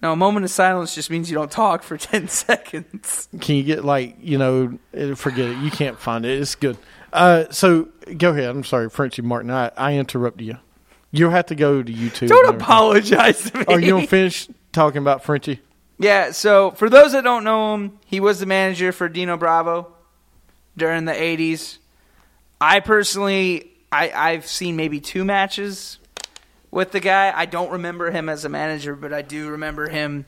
No, 0.05 0.13
a 0.13 0.17
moment 0.17 0.45
of 0.45 0.51
silence 0.51 0.95
just 0.95 1.09
means 1.09 1.31
you 1.31 1.35
don't 1.35 1.51
talk 1.51 1.83
for 1.83 1.97
ten 1.99 2.29
seconds. 2.29 3.27
Can 3.41 3.57
you 3.57 3.63
get 3.63 3.85
like 3.87 4.17
you 4.21 4.37
know? 4.37 4.79
eh, 4.93 5.15
Forget 5.15 5.49
it. 5.49 5.57
You 5.59 5.71
can't 5.71 5.99
find 5.99 6.27
it. 6.27 6.39
It's 6.39 6.55
good. 6.55 6.77
Uh, 7.11 7.45
so 7.51 7.89
go 8.19 8.31
ahead. 8.31 8.51
I'm 8.51 8.65
sorry, 8.65 8.91
Frenchie 8.91 9.23
Martin. 9.23 9.51
I, 9.51 9.71
I 9.77 9.95
interrupted 9.95 10.47
you. 10.47 10.59
You'll 11.11 11.31
have 11.31 11.47
to 11.47 11.55
go 11.55 11.83
to 11.83 11.91
YouTube. 11.93 12.29
Don't 12.29 12.55
apologize 12.55 13.51
to 13.51 13.59
me. 13.59 13.65
Are 13.67 13.81
you 13.81 13.93
gonna 13.95 14.07
finish 14.07 14.47
talking 14.73 14.99
about 14.99 15.25
Frenchie? 15.25 15.61
Yeah, 15.99 16.33
so 16.33 16.73
for 16.73 16.91
those 16.91 17.13
that 17.13 17.25
don't 17.25 17.45
know 17.45 17.73
him, 17.75 17.99
he 18.05 18.21
was 18.21 18.41
the 18.41 18.47
manager 18.47 18.93
for 18.93 19.09
Dino 19.09 19.37
Bravo 19.39 19.91
during 20.77 21.05
the 21.07 21.13
80s. 21.13 21.79
I 22.61 22.81
personally, 22.81 23.71
I, 23.93 24.11
I've 24.11 24.47
seen 24.47 24.75
maybe 24.77 25.01
two 25.01 25.25
matches 25.25 25.99
with 26.75 26.91
the 26.93 27.01
guy. 27.01 27.33
I 27.35 27.47
don't 27.47 27.71
remember 27.71 28.11
him 28.11 28.29
as 28.29 28.45
a 28.45 28.49
manager, 28.49 28.95
but 28.95 29.13
I 29.13 29.23
do 29.23 29.51
remember 29.51 29.89
him 29.89 30.27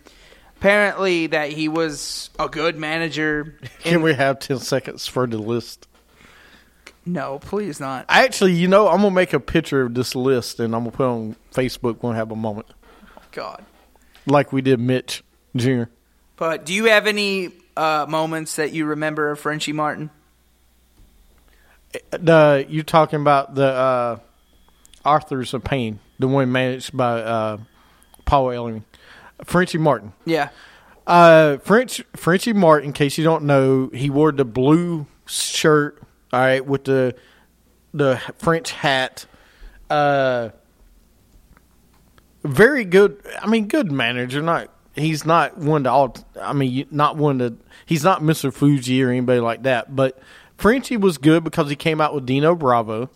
apparently 0.56 1.26
that 1.26 1.50
he 1.50 1.68
was 1.68 2.30
a 2.38 2.48
good 2.48 2.76
manager. 2.76 3.58
Can 3.80 4.02
we 4.02 4.14
have 4.14 4.38
ten 4.38 4.58
seconds 4.58 5.06
for 5.06 5.26
the 5.26 5.38
list? 5.38 5.88
No, 7.04 7.38
please 7.38 7.78
not. 7.78 8.06
I 8.08 8.24
Actually, 8.24 8.54
you 8.54 8.68
know, 8.68 8.88
I'm 8.88 8.98
gonna 9.02 9.10
make 9.10 9.32
a 9.32 9.40
picture 9.40 9.82
of 9.82 9.94
this 9.94 10.14
list 10.14 10.58
and 10.60 10.74
I'm 10.74 10.84
gonna 10.84 10.96
put 10.96 11.04
it 11.04 11.08
on 11.08 11.36
Facebook 11.52 12.02
when 12.02 12.14
I 12.14 12.16
have 12.16 12.30
a 12.30 12.36
moment, 12.36 12.66
God. 13.32 13.64
like 14.26 14.52
we 14.52 14.62
did 14.62 14.80
Mitch 14.80 15.22
Jr. 15.54 15.84
But 16.36 16.66
do 16.66 16.74
you 16.74 16.84
have 16.86 17.06
any 17.06 17.52
uh, 17.76 18.06
moments 18.08 18.56
that 18.56 18.72
you 18.72 18.86
remember 18.86 19.30
of 19.30 19.38
Frenchie 19.38 19.72
Martin? 19.72 20.10
The 22.10 22.66
you 22.68 22.82
talking 22.82 23.20
about 23.20 23.54
the 23.54 23.66
uh, 23.66 24.18
Authors 25.04 25.54
of 25.54 25.62
Pain, 25.62 26.00
the 26.18 26.28
one 26.28 26.50
managed 26.52 26.96
by 26.96 27.20
uh, 27.20 27.58
Paul 28.24 28.46
Ellering, 28.46 28.84
Frenchie 29.44 29.78
Martin. 29.78 30.12
Yeah. 30.24 30.50
Uh, 31.06 31.58
French 31.58 32.02
Frenchie 32.14 32.52
Martin. 32.52 32.88
In 32.88 32.92
case 32.92 33.16
you 33.16 33.24
don't 33.24 33.44
know, 33.44 33.90
he 33.94 34.10
wore 34.10 34.32
the 34.32 34.44
blue 34.44 35.06
shirt. 35.26 36.02
All 36.32 36.40
right, 36.40 36.64
with 36.64 36.84
the 36.84 37.14
the 37.94 38.20
French 38.38 38.72
hat. 38.72 39.26
Uh, 39.88 40.50
very 42.42 42.84
good. 42.84 43.20
I 43.40 43.46
mean, 43.46 43.68
good 43.68 43.92
manager. 43.92 44.42
Not 44.42 44.68
he's 44.96 45.24
not 45.24 45.58
one 45.58 45.84
to 45.84 45.90
all. 45.90 46.16
I 46.40 46.52
mean, 46.52 46.88
not 46.90 47.16
one 47.16 47.38
to. 47.38 47.56
He's 47.84 48.02
not 48.02 48.22
Mister 48.22 48.50
Fuji 48.50 49.02
or 49.02 49.10
anybody 49.10 49.38
like 49.38 49.62
that. 49.62 49.94
But 49.94 50.18
Frenchie 50.56 50.96
was 50.96 51.18
good 51.18 51.44
because 51.44 51.70
he 51.70 51.76
came 51.76 52.00
out 52.00 52.14
with 52.14 52.26
Dino 52.26 52.56
Bravo. 52.56 53.10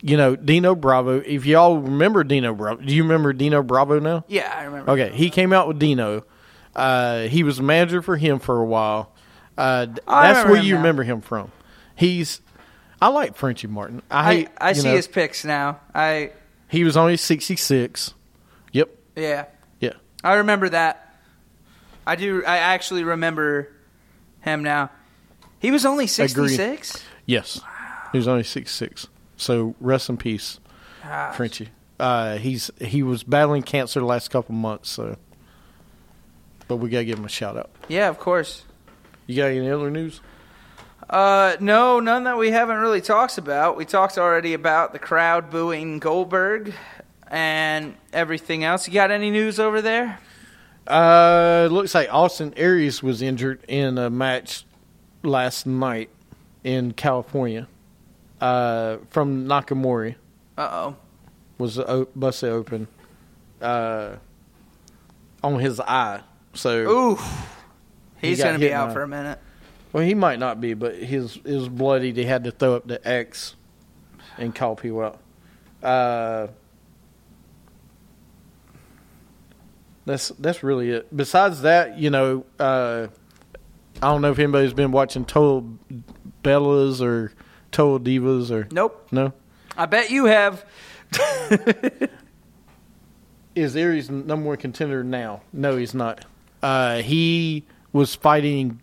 You 0.00 0.16
know, 0.16 0.36
Dino 0.36 0.74
Bravo. 0.74 1.20
If 1.20 1.44
y'all 1.44 1.78
remember 1.78 2.22
Dino 2.22 2.54
Bravo, 2.54 2.80
do 2.82 2.94
you 2.94 3.02
remember 3.02 3.32
Dino 3.32 3.62
Bravo 3.62 3.98
now? 3.98 4.24
Yeah, 4.28 4.52
I 4.54 4.64
remember. 4.64 4.92
Okay, 4.92 5.10
he 5.14 5.30
came 5.30 5.52
out 5.52 5.66
with 5.66 5.78
Dino. 5.78 6.24
Uh, 6.74 7.22
he 7.22 7.42
was 7.42 7.60
manager 7.60 8.00
for 8.02 8.16
him 8.16 8.38
for 8.38 8.60
a 8.60 8.64
while. 8.64 9.12
Uh, 9.56 9.86
th- 9.86 9.98
that's 10.06 10.48
where 10.48 10.62
you 10.62 10.74
now. 10.74 10.78
remember 10.78 11.02
him 11.02 11.20
from. 11.20 11.50
He's. 11.96 12.40
I 13.02 13.08
like 13.08 13.36
Frenchie 13.36 13.66
Martin. 13.66 14.02
I 14.10 14.18
I, 14.18 14.34
hate, 14.34 14.48
I 14.58 14.72
see 14.72 14.88
know, 14.88 14.94
his 14.94 15.08
pics 15.08 15.44
now. 15.44 15.80
I 15.94 16.32
He 16.68 16.84
was 16.84 16.96
only 16.96 17.16
sixty 17.16 17.56
six. 17.56 18.14
Yep. 18.72 18.90
yeah. 19.16 19.46
Yeah. 19.80 19.94
I 20.22 20.34
remember 20.34 20.68
that. 20.68 21.16
I 22.06 22.14
do. 22.16 22.44
I 22.44 22.58
actually 22.58 23.04
remember 23.04 23.72
him 24.40 24.62
now. 24.62 24.90
He 25.58 25.70
was 25.72 25.84
only 25.84 26.06
sixty 26.06 26.48
six. 26.48 27.02
Yes. 27.26 27.60
He 28.12 28.18
was 28.18 28.28
only 28.28 28.44
six 28.44 28.72
six. 28.72 29.08
So 29.38 29.74
rest 29.80 30.10
in 30.10 30.18
peace, 30.18 30.60
Frenchie. 31.34 31.70
Uh, 31.98 32.36
he's 32.36 32.70
he 32.80 33.02
was 33.02 33.22
battling 33.22 33.62
cancer 33.62 34.00
the 34.00 34.06
last 34.06 34.30
couple 34.30 34.54
months. 34.54 34.90
So, 34.90 35.16
but 36.66 36.76
we 36.76 36.90
gotta 36.90 37.04
give 37.06 37.18
him 37.18 37.24
a 37.24 37.30
shout 37.30 37.56
out. 37.56 37.70
Yeah, 37.88 38.08
of 38.08 38.18
course. 38.18 38.64
You 39.26 39.36
got 39.36 39.46
any 39.46 39.70
other 39.70 39.90
news? 39.90 40.20
Uh, 41.08 41.56
no, 41.60 42.00
none 42.00 42.24
that 42.24 42.36
we 42.36 42.50
haven't 42.50 42.76
really 42.76 43.00
talked 43.00 43.38
about. 43.38 43.76
We 43.76 43.84
talked 43.84 44.18
already 44.18 44.52
about 44.52 44.92
the 44.92 44.98
crowd 44.98 45.50
booing 45.50 46.00
Goldberg 46.00 46.74
and 47.30 47.94
everything 48.12 48.64
else. 48.64 48.86
You 48.86 48.94
got 48.94 49.10
any 49.10 49.30
news 49.30 49.58
over 49.58 49.80
there? 49.80 50.18
Uh, 50.86 51.68
looks 51.70 51.94
like 51.94 52.12
Austin 52.12 52.52
Aries 52.56 53.02
was 53.02 53.22
injured 53.22 53.64
in 53.68 53.98
a 53.98 54.10
match 54.10 54.66
last 55.22 55.66
night 55.66 56.10
in 56.64 56.92
California. 56.92 57.68
Uh, 58.40 58.98
from 59.10 59.46
Nakamura 59.46 60.14
Uh 60.56 60.68
oh. 60.70 60.96
was 61.58 61.78
o- 61.78 62.08
busted 62.14 62.50
open. 62.50 62.86
Uh, 63.60 64.16
on 65.42 65.58
his 65.58 65.80
eye. 65.80 66.20
So 66.54 66.70
Ooh. 66.90 67.16
He 68.20 68.28
He's 68.28 68.38
got 68.38 68.46
gonna 68.46 68.58
be 68.58 68.66
hit 68.66 68.72
out 68.72 68.88
by- 68.88 68.94
for 68.94 69.02
a 69.02 69.08
minute. 69.08 69.38
well, 69.92 70.04
he 70.04 70.14
might 70.14 70.38
not 70.38 70.60
be, 70.60 70.74
but 70.74 70.96
his 70.96 71.34
his 71.44 71.68
bloody. 71.68 72.12
They 72.12 72.24
had 72.24 72.44
to 72.44 72.50
throw 72.50 72.74
up 72.76 72.86
the 72.86 73.06
X 73.06 73.54
and 74.36 74.54
call 74.54 74.76
people 74.76 75.00
out. 75.02 75.20
Uh, 75.82 76.48
that's 80.04 80.28
that's 80.38 80.62
really 80.62 80.90
it. 80.90 81.14
Besides 81.16 81.62
that, 81.62 81.98
you 81.98 82.10
know, 82.10 82.44
uh, 82.58 83.08
I 84.02 84.06
don't 84.06 84.22
know 84.22 84.30
if 84.30 84.38
anybody's 84.38 84.72
been 84.72 84.92
watching 84.92 85.24
Total 85.24 85.68
Bellas 86.42 87.00
or 87.02 87.32
Total 87.78 88.00
Divas 88.00 88.50
or 88.50 88.66
Nope. 88.72 89.06
no. 89.12 89.32
I 89.76 89.86
bet 89.86 90.10
you 90.10 90.24
have. 90.24 90.64
Is 93.54 93.76
Aries 93.76 94.10
number 94.10 94.48
one 94.48 94.56
contender 94.56 95.04
now? 95.04 95.42
No, 95.52 95.76
he's 95.76 95.94
not. 95.94 96.24
Uh, 96.60 97.02
he 97.02 97.64
was 97.92 98.16
fighting. 98.16 98.80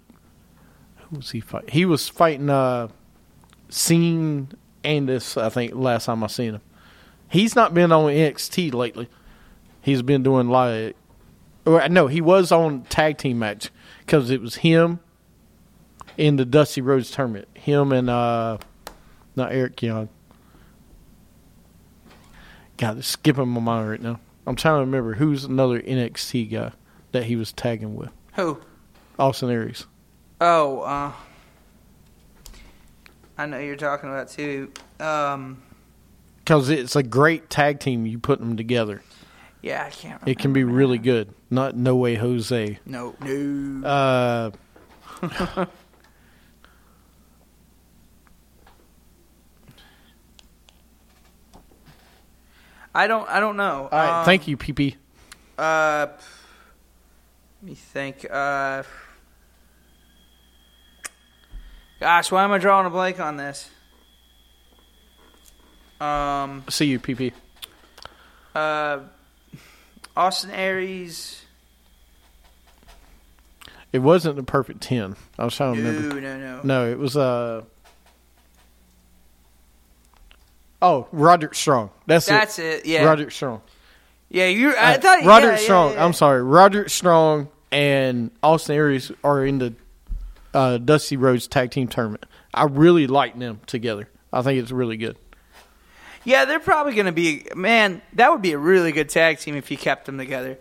Who 1.09 1.17
was 1.17 1.31
he 1.31 1.41
fighting? 1.41 1.69
He 1.71 1.83
was 1.83 2.07
fighting 2.07 2.49
uh, 2.49 2.87
Scene 3.67 4.47
Andis, 4.85 5.41
I 5.41 5.49
think, 5.49 5.75
last 5.75 6.05
time 6.05 6.23
I 6.23 6.27
seen 6.27 6.53
him. 6.53 6.61
He's 7.29 7.53
not 7.53 7.73
been 7.73 7.91
on 7.91 8.05
NXT 8.05 8.73
lately. 8.73 9.09
He's 9.81 10.03
been 10.03 10.23
doing 10.23 10.47
like. 10.47 10.95
Or, 11.65 11.85
no, 11.89 12.07
he 12.07 12.21
was 12.21 12.49
on 12.49 12.83
tag 12.83 13.17
team 13.17 13.39
match 13.39 13.71
because 14.05 14.29
it 14.29 14.39
was 14.39 14.55
him 14.55 15.01
in 16.17 16.37
the 16.37 16.45
Dusty 16.45 16.79
Rhodes 16.79 17.11
tournament. 17.11 17.49
Him 17.55 17.91
and 17.91 18.09
uh, 18.09 18.59
not 19.35 19.51
Eric 19.51 19.81
Young. 19.81 20.09
God, 22.77 22.97
it's 22.97 23.07
skipping 23.07 23.47
my 23.47 23.61
mind 23.61 23.89
right 23.89 24.01
now. 24.01 24.19
I'm 24.47 24.55
trying 24.55 24.75
to 24.75 24.79
remember 24.81 25.13
who's 25.13 25.45
another 25.45 25.81
NXT 25.81 26.51
guy 26.51 26.71
that 27.13 27.23
he 27.23 27.35
was 27.35 27.51
tagging 27.53 27.95
with. 27.95 28.09
Who? 28.33 28.59
Austin 29.17 29.49
Aries. 29.49 29.85
Oh, 30.41 30.81
uh, 30.81 31.11
I 33.37 33.45
know 33.45 33.59
you're 33.59 33.75
talking 33.77 34.09
about 34.09 34.29
too. 34.29 34.71
Um, 34.99 35.61
Because 36.39 36.69
it's 36.69 36.95
a 36.95 37.03
great 37.03 37.49
tag 37.49 37.79
team. 37.79 38.05
You 38.05 38.19
put 38.19 38.39
them 38.39 38.57
together. 38.57 39.01
yeah, 39.61 39.85
I 39.85 39.89
can't. 39.89 40.03
Remember. 40.21 40.29
It 40.31 40.39
can 40.39 40.51
be 40.53 40.63
really 40.65 40.97
good. 40.97 41.33
Not 41.49 41.75
No 41.75 41.95
Way 41.95 42.15
Jose. 42.15 42.77
No, 42.85 43.15
no. 43.21 44.51
Uh, 45.21 45.65
I 52.95 53.07
don't. 53.07 53.27
I 53.29 53.39
don't 53.39 53.57
know. 53.57 53.89
all 53.91 53.99
right. 53.99 54.19
Um, 54.19 54.25
thank 54.25 54.47
you, 54.47 54.55
PP. 54.57 54.95
Uh, 55.57 56.07
let 57.61 57.69
me 57.69 57.75
think. 57.75 58.25
Uh, 58.29 58.83
gosh, 61.99 62.31
why 62.31 62.43
am 62.43 62.51
I 62.51 62.57
drawing 62.57 62.85
a 62.85 62.89
blank 62.89 63.19
on 63.19 63.37
this? 63.37 63.69
Um, 65.99 66.63
See 66.69 66.85
you, 66.87 66.99
PP. 66.99 67.31
uh, 68.53 68.99
Austin 70.15 70.51
Aries. 70.51 71.41
It 73.93 73.99
wasn't 73.99 74.35
the 74.35 74.43
perfect 74.43 74.81
10. 74.81 75.15
I 75.39 75.45
was 75.45 75.55
trying 75.55 75.75
to 75.75 75.81
No, 75.81 75.89
remember. 75.91 76.21
no, 76.21 76.37
no. 76.37 76.61
No, 76.63 76.91
it 76.91 76.97
was. 76.99 77.15
uh 77.15 77.61
Oh, 80.85 81.07
Roderick 81.11 81.55
Strong. 81.55 81.89
That's, 82.05 82.27
That's 82.27 82.59
it. 82.59 82.81
it. 82.81 82.85
Yeah, 82.85 83.03
Roderick 83.05 83.31
Strong. 83.31 83.61
yeah. 84.29 84.45
You. 84.47 84.75
I 84.75 84.95
Uh, 84.95 84.97
thought 84.99 85.23
Roderick 85.25 85.53
yeah, 85.55 85.59
yeah, 85.59 85.63
Strong. 85.65 85.93
yeah. 85.93 86.05
I'm 86.05 86.13
sorry. 86.13 86.43
Roderick 86.43 86.89
Strong 86.89 87.47
and 87.71 88.29
Austin 88.43 88.75
Aries 88.75 89.11
are 89.23 89.43
in 89.45 89.57
the 89.57 89.73
uh, 90.53 90.77
Dusty 90.77 91.17
Rhodes 91.17 91.47
Tag 91.47 91.71
Team 91.71 91.87
Tournament. 91.87 92.25
I 92.53 92.65
really 92.65 93.07
like 93.07 93.37
them 93.39 93.59
together. 93.65 94.07
I 94.31 94.41
think 94.43 94.61
it's 94.61 94.71
really 94.71 94.97
good. 94.97 95.17
Yeah, 96.23 96.45
they're 96.45 96.59
probably 96.59 96.93
going 96.93 97.05
to 97.07 97.11
be. 97.11 97.45
Man, 97.55 98.01
that 98.13 98.31
would 98.31 98.41
be 98.41 98.51
a 98.53 98.57
really 98.57 98.91
good 98.91 99.09
tag 99.09 99.39
team 99.39 99.55
if 99.55 99.69
you 99.71 99.77
kept 99.77 100.05
them 100.05 100.17
together. 100.17 100.57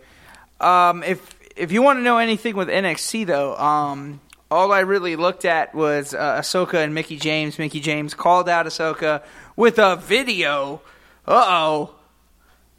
Um, 0.59 1.03
if 1.03 1.35
if 1.55 1.71
you 1.71 1.81
want 1.81 1.99
to 1.99 2.03
know 2.03 2.17
anything 2.17 2.55
with 2.55 2.67
NXT 2.67 3.25
though, 3.27 3.55
um, 3.57 4.19
all 4.51 4.71
I 4.71 4.81
really 4.81 5.15
looked 5.15 5.43
at 5.45 5.73
was 5.73 6.13
uh, 6.13 6.39
Asuka 6.39 6.83
and 6.83 6.93
Mickie 6.93 7.17
James. 7.17 7.57
Mickie 7.57 7.79
James 7.79 8.13
called 8.13 8.47
out 8.47 8.65
Asuka 8.65 9.23
with 9.55 9.77
a 9.79 9.95
video. 9.95 10.81
Uh 11.27 11.43
oh, 11.47 11.95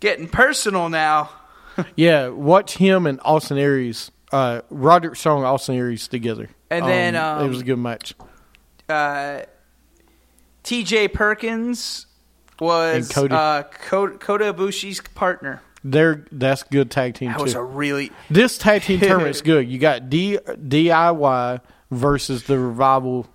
getting 0.00 0.28
personal 0.28 0.88
now. 0.88 1.30
Yeah, 1.94 2.28
watch 2.28 2.78
him 2.78 3.06
and 3.06 3.20
Austin 3.22 3.58
Aries, 3.58 4.10
uh, 4.32 4.62
Roderick 4.70 5.14
Strong, 5.14 5.38
and 5.40 5.46
Austin 5.46 5.74
Aries 5.74 6.08
together. 6.08 6.48
And 6.70 6.86
then, 6.86 7.14
um, 7.16 7.44
it 7.44 7.48
was 7.48 7.60
a 7.60 7.64
good 7.64 7.78
match. 7.78 8.14
Uh, 8.88 9.42
T.J. 10.62 11.08
Perkins 11.08 12.06
was 12.60 12.96
And 13.06 13.14
Cody. 13.14 13.34
Uh, 13.34 13.62
Ko- 13.64 14.16
Kota 14.16 14.54
Ibushi's 14.54 15.00
partner. 15.14 15.60
They're 15.84 16.24
that's 16.32 16.62
good 16.62 16.90
tag 16.90 17.14
team 17.14 17.28
That 17.28 17.36
too. 17.38 17.42
was 17.44 17.54
a 17.54 17.62
really 17.62 18.10
this 18.30 18.56
tag 18.58 18.80
team 18.82 18.98
tournament's 18.98 19.40
good. 19.42 19.68
You 19.68 19.78
got 19.78 20.08
D, 20.08 20.38
DIY 20.46 21.60
versus 21.90 22.44
the 22.44 22.58
Revival. 22.58 23.26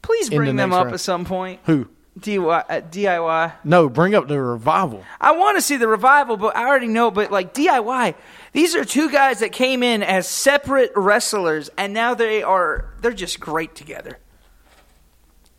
Please 0.00 0.28
In 0.28 0.30
the 0.30 0.36
bring 0.38 0.56
them 0.56 0.72
up 0.72 0.84
round. 0.84 0.94
at 0.94 1.00
some 1.00 1.24
point. 1.26 1.60
Who? 1.66 1.88
DIY, 2.22 2.64
uh, 2.68 2.80
DIY. 2.80 3.52
No, 3.64 3.88
bring 3.88 4.14
up 4.14 4.28
the 4.28 4.40
revival. 4.40 5.04
I 5.20 5.32
want 5.32 5.56
to 5.58 5.62
see 5.62 5.76
the 5.76 5.88
revival, 5.88 6.36
but 6.36 6.56
I 6.56 6.66
already 6.66 6.86
know. 6.88 7.10
But 7.10 7.30
like 7.30 7.52
DIY, 7.54 8.14
these 8.52 8.74
are 8.74 8.84
two 8.84 9.10
guys 9.10 9.40
that 9.40 9.52
came 9.52 9.82
in 9.82 10.02
as 10.02 10.26
separate 10.28 10.92
wrestlers, 10.96 11.68
and 11.76 11.92
now 11.92 12.14
they 12.14 12.42
are 12.42 12.86
they're 13.00 13.12
just 13.12 13.40
great 13.40 13.74
together. 13.74 14.18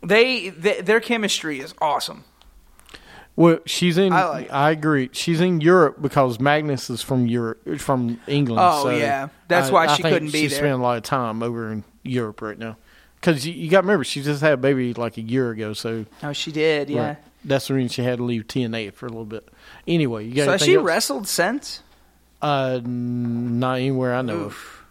They, 0.02 0.50
they 0.50 0.80
their 0.82 1.00
chemistry 1.00 1.60
is 1.60 1.74
awesome. 1.80 2.24
Well, 3.36 3.58
she's 3.66 3.98
in. 3.98 4.12
I 4.12 4.20
I, 4.20 4.24
like 4.28 4.44
it. 4.46 4.78
agree. 4.78 5.10
She's 5.12 5.40
in 5.40 5.60
Europe 5.60 6.00
because 6.00 6.38
Magnus 6.38 6.88
is 6.90 7.02
from 7.02 7.26
Europe, 7.26 7.78
from 7.80 8.20
England. 8.28 8.60
Oh, 8.62 8.84
so 8.84 8.90
yeah. 8.90 9.28
That's 9.48 9.70
I- 9.70 9.72
why 9.72 9.86
I 9.86 9.96
she 9.96 10.02
couldn't 10.02 10.30
be 10.30 10.40
she's 10.42 10.50
there. 10.52 10.58
spending 10.58 10.80
a 10.80 10.82
lot 10.82 10.98
of 10.98 11.02
time 11.02 11.42
over 11.42 11.72
in 11.72 11.84
Europe 12.04 12.42
right 12.42 12.58
now. 12.58 12.76
Because 13.24 13.46
you, 13.46 13.54
you 13.54 13.70
got 13.70 13.80
to 13.80 13.86
remember, 13.86 14.04
she 14.04 14.20
just 14.22 14.42
had 14.42 14.52
a 14.52 14.56
baby 14.58 14.92
like 14.92 15.16
a 15.16 15.22
year 15.22 15.50
ago, 15.50 15.72
so 15.72 16.04
Oh, 16.22 16.34
she 16.34 16.52
did, 16.52 16.90
yeah. 16.90 17.06
right, 17.08 17.16
that's 17.42 17.68
the 17.68 17.74
reason 17.74 17.88
she 17.88 18.02
had 18.02 18.18
to 18.18 18.22
leave 18.24 18.46
TNA 18.46 18.92
for 18.92 19.06
a 19.06 19.08
little 19.08 19.24
bit. 19.24 19.48
Anyway, 19.88 20.26
you 20.26 20.34
got 20.34 20.44
So 20.44 20.52
has 20.52 20.62
she 20.62 20.74
else? 20.74 20.84
wrestled 20.84 21.26
since? 21.26 21.80
Uh, 22.42 22.80
not 22.84 23.76
anywhere 23.78 24.14
I 24.14 24.20
know 24.20 24.40
of. 24.40 24.84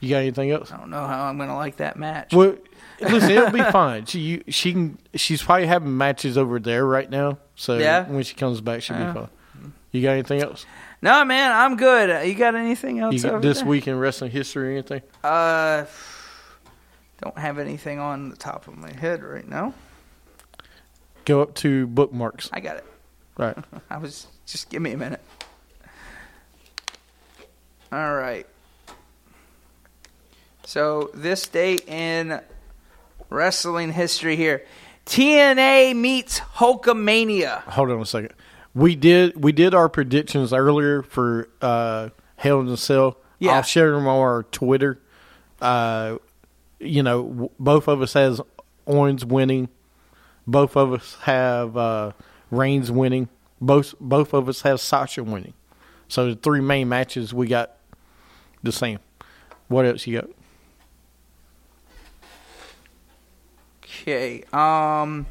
You 0.00 0.10
got 0.10 0.16
anything 0.18 0.50
else? 0.50 0.72
I 0.72 0.78
don't 0.78 0.90
know 0.90 1.06
how 1.06 1.26
I'm 1.26 1.38
gonna 1.38 1.54
like 1.56 1.76
that 1.76 1.96
match. 1.96 2.34
Well, 2.34 2.56
listen, 3.00 3.30
it'll 3.30 3.50
be 3.52 3.62
fine. 3.70 4.04
She 4.06 4.18
you, 4.18 4.44
she 4.48 4.72
can. 4.72 4.98
She's 5.14 5.40
probably 5.40 5.66
having 5.68 5.96
matches 5.96 6.36
over 6.36 6.58
there 6.58 6.84
right 6.84 7.08
now. 7.08 7.38
So 7.54 7.78
Yeah. 7.78 8.04
when 8.08 8.24
she 8.24 8.34
comes 8.34 8.60
back, 8.60 8.82
she'll 8.82 8.96
Yeah. 8.98 9.12
be 9.12 9.18
fine. 9.20 9.72
You 9.92 10.02
got 10.02 10.10
anything 10.14 10.42
else? 10.42 10.66
No, 11.00 11.24
man, 11.24 11.52
I'm 11.52 11.76
good. 11.76 12.10
Uh, 12.10 12.18
You 12.20 12.34
got 12.34 12.56
anything 12.56 12.98
else 12.98 13.14
You 13.14 13.38
this 13.40 13.58
there? 13.58 13.66
week 13.66 13.86
in 13.86 13.96
wrestling 13.96 14.32
history 14.32 14.70
or 14.70 14.72
anything? 14.72 15.02
Uh, 15.22 15.84
don't 17.22 17.38
have 17.38 17.58
anything 17.58 17.98
on 17.98 18.28
the 18.28 18.36
top 18.36 18.68
of 18.68 18.76
my 18.76 18.92
head 18.92 19.22
right 19.22 19.46
now. 19.46 19.74
Go 21.24 21.40
up 21.40 21.54
to 21.56 21.86
bookmarks. 21.86 22.50
I 22.52 22.60
got 22.60 22.76
it. 22.76 22.84
Right. 23.36 23.56
I 23.90 23.98
was 23.98 24.26
just 24.46 24.70
give 24.70 24.82
me 24.82 24.92
a 24.92 24.96
minute. 24.96 25.22
All 27.92 28.14
right. 28.14 28.46
So 30.64 31.10
this 31.14 31.46
date 31.46 31.88
in 31.88 32.40
wrestling 33.30 33.92
history 33.92 34.36
here, 34.36 34.64
TNA 35.06 35.94
meets 35.94 36.40
Hulkamania. 36.40 37.60
Hold 37.62 37.90
on 37.90 38.00
a 38.00 38.06
second. 38.06 38.32
We 38.74 38.96
did 38.96 39.42
we 39.42 39.52
did 39.52 39.74
our 39.74 39.88
predictions 39.88 40.52
earlier 40.52 41.02
for 41.02 41.48
uh, 41.62 42.08
Hell 42.36 42.60
in 42.60 42.68
a 42.68 42.76
Cell. 42.76 43.18
Yeah. 43.38 43.52
I'll 43.52 43.62
share 43.62 43.92
them 43.92 44.06
on 44.06 44.18
our 44.18 44.42
Twitter. 44.44 45.00
Uh, 45.60 46.16
you 46.84 47.02
know, 47.02 47.22
w- 47.24 47.50
both 47.58 47.88
of 47.88 48.02
us 48.02 48.12
has 48.12 48.40
Owens 48.86 49.24
winning. 49.24 49.68
Both 50.46 50.76
of 50.76 50.92
us 50.92 51.16
have 51.22 51.76
uh, 51.76 52.12
Reigns 52.50 52.90
winning. 52.92 53.28
Both 53.60 53.94
both 54.00 54.34
of 54.34 54.48
us 54.48 54.62
have 54.62 54.80
Sasha 54.80 55.24
winning. 55.24 55.54
So 56.08 56.26
the 56.30 56.34
three 56.36 56.60
main 56.60 56.88
matches 56.88 57.32
we 57.32 57.46
got 57.46 57.76
the 58.62 58.72
same. 58.72 58.98
What 59.68 59.86
else 59.86 60.06
you 60.06 60.20
got? 60.20 60.30
Okay. 63.84 64.44
Um. 64.52 65.26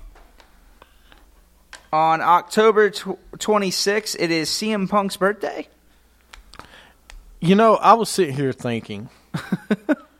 On 1.91 2.21
October 2.21 2.89
tw- 2.89 3.19
26th, 3.37 4.15
it 4.17 4.31
is 4.31 4.49
CM 4.49 4.89
Punk's 4.89 5.15
birthday. 5.15 5.67
You 7.39 7.53
know, 7.53 7.75
I 7.75 7.93
was 7.93 8.09
sitting 8.09 8.33
here 8.35 8.51
thinking 8.51 9.09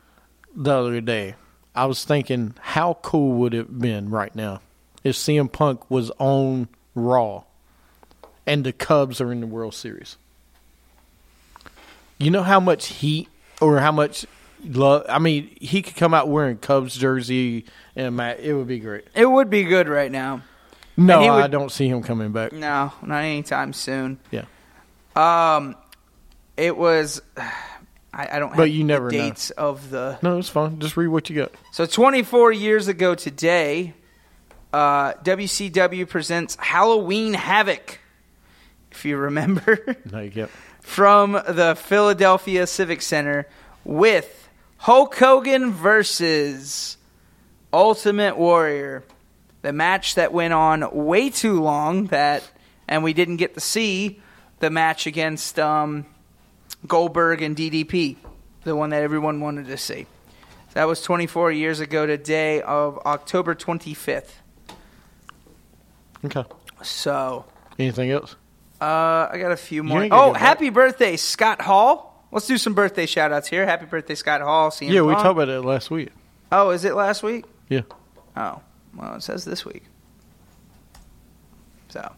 the 0.54 0.72
other 0.72 1.00
day. 1.00 1.34
I 1.74 1.86
was 1.86 2.04
thinking, 2.04 2.54
how 2.60 2.98
cool 3.02 3.32
would 3.40 3.54
it 3.54 3.58
have 3.58 3.78
been 3.80 4.10
right 4.10 4.34
now 4.34 4.60
if 5.02 5.16
CM 5.16 5.50
Punk 5.50 5.90
was 5.90 6.10
on 6.18 6.68
Raw 6.94 7.44
and 8.46 8.64
the 8.64 8.72
Cubs 8.72 9.20
are 9.20 9.32
in 9.32 9.40
the 9.40 9.46
World 9.46 9.74
Series? 9.74 10.16
You 12.18 12.30
know 12.30 12.44
how 12.44 12.60
much 12.60 12.86
heat 12.86 13.28
or 13.60 13.80
how 13.80 13.90
much 13.90 14.24
love? 14.64 15.04
I 15.08 15.18
mean, 15.18 15.56
he 15.60 15.82
could 15.82 15.96
come 15.96 16.14
out 16.14 16.28
wearing 16.28 16.58
Cubs 16.58 16.96
jersey 16.96 17.64
and 17.96 18.14
Matt. 18.16 18.40
It 18.40 18.54
would 18.54 18.68
be 18.68 18.78
great. 18.78 19.06
It 19.14 19.26
would 19.26 19.50
be 19.50 19.64
good 19.64 19.88
right 19.88 20.10
now. 20.10 20.42
No, 20.96 21.20
he 21.20 21.28
I 21.28 21.48
don't 21.48 21.72
see 21.72 21.88
him 21.88 22.02
coming 22.04 22.30
back. 22.30 22.52
No, 22.52 22.92
not 23.02 23.18
anytime 23.18 23.72
soon. 23.72 24.20
Yeah. 24.30 24.44
Um, 25.16 25.74
it 26.56 26.76
was. 26.76 27.20
I, 28.14 28.28
I 28.36 28.38
don't. 28.38 28.48
Have 28.50 28.56
But 28.56 28.70
you 28.70 28.84
never 28.84 29.10
the 29.10 29.16
know. 29.18 29.22
dates 29.24 29.50
of 29.50 29.90
the. 29.90 30.18
No, 30.22 30.38
it's 30.38 30.48
fine. 30.48 30.78
Just 30.78 30.96
read 30.96 31.08
what 31.08 31.28
you 31.28 31.36
got. 31.36 31.52
So 31.72 31.84
24 31.86 32.52
years 32.52 32.86
ago 32.88 33.14
today, 33.14 33.94
uh, 34.72 35.14
WCW 35.14 36.08
presents 36.08 36.56
Halloween 36.60 37.34
Havoc. 37.34 37.98
If 38.92 39.04
you 39.04 39.16
remember, 39.16 39.96
No, 40.12 40.20
you 40.20 40.30
get. 40.30 40.48
from 40.80 41.32
the 41.32 41.74
Philadelphia 41.76 42.66
Civic 42.68 43.02
Center 43.02 43.48
with 43.84 44.48
Hulk 44.78 45.16
Hogan 45.16 45.72
versus 45.72 46.96
Ultimate 47.72 48.36
Warrior. 48.38 49.02
The 49.62 49.72
match 49.72 50.14
that 50.14 50.32
went 50.32 50.52
on 50.52 50.88
way 50.92 51.30
too 51.30 51.60
long 51.60 52.06
that 52.08 52.48
and 52.86 53.02
we 53.02 53.12
didn't 53.14 53.36
get 53.38 53.54
to 53.54 53.60
see 53.60 54.20
the 54.60 54.68
match 54.70 55.06
against 55.06 55.58
um, 55.58 56.04
Goldberg 56.86 57.42
and 57.42 57.56
DDP, 57.56 58.16
the 58.64 58.76
one 58.76 58.90
that 58.90 59.02
everyone 59.02 59.40
wanted 59.40 59.66
to 59.66 59.76
see. 59.76 60.06
That 60.74 60.84
was 60.84 61.00
24 61.02 61.52
years 61.52 61.80
ago 61.80 62.04
today 62.06 62.60
of 62.62 62.98
October 63.06 63.54
25th. 63.54 64.30
Okay. 66.24 66.44
So, 66.82 67.44
Anything 67.78 68.10
else? 68.10 68.36
uh, 68.80 69.28
I 69.30 69.38
got 69.40 69.52
a 69.52 69.56
few 69.56 69.82
more. 69.82 70.06
Oh, 70.10 70.32
back. 70.32 70.40
happy 70.40 70.70
birthday, 70.70 71.16
Scott 71.16 71.60
Hall. 71.62 72.26
Let's 72.32 72.46
do 72.48 72.58
some 72.58 72.74
birthday 72.74 73.06
shout 73.06 73.30
outs 73.32 73.46
here. 73.48 73.64
Happy 73.64 73.86
birthday, 73.86 74.16
Scott 74.16 74.40
Hall. 74.40 74.70
CM 74.70 74.90
yeah, 74.90 75.02
we 75.02 75.14
talked 75.14 75.26
about 75.26 75.48
it 75.48 75.60
last 75.60 75.90
week. 75.90 76.10
Oh, 76.50 76.70
is 76.70 76.84
it 76.84 76.94
last 76.94 77.22
week? 77.22 77.44
Yeah. 77.68 77.82
Oh, 78.36 78.60
well, 78.96 79.14
it 79.14 79.22
says 79.22 79.44
this 79.44 79.64
week. 79.64 79.84
So, 81.88 82.12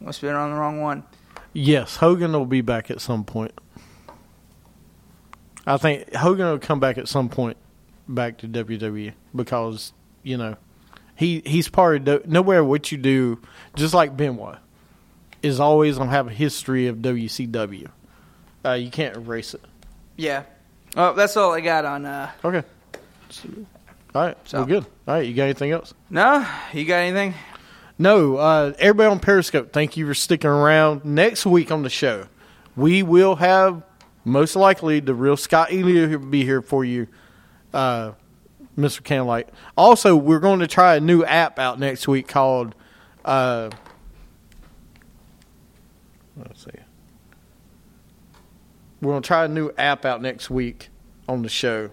must 0.00 0.20
have 0.20 0.28
been 0.28 0.36
on 0.36 0.50
the 0.50 0.56
wrong 0.56 0.80
one. 0.80 1.04
Yes, 1.52 1.96
Hogan 1.96 2.32
will 2.32 2.46
be 2.46 2.60
back 2.60 2.90
at 2.90 3.00
some 3.00 3.24
point. 3.24 3.52
I 5.66 5.76
think 5.76 6.14
Hogan 6.14 6.46
will 6.46 6.58
come 6.58 6.80
back 6.80 6.98
at 6.98 7.08
some 7.08 7.28
point 7.28 7.56
back 8.08 8.38
to 8.38 8.48
WWE 8.48 9.12
because 9.34 9.92
you 10.22 10.36
know 10.36 10.56
he 11.14 11.42
he's 11.44 11.68
part 11.68 11.96
of 11.96 12.04
the- 12.04 12.22
no 12.26 12.42
matter 12.42 12.64
what 12.64 12.90
you 12.92 12.98
do, 12.98 13.40
just 13.76 13.92
like 13.94 14.16
Benoit 14.16 14.58
is 15.42 15.60
always 15.60 15.98
gonna 15.98 16.10
have 16.10 16.26
a 16.28 16.32
history 16.32 16.86
of 16.86 16.96
WCW. 17.02 17.88
Uh, 18.64 18.72
you 18.72 18.90
can't 18.90 19.16
erase 19.16 19.54
it. 19.54 19.60
Yeah. 20.16 20.42
Oh, 20.96 21.12
that's 21.12 21.36
all 21.36 21.52
I 21.52 21.60
got 21.60 21.84
on. 21.84 22.06
uh 22.06 22.30
Okay. 22.44 22.62
All 24.14 24.22
right, 24.24 24.36
So- 24.44 24.60
so 24.62 24.64
good. 24.64 24.84
All 25.06 25.14
right, 25.14 25.26
you 25.26 25.34
got 25.34 25.44
anything 25.44 25.70
else? 25.70 25.92
No, 26.08 26.46
you 26.72 26.84
got 26.86 26.96
anything? 26.96 27.34
No, 27.98 28.36
uh, 28.36 28.74
everybody 28.78 29.10
on 29.10 29.18
Periscope, 29.18 29.72
thank 29.72 29.96
you 29.96 30.06
for 30.06 30.14
sticking 30.14 30.50
around. 30.50 31.04
Next 31.04 31.44
week 31.44 31.72
on 31.72 31.82
the 31.82 31.90
show, 31.90 32.28
we 32.76 33.02
will 33.02 33.36
have 33.36 33.82
most 34.24 34.54
likely 34.54 35.00
the 35.00 35.14
real 35.14 35.36
Scott 35.36 35.72
Elio 35.72 36.16
be 36.18 36.44
here 36.44 36.62
for 36.62 36.84
you, 36.84 37.08
uh, 37.74 38.12
Mr. 38.76 39.02
Candlelight. 39.02 39.48
Also, 39.76 40.14
we're 40.14 40.38
going 40.38 40.60
to 40.60 40.68
try 40.68 40.94
a 40.94 41.00
new 41.00 41.24
app 41.24 41.58
out 41.58 41.80
next 41.80 42.06
week 42.06 42.28
called. 42.28 42.76
Uh, 43.24 43.70
let's 46.36 46.64
see. 46.64 46.70
We're 49.00 49.12
going 49.12 49.22
to 49.22 49.26
try 49.26 49.44
a 49.44 49.48
new 49.48 49.72
app 49.76 50.04
out 50.04 50.22
next 50.22 50.50
week 50.50 50.90
on 51.28 51.42
the 51.42 51.48
show. 51.48 51.90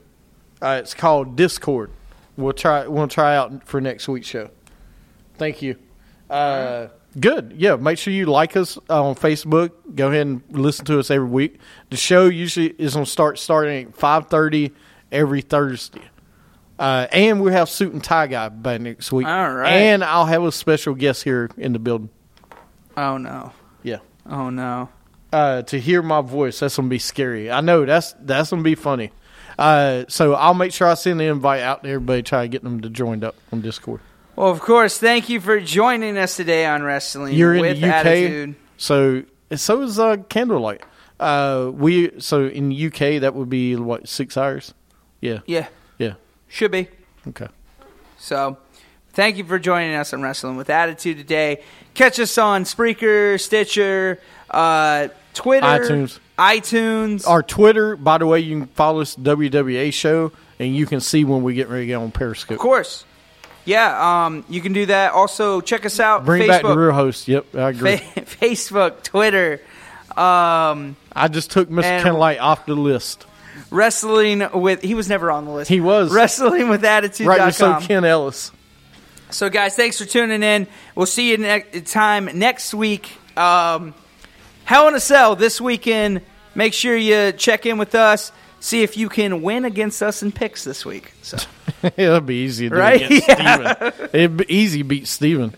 Uh, 0.61 0.79
it's 0.81 0.93
called 0.93 1.35
Discord. 1.35 1.89
We'll 2.37 2.53
try. 2.53 2.85
We'll 2.87 3.07
try 3.07 3.35
out 3.35 3.67
for 3.67 3.81
next 3.81 4.07
week's 4.07 4.27
show. 4.27 4.51
Thank 5.37 5.63
you. 5.63 5.77
Uh, 6.29 6.87
good. 7.19 7.53
Yeah. 7.57 7.75
Make 7.75 7.97
sure 7.97 8.13
you 8.13 8.25
like 8.25 8.55
us 8.57 8.77
on 8.89 9.15
Facebook. 9.15 9.71
Go 9.95 10.09
ahead 10.09 10.27
and 10.27 10.41
listen 10.49 10.85
to 10.85 10.99
us 10.99 11.11
every 11.11 11.27
week. 11.27 11.59
The 11.89 11.97
show 11.97 12.27
usually 12.27 12.73
is 12.77 12.93
going 12.93 13.05
to 13.05 13.11
start 13.11 13.39
starting 13.39 13.87
at 13.87 13.95
five 13.95 14.27
thirty 14.27 14.71
every 15.11 15.41
Thursday. 15.41 16.01
Uh, 16.77 17.07
and 17.11 17.41
we 17.41 17.51
have 17.53 17.69
suit 17.69 17.93
and 17.93 18.03
tie 18.03 18.27
guy 18.27 18.49
by 18.49 18.77
next 18.77 19.11
week. 19.11 19.27
All 19.27 19.53
right. 19.53 19.71
And 19.71 20.03
I'll 20.03 20.25
have 20.25 20.43
a 20.43 20.51
special 20.51 20.93
guest 20.93 21.23
here 21.23 21.49
in 21.57 21.73
the 21.73 21.79
building. 21.79 22.09
Oh 22.97 23.17
no. 23.17 23.53
Yeah. 23.83 23.99
Oh 24.29 24.49
no. 24.49 24.89
Uh, 25.31 25.61
to 25.63 25.79
hear 25.79 26.01
my 26.01 26.21
voice, 26.21 26.59
that's 26.59 26.75
gonna 26.75 26.87
be 26.87 26.99
scary. 26.99 27.49
I 27.51 27.61
know 27.61 27.85
that's 27.85 28.13
that's 28.19 28.49
gonna 28.49 28.61
be 28.61 28.75
funny. 28.75 29.11
Uh, 29.57 30.03
so 30.09 30.33
I'll 30.33 30.53
make 30.53 30.73
sure 30.73 30.87
I 30.87 30.95
send 30.95 31.19
the 31.19 31.25
invite 31.25 31.61
out 31.61 31.83
to 31.83 31.89
everybody, 31.89 32.23
try 32.23 32.41
to 32.41 32.47
get 32.49 32.63
them 32.63 32.81
to 32.81 32.89
join 32.89 33.23
up 33.23 33.35
on 33.53 33.61
Discord. 33.61 34.01
Well, 34.35 34.49
of 34.49 34.59
course. 34.59 34.97
Thank 34.97 35.29
you 35.29 35.39
for 35.39 35.59
joining 35.61 36.17
us 36.17 36.35
today 36.35 36.65
on 36.65 36.83
Wrestling 36.83 37.33
You're 37.35 37.55
in 37.55 37.61
with 37.61 37.79
the 37.81 37.87
UK, 37.87 37.93
Attitude. 37.93 38.55
so 38.77 39.23
so 39.55 39.81
is 39.81 39.97
uh, 39.99 40.17
Candlelight. 40.29 40.81
Uh, 41.19 41.71
we 41.73 42.19
so 42.19 42.45
in 42.47 42.71
UK 42.73 43.21
that 43.21 43.33
would 43.33 43.49
be 43.49 43.75
what 43.75 44.09
six 44.09 44.35
hours. 44.37 44.73
Yeah, 45.21 45.39
Yeah, 45.45 45.67
yeah. 45.97 46.13
should 46.49 46.71
be. 46.71 46.89
Okay. 47.29 47.47
So, 48.17 48.57
Thank 49.13 49.37
you 49.37 49.45
for 49.45 49.57
joining 49.57 49.95
us 49.95 50.13
on 50.13 50.21
Wrestling 50.21 50.57
with 50.57 50.69
Attitude 50.69 51.17
today. 51.17 51.61
Catch 51.93 52.19
us 52.19 52.37
on 52.37 52.65
Spreaker, 52.65 53.39
Stitcher, 53.39 54.19
uh, 54.51 55.07
Twitter, 55.33 55.65
iTunes. 55.65 56.19
iTunes. 56.37 57.25
Our 57.25 57.41
Twitter, 57.41 57.95
by 57.95 58.17
the 58.17 58.25
way, 58.25 58.41
you 58.41 58.59
can 58.59 58.67
follow 58.67 58.99
us 58.99 59.15
WWA 59.15 59.93
show, 59.93 60.33
and 60.59 60.75
you 60.75 60.85
can 60.85 60.99
see 60.99 61.23
when 61.23 61.43
we 61.43 61.53
get 61.53 61.69
ready 61.69 61.83
to 61.83 61.87
get 61.87 61.95
on 61.95 62.11
Periscope. 62.11 62.55
Of 62.55 62.59
course. 62.59 63.05
Yeah, 63.65 64.25
um, 64.25 64.45
you 64.47 64.61
can 64.61 64.73
do 64.73 64.85
that. 64.85 65.11
Also, 65.13 65.59
check 65.61 65.85
us 65.85 65.99
out. 65.99 66.23
Bring 66.23 66.43
Facebook, 66.43 66.47
back 66.47 66.61
the 66.63 66.77
real 66.77 66.91
host. 66.93 67.27
Yep, 67.27 67.55
I 67.55 67.69
agree. 67.71 67.97
Fa- 67.97 68.21
Facebook, 68.21 69.03
Twitter, 69.03 69.59
um, 70.11 70.95
I 71.13 71.27
just 71.29 71.51
took 71.51 71.69
Mr. 71.69 72.01
Kenlight 72.01 72.39
off 72.39 72.65
the 72.65 72.75
list. 72.75 73.25
wrestling 73.71 74.47
with. 74.53 74.81
He 74.81 74.93
was 74.93 75.09
never 75.09 75.31
on 75.31 75.45
the 75.45 75.51
list. 75.51 75.69
He 75.69 75.81
was. 75.81 76.13
wrestling 76.13 76.69
with 76.69 76.83
attitude. 76.85 77.27
Right, 77.27 77.53
so 77.53 77.79
Ken 77.81 78.05
Ellis. 78.05 78.51
So, 79.31 79.49
guys, 79.49 79.75
thanks 79.75 79.97
for 79.97 80.05
tuning 80.05 80.43
in. 80.43 80.67
We'll 80.93 81.07
see 81.07 81.31
you 81.31 81.37
next 81.37 81.91
time 81.91 82.29
next 82.35 82.73
week. 82.73 83.11
Um, 83.37 83.93
Hell 84.65 84.87
in 84.87 84.95
a 84.95 84.99
Cell 84.99 85.35
this 85.35 85.59
weekend. 85.59 86.21
Make 86.53 86.73
sure 86.73 86.95
you 86.95 87.31
check 87.33 87.65
in 87.65 87.77
with 87.77 87.95
us. 87.95 88.31
See 88.59 88.83
if 88.83 88.95
you 88.97 89.09
can 89.09 89.41
win 89.41 89.65
against 89.65 90.01
us 90.01 90.23
in 90.23 90.31
picks 90.31 90.63
this 90.63 90.85
week. 90.85 91.13
So, 91.21 91.37
It'll 91.97 92.21
be 92.21 92.35
easy 92.35 92.69
to 92.69 92.75
right? 92.75 93.01
against 93.01 93.27
yeah. 93.27 93.73
Steven. 93.89 94.09
It'd 94.13 94.37
be 94.37 94.45
easy 94.53 94.81
beat 94.83 95.07
Steven. 95.07 95.53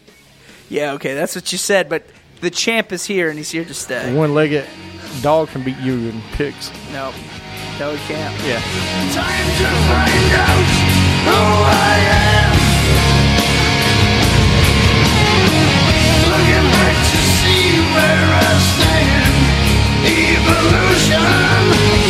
Yeah, 0.70 0.94
okay, 0.94 1.14
that's 1.14 1.36
what 1.36 1.52
you 1.52 1.58
said, 1.58 1.88
but 1.90 2.06
the 2.42 2.50
champ 2.50 2.92
is 2.92 3.06
here 3.06 3.30
and 3.30 3.38
he's 3.38 3.52
here 3.52 3.66
to 3.66 3.74
stay. 3.74 4.14
One 4.14 4.34
legged 4.34 4.66
dog 5.22 5.48
can 5.50 5.64
beat 5.64 5.78
you 5.78 5.94
in 5.94 6.22
picks. 6.34 6.70
No. 6.92 7.14
No 7.80 7.92
he 7.96 7.98
can't. 8.08 8.36
Yeah. 8.46 8.60
Time 9.14 9.48
to 9.58 9.68
find 9.88 10.34
out 10.34 10.66
who 11.26 11.40
I 11.66 11.98
am. 12.34 12.58
Looking 16.32 16.68
back 16.72 16.96
to 17.12 17.18
see 17.38 17.80
where 17.94 18.28
I 18.34 18.60
stand. 18.74 19.36
Evolution. 22.02 22.08